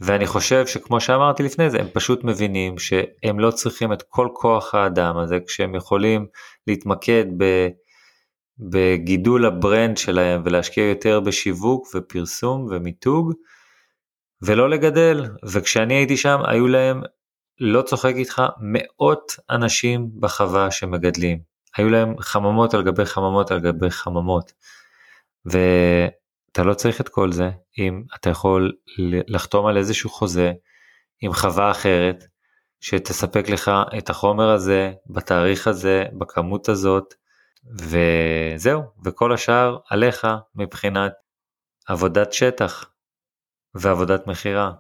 [0.01, 4.75] ואני חושב שכמו שאמרתי לפני זה, הם פשוט מבינים שהם לא צריכים את כל כוח
[4.75, 6.27] האדם הזה, כשהם יכולים
[6.67, 7.69] להתמקד ב...
[8.59, 13.33] בגידול ה brand שלהם ולהשקיע יותר בשיווק ופרסום ומיתוג
[14.45, 17.03] ולא לגדל וכשאני הייתי שם היו להם
[17.61, 21.39] לא צוחק איתך מאות אנשים בחווה שמגדלים.
[21.77, 24.53] היו להם חממות על גבי חממות על גבי חממות.
[25.45, 28.73] ואתה לא צריך את כל זה אם אתה יכול
[29.05, 30.53] לחתום על איזשהו חוזה
[31.21, 32.25] עם חווה אחרת
[32.81, 37.15] שתספק לך את החומר הזה בתאריך הזה בכמות הזאת
[37.79, 41.13] וזהו, וכל השאר עליך מבחינת
[41.89, 42.94] עבודת שטח
[43.75, 44.73] ועבודת מכירה.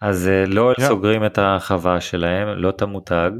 [0.00, 0.82] אז אה, לא yeah.
[0.88, 3.30] סוגרים את החווה שלהם, לא את המותג.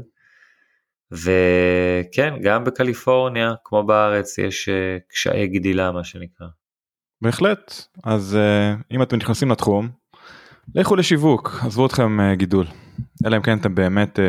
[1.11, 6.47] וכן, גם בקליפורניה, כמו בארץ, יש אה, קשיי גדילה, מה שנקרא.
[7.21, 7.73] בהחלט,
[8.03, 9.89] אז אה, אם אתם נכנסים לתחום,
[10.75, 12.65] לכו לשיווק, עזבו אתכם גידול.
[13.25, 14.19] אלא אם כן אתם באמת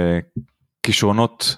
[0.83, 1.57] כישרונות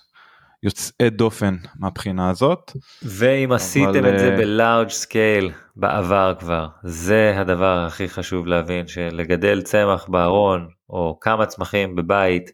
[0.63, 2.73] יוצאי דופן מהבחינה הזאת.
[3.03, 4.15] ואם עשיתם אבל...
[4.15, 10.07] את זה אה, ב large scale בעבר כבר, זה הדבר הכי חשוב להבין, שלגדל צמח
[10.09, 12.51] בארון או כמה צמחים בבית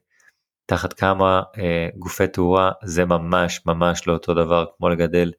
[0.66, 5.32] תחת כמה אה, גופי תאורה זה ממש ממש לא אותו דבר כמו לגדל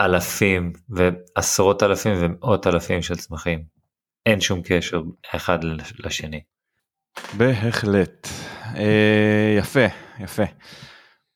[0.00, 3.64] אלפים ועשרות אלפים ומאות אלפים של צמחים.
[4.26, 5.02] אין שום קשר
[5.34, 5.58] אחד
[5.98, 6.40] לשני.
[7.36, 8.28] בהחלט.
[8.76, 9.86] אה, יפה,
[10.20, 10.42] יפה.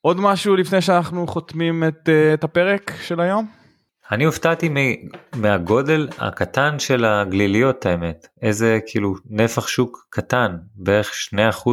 [0.06, 3.46] עוד משהו לפני שאנחנו חותמים את, uh, את הפרק של היום?
[4.10, 4.68] אני הופתעתי
[5.36, 11.10] מהגודל הקטן של הגליליות האמת איזה כאילו נפח שוק קטן בערך
[11.64, 11.68] 2%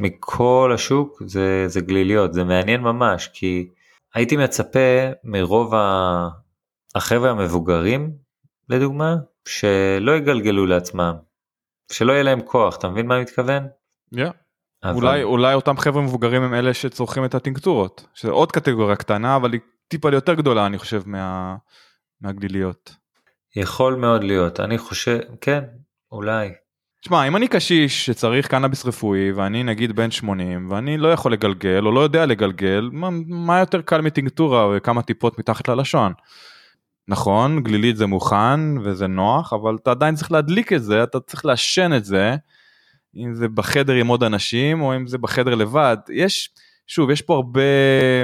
[0.00, 3.68] מכל השוק זה, זה גליליות זה מעניין ממש כי
[4.14, 5.72] הייתי מצפה מרוב
[6.94, 8.12] החבר'ה המבוגרים
[8.68, 9.16] לדוגמה
[9.48, 11.14] שלא יגלגלו לעצמם
[11.92, 13.66] שלא יהיה להם כוח אתה מבין מה אני מתכוון?
[14.14, 14.41] Yeah.
[14.84, 14.94] אבל...
[14.94, 19.52] אולי, אולי אותם חבר'ה מבוגרים הם אלה שצורכים את הטינקטורות, שזה עוד קטגוריה קטנה, אבל
[19.52, 21.56] היא טיפה יותר גדולה, אני חושב, מה,
[22.20, 22.94] מהגליליות.
[23.56, 25.64] יכול מאוד להיות, אני חושב, כן,
[26.12, 26.50] אולי.
[27.00, 31.86] תשמע, אם אני קשיש שצריך קנאביס רפואי ואני נגיד בן 80 ואני לא יכול לגלגל
[31.86, 36.12] או לא יודע לגלגל, מה, מה יותר קל מטינקטורה וכמה טיפות מתחת ללשון?
[37.08, 41.44] נכון, גלילית זה מוכן וזה נוח, אבל אתה עדיין צריך להדליק את זה, אתה צריך
[41.46, 42.36] לעשן את זה,
[43.16, 45.96] אם זה בחדר עם עוד אנשים או אם זה בחדר לבד.
[46.12, 46.50] יש,
[46.86, 47.60] שוב, יש פה הרבה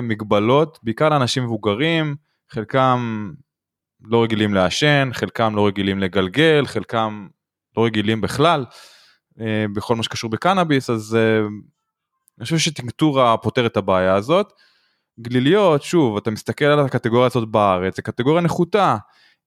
[0.02, 2.16] מגבלות, בעיקר לאנשים מבוגרים,
[2.50, 3.30] חלקם
[4.02, 7.26] לא רגילים לעשן, חלקם לא רגילים לגלגל, חלקם
[7.76, 8.64] לא רגילים בכלל,
[9.40, 11.46] אה, בכל מה שקשור בקנאביס, אז אה,
[12.38, 14.52] אני חושב שטינקטורה פותר את הבעיה הזאת.
[15.20, 18.96] גליליות, שוב, אתה מסתכל על הקטגוריה הזאת בארץ, זו קטגוריה נחותה,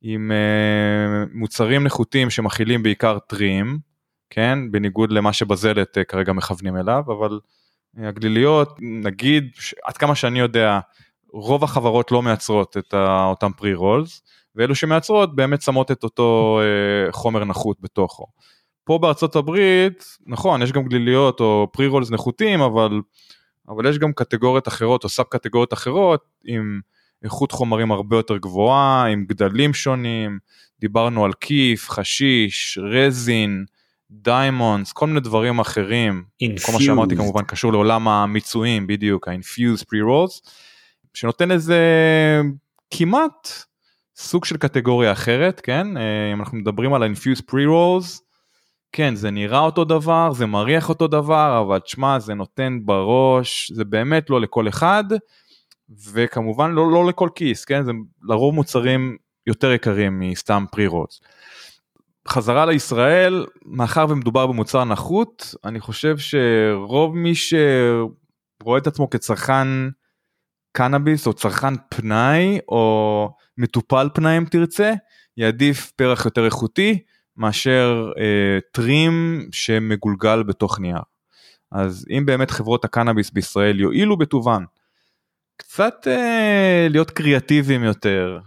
[0.01, 3.79] עם uh, מוצרים נחותים שמכילים בעיקר טרים,
[4.33, 7.39] כן, בניגוד למה שבזלת uh, כרגע מכוונים אליו, אבל
[7.97, 9.49] uh, הגליליות, נגיד,
[9.83, 10.79] עד כמה שאני יודע,
[11.33, 12.93] רוב החברות לא מייצרות את
[13.29, 14.21] אותם פרי רולס,
[14.55, 18.25] ואלו שמייצרות באמת שמות את אותו uh, חומר נחות בתוכו.
[18.83, 23.01] פה בארצות הברית, נכון, יש גם גליליות או פרי רולס נחותים, אבל
[23.67, 26.81] אבל יש גם קטגוריות אחרות או sub קטגוריות אחרות עם
[27.23, 30.39] איכות חומרים הרבה יותר גבוהה, עם גדלים שונים,
[30.79, 33.65] דיברנו על כיף, חשיש, resin,
[34.11, 36.23] diamonds, כל מיני דברים אחרים.
[36.43, 36.65] Infused.
[36.65, 40.49] כל מה שאמרתי כמובן קשור לעולם המיצויים, בדיוק, ה-infused pre-rolls,
[41.13, 41.79] שנותן איזה
[42.91, 43.49] כמעט
[44.15, 45.97] סוג של קטגוריה אחרת, כן?
[45.97, 48.19] אה, אם אנחנו מדברים על ה-infused pre-rolls,
[48.91, 53.85] כן, זה נראה אותו דבר, זה מריח אותו דבר, אבל תשמע, זה נותן בראש, זה
[53.85, 55.03] באמת לא לכל אחד,
[56.13, 57.83] וכמובן לא, לא לכל כיס, כן?
[57.83, 57.91] זה
[58.23, 59.17] לרוב מוצרים
[59.47, 61.21] יותר יקרים מסתם רולס.
[62.27, 69.67] חזרה לישראל, מאחר ומדובר במוצר נחות, אני חושב שרוב מי שרואה את עצמו כצרכן
[70.71, 74.93] קנאביס או צרכן פנאי או מטופל פנאי אם תרצה,
[75.37, 76.99] יעדיף פרח יותר איכותי.
[77.37, 81.01] מאשר אה, טרים שמגולגל בתוך נייר.
[81.71, 84.63] אז אם באמת חברות הקנאביס בישראל יועילו בטובן,
[85.57, 88.39] קצת אה, להיות קריאטיביים יותר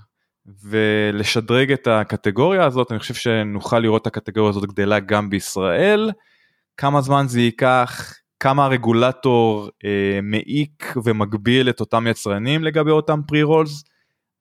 [0.65, 6.11] ולשדרג את הקטגוריה הזאת, אני חושב שנוכל לראות את הקטגוריה הזאת גדלה גם בישראל.
[6.77, 13.85] כמה זמן זה ייקח, כמה הרגולטור אה, מעיק ומגביל את אותם יצרנים לגבי אותם פרי-רולס,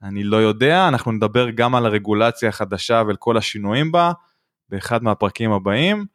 [0.04, 4.12] אני לא יודע, אנחנו נדבר גם על הרגולציה החדשה ועל כל השינויים בה.
[4.70, 6.06] באחד מהפרקים הבאים,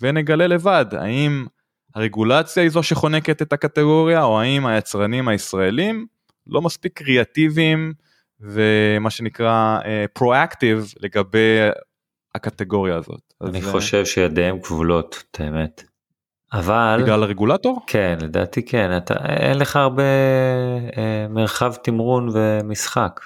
[0.00, 1.46] ונגלה לבד האם
[1.94, 6.06] הרגולציה היא זו שחונקת את הקטגוריה, או האם היצרנים הישראלים
[6.46, 7.92] לא מספיק קריאטיביים
[8.44, 9.78] ומה שנקרא
[10.12, 11.58] פרואקטיב uh, לגבי
[12.34, 13.34] הקטגוריה הזאת.
[13.44, 15.84] אני אז, חושב uh, שידיהם כבולות, את האמת.
[16.52, 17.00] אבל...
[17.02, 17.80] בגלל הרגולטור?
[17.86, 20.02] כן, לדעתי כן, אתה, אין לך הרבה
[20.96, 23.20] אה, מרחב תמרון ומשחק.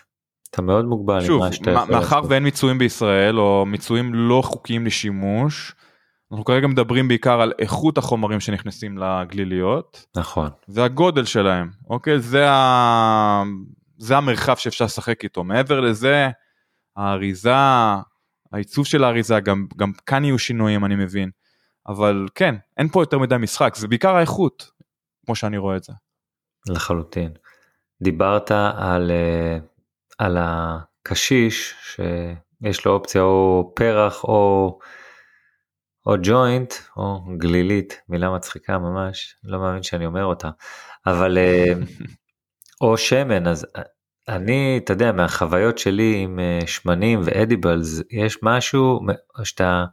[0.51, 4.43] אתה מאוד מוגבל שוב, עם מה שאתה יכול מאחר ואין מיצויים בישראל או מיצויים לא
[4.45, 5.75] חוקיים לשימוש,
[6.33, 10.07] אנחנו כרגע מדברים בעיקר על איכות החומרים שנכנסים לגליליות.
[10.17, 10.49] נכון.
[10.69, 12.21] והגודל שלהם, אוקיי?
[12.21, 13.43] זה, ה...
[13.99, 15.45] זה המרחב שאפשר לשחק איתו.
[15.45, 16.29] מעבר לזה,
[16.97, 17.55] האריזה,
[18.53, 21.31] העיצוב של האריזה, גם, גם כאן יהיו שינויים אני מבין.
[21.87, 24.71] אבל כן, אין פה יותר מדי משחק, זה בעיקר האיכות,
[25.27, 25.93] כמו שאני רואה את זה.
[26.69, 27.33] לחלוטין.
[28.03, 29.79] דיברת על uh,
[30.19, 34.79] על הקשיש שיש לו אופציה או פרח או
[36.07, 40.51] או ג'וינט או גלילית מילה מצחיקה ממש לא מאמין שאני אומר אותה
[41.07, 41.73] אבל אה,
[42.81, 43.83] או שמן אז אה,
[44.29, 49.01] אני אתה יודע מהחוויות שלי עם אה, שמנים ואדיבלס יש משהו
[49.45, 49.85] שאתה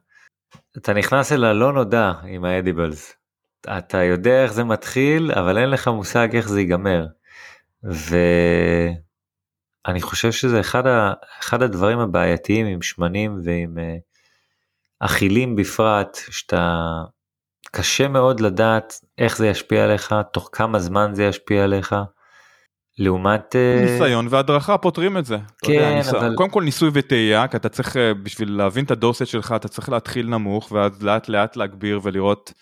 [0.77, 3.13] אתה נכנס אל הלא נודע עם האדיבלס
[3.77, 7.07] אתה יודע איך זה מתחיל אבל אין לך מושג איך זה ייגמר.
[7.83, 8.17] ו...
[9.87, 13.81] אני חושב שזה אחד, ה, אחד הדברים הבעייתיים עם שמנים ועם uh,
[14.99, 16.81] אכילים בפרט, שאתה
[17.71, 21.95] קשה מאוד לדעת איך זה ישפיע עליך, תוך כמה זמן זה ישפיע עליך.
[22.97, 25.37] לעומת אה, ניסיון והדרכה פותרים את זה.
[25.63, 26.13] כן, יודע, ניס...
[26.13, 26.35] אבל...
[26.35, 29.89] קודם כל ניסוי וטעייה, כי אתה צריך, אה, בשביל להבין את הדוסט שלך, אתה צריך
[29.89, 32.53] להתחיל נמוך, ואז לאט לאט להגביר ולראות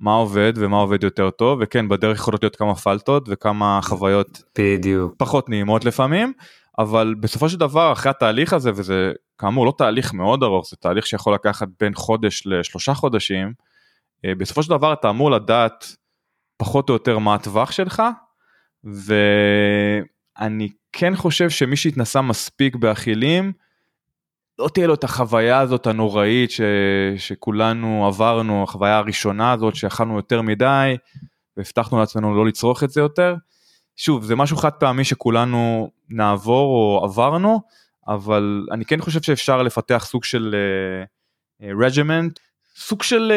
[0.00, 5.14] מה עובד ומה עובד יותר טוב, וכן, בדרך יכולות להיות כמה פלטות וכמה חוויות בדיוק.
[5.18, 6.32] פחות נעימות לפעמים,
[6.78, 11.06] אבל בסופו של דבר אחרי התהליך הזה וזה כאמור לא תהליך מאוד ארוך זה תהליך
[11.06, 13.52] שיכול לקחת בין חודש לשלושה חודשים
[14.24, 15.96] אה, בסופו של דבר אתה אמור לדעת
[16.56, 18.02] פחות או יותר מה הטווח שלך
[18.84, 23.52] ואני כן חושב שמי שהתנסה מספיק באכילים
[24.58, 26.60] לא תהיה לו את החוויה הזאת הנוראית ש,
[27.16, 30.96] שכולנו עברנו, החוויה הראשונה הזאת שאכלנו יותר מדי
[31.56, 33.34] והבטחנו לעצמנו לא לצרוך את זה יותר.
[33.96, 37.60] שוב, זה משהו חד פעמי שכולנו נעבור או עברנו,
[38.08, 40.54] אבל אני כן חושב שאפשר לפתח סוג של
[41.62, 42.42] רג'מנט, uh,
[42.80, 43.32] סוג של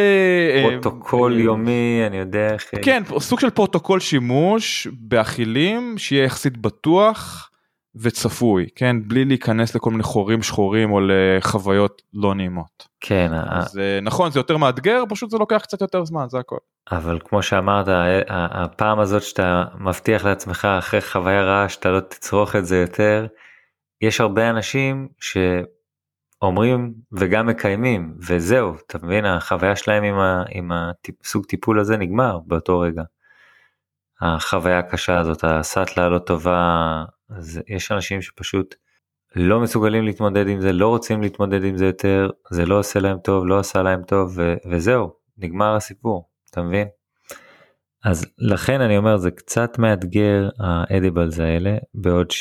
[0.62, 2.72] פרוטוקול uh, יומי, אני יודע איך...
[2.82, 7.50] כן, סוג של פרוטוקול שימוש באכילים שיהיה יחסית בטוח.
[7.96, 8.96] וצפוי, כן?
[9.08, 12.88] בלי להיכנס לכל מיני חורים שחורים או לחוויות לא נעימות.
[13.02, 13.32] כן.
[13.34, 14.02] אז ה...
[14.02, 16.58] נכון, זה יותר מאתגר, פשוט זה לוקח קצת יותר זמן, זה הכל.
[16.92, 17.86] אבל כמו שאמרת,
[18.30, 23.28] הפעם הזאת שאתה מבטיח לעצמך אחרי חוויה רעה שאתה לא תצרוך את זה יותר,
[24.02, 25.08] יש הרבה אנשים
[26.44, 30.44] שאומרים וגם מקיימים, וזהו, אתה מבין, החוויה שלהם עם, ה...
[30.50, 33.04] עם הסוג טיפול הזה נגמר באותו רגע.
[34.22, 38.76] החוויה הקשה הזאת, הסאטלה הלא טובה, אז יש אנשים שפשוט
[39.36, 43.18] לא מסוגלים להתמודד עם זה, לא רוצים להתמודד עם זה יותר, זה לא עושה להם
[43.20, 46.88] טוב, לא עשה להם טוב, ו- וזהו, נגמר הסיפור, אתה מבין?
[48.04, 52.32] אז לכן אני אומר, זה קצת מאתגר האדיבלס האלה, בעוד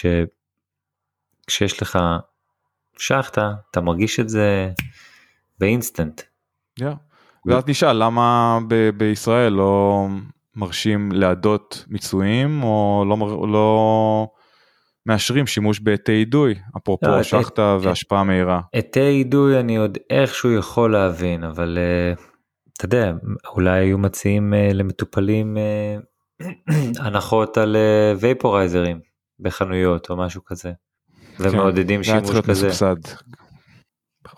[1.51, 1.99] שכשיש לך
[2.99, 4.71] שחטה, אתה מרגיש את זה
[5.59, 6.21] באינסטנט.
[6.81, 6.85] Yeah.
[7.47, 10.07] ואז נשאל למה ב- בישראל לא
[10.57, 14.29] מרשים להדות מיצויים או לא, לא
[15.07, 18.61] מאשרים שימוש בעטי אידוי, אפרופו לא, שחטה את, והשפעה מהירה.
[18.73, 22.21] עטי אידוי אני עוד איכשהו יכול להבין, אבל uh,
[22.77, 23.13] אתה יודע,
[23.55, 26.43] אולי היו מציעים uh, למטופלים uh,
[27.05, 29.01] הנחות על uh, וייפורייזרים
[29.41, 30.73] בחנויות או משהו כזה,
[31.41, 32.67] ומעודדים שימוש כזה.
[32.67, 32.97] מסובסד,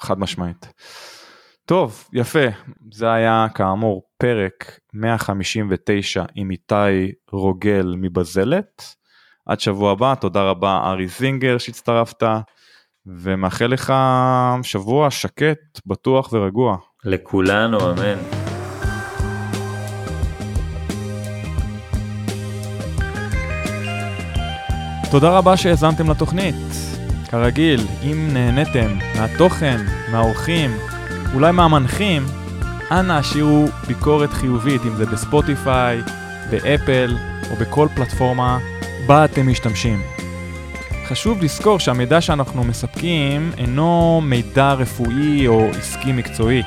[0.00, 0.72] חד משמעית.
[1.66, 2.46] טוב, יפה,
[2.92, 8.94] זה היה כאמור פרק 159 עם איתי רוגל מבזלת.
[9.46, 12.22] עד שבוע הבא, תודה רבה ארי זינגר שהצטרפת,
[13.06, 13.92] ומאחל לך
[14.62, 16.76] שבוע שקט, בטוח ורגוע.
[17.04, 18.43] לכולנו, אמן.
[25.10, 26.54] תודה רבה שהאזנתם לתוכנית.
[27.28, 29.80] כרגיל, אם נהניתם מהתוכן,
[30.12, 30.70] מהאורחים,
[31.34, 32.26] אולי מהמנחים,
[32.90, 36.02] אנא השאירו ביקורת חיובית, אם זה בספוטיפיי,
[36.50, 37.16] באפל
[37.50, 38.58] או בכל פלטפורמה
[39.06, 40.02] בה אתם משתמשים.
[41.06, 46.62] חשוב לזכור שהמידע שאנחנו מספקים אינו מידע רפואי או עסקי מקצועי.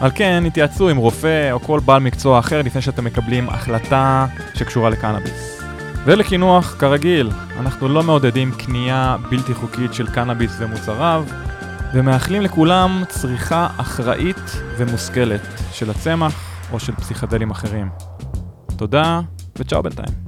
[0.00, 4.90] על כן, התייעצו עם רופא או כל בעל מקצוע אחר לפני שאתם מקבלים החלטה שקשורה
[4.90, 5.45] לקנאביס.
[6.06, 7.30] ולקינוח, כרגיל,
[7.60, 11.24] אנחנו לא מעודדים קנייה בלתי חוקית של קנאביס ומוצריו,
[11.94, 15.40] ומאחלים לכולם צריכה אחראית ומושכלת
[15.72, 16.34] של הצמח
[16.72, 17.88] או של פסיכדלים אחרים.
[18.76, 19.20] תודה
[19.58, 20.25] וצ'או בינתיים.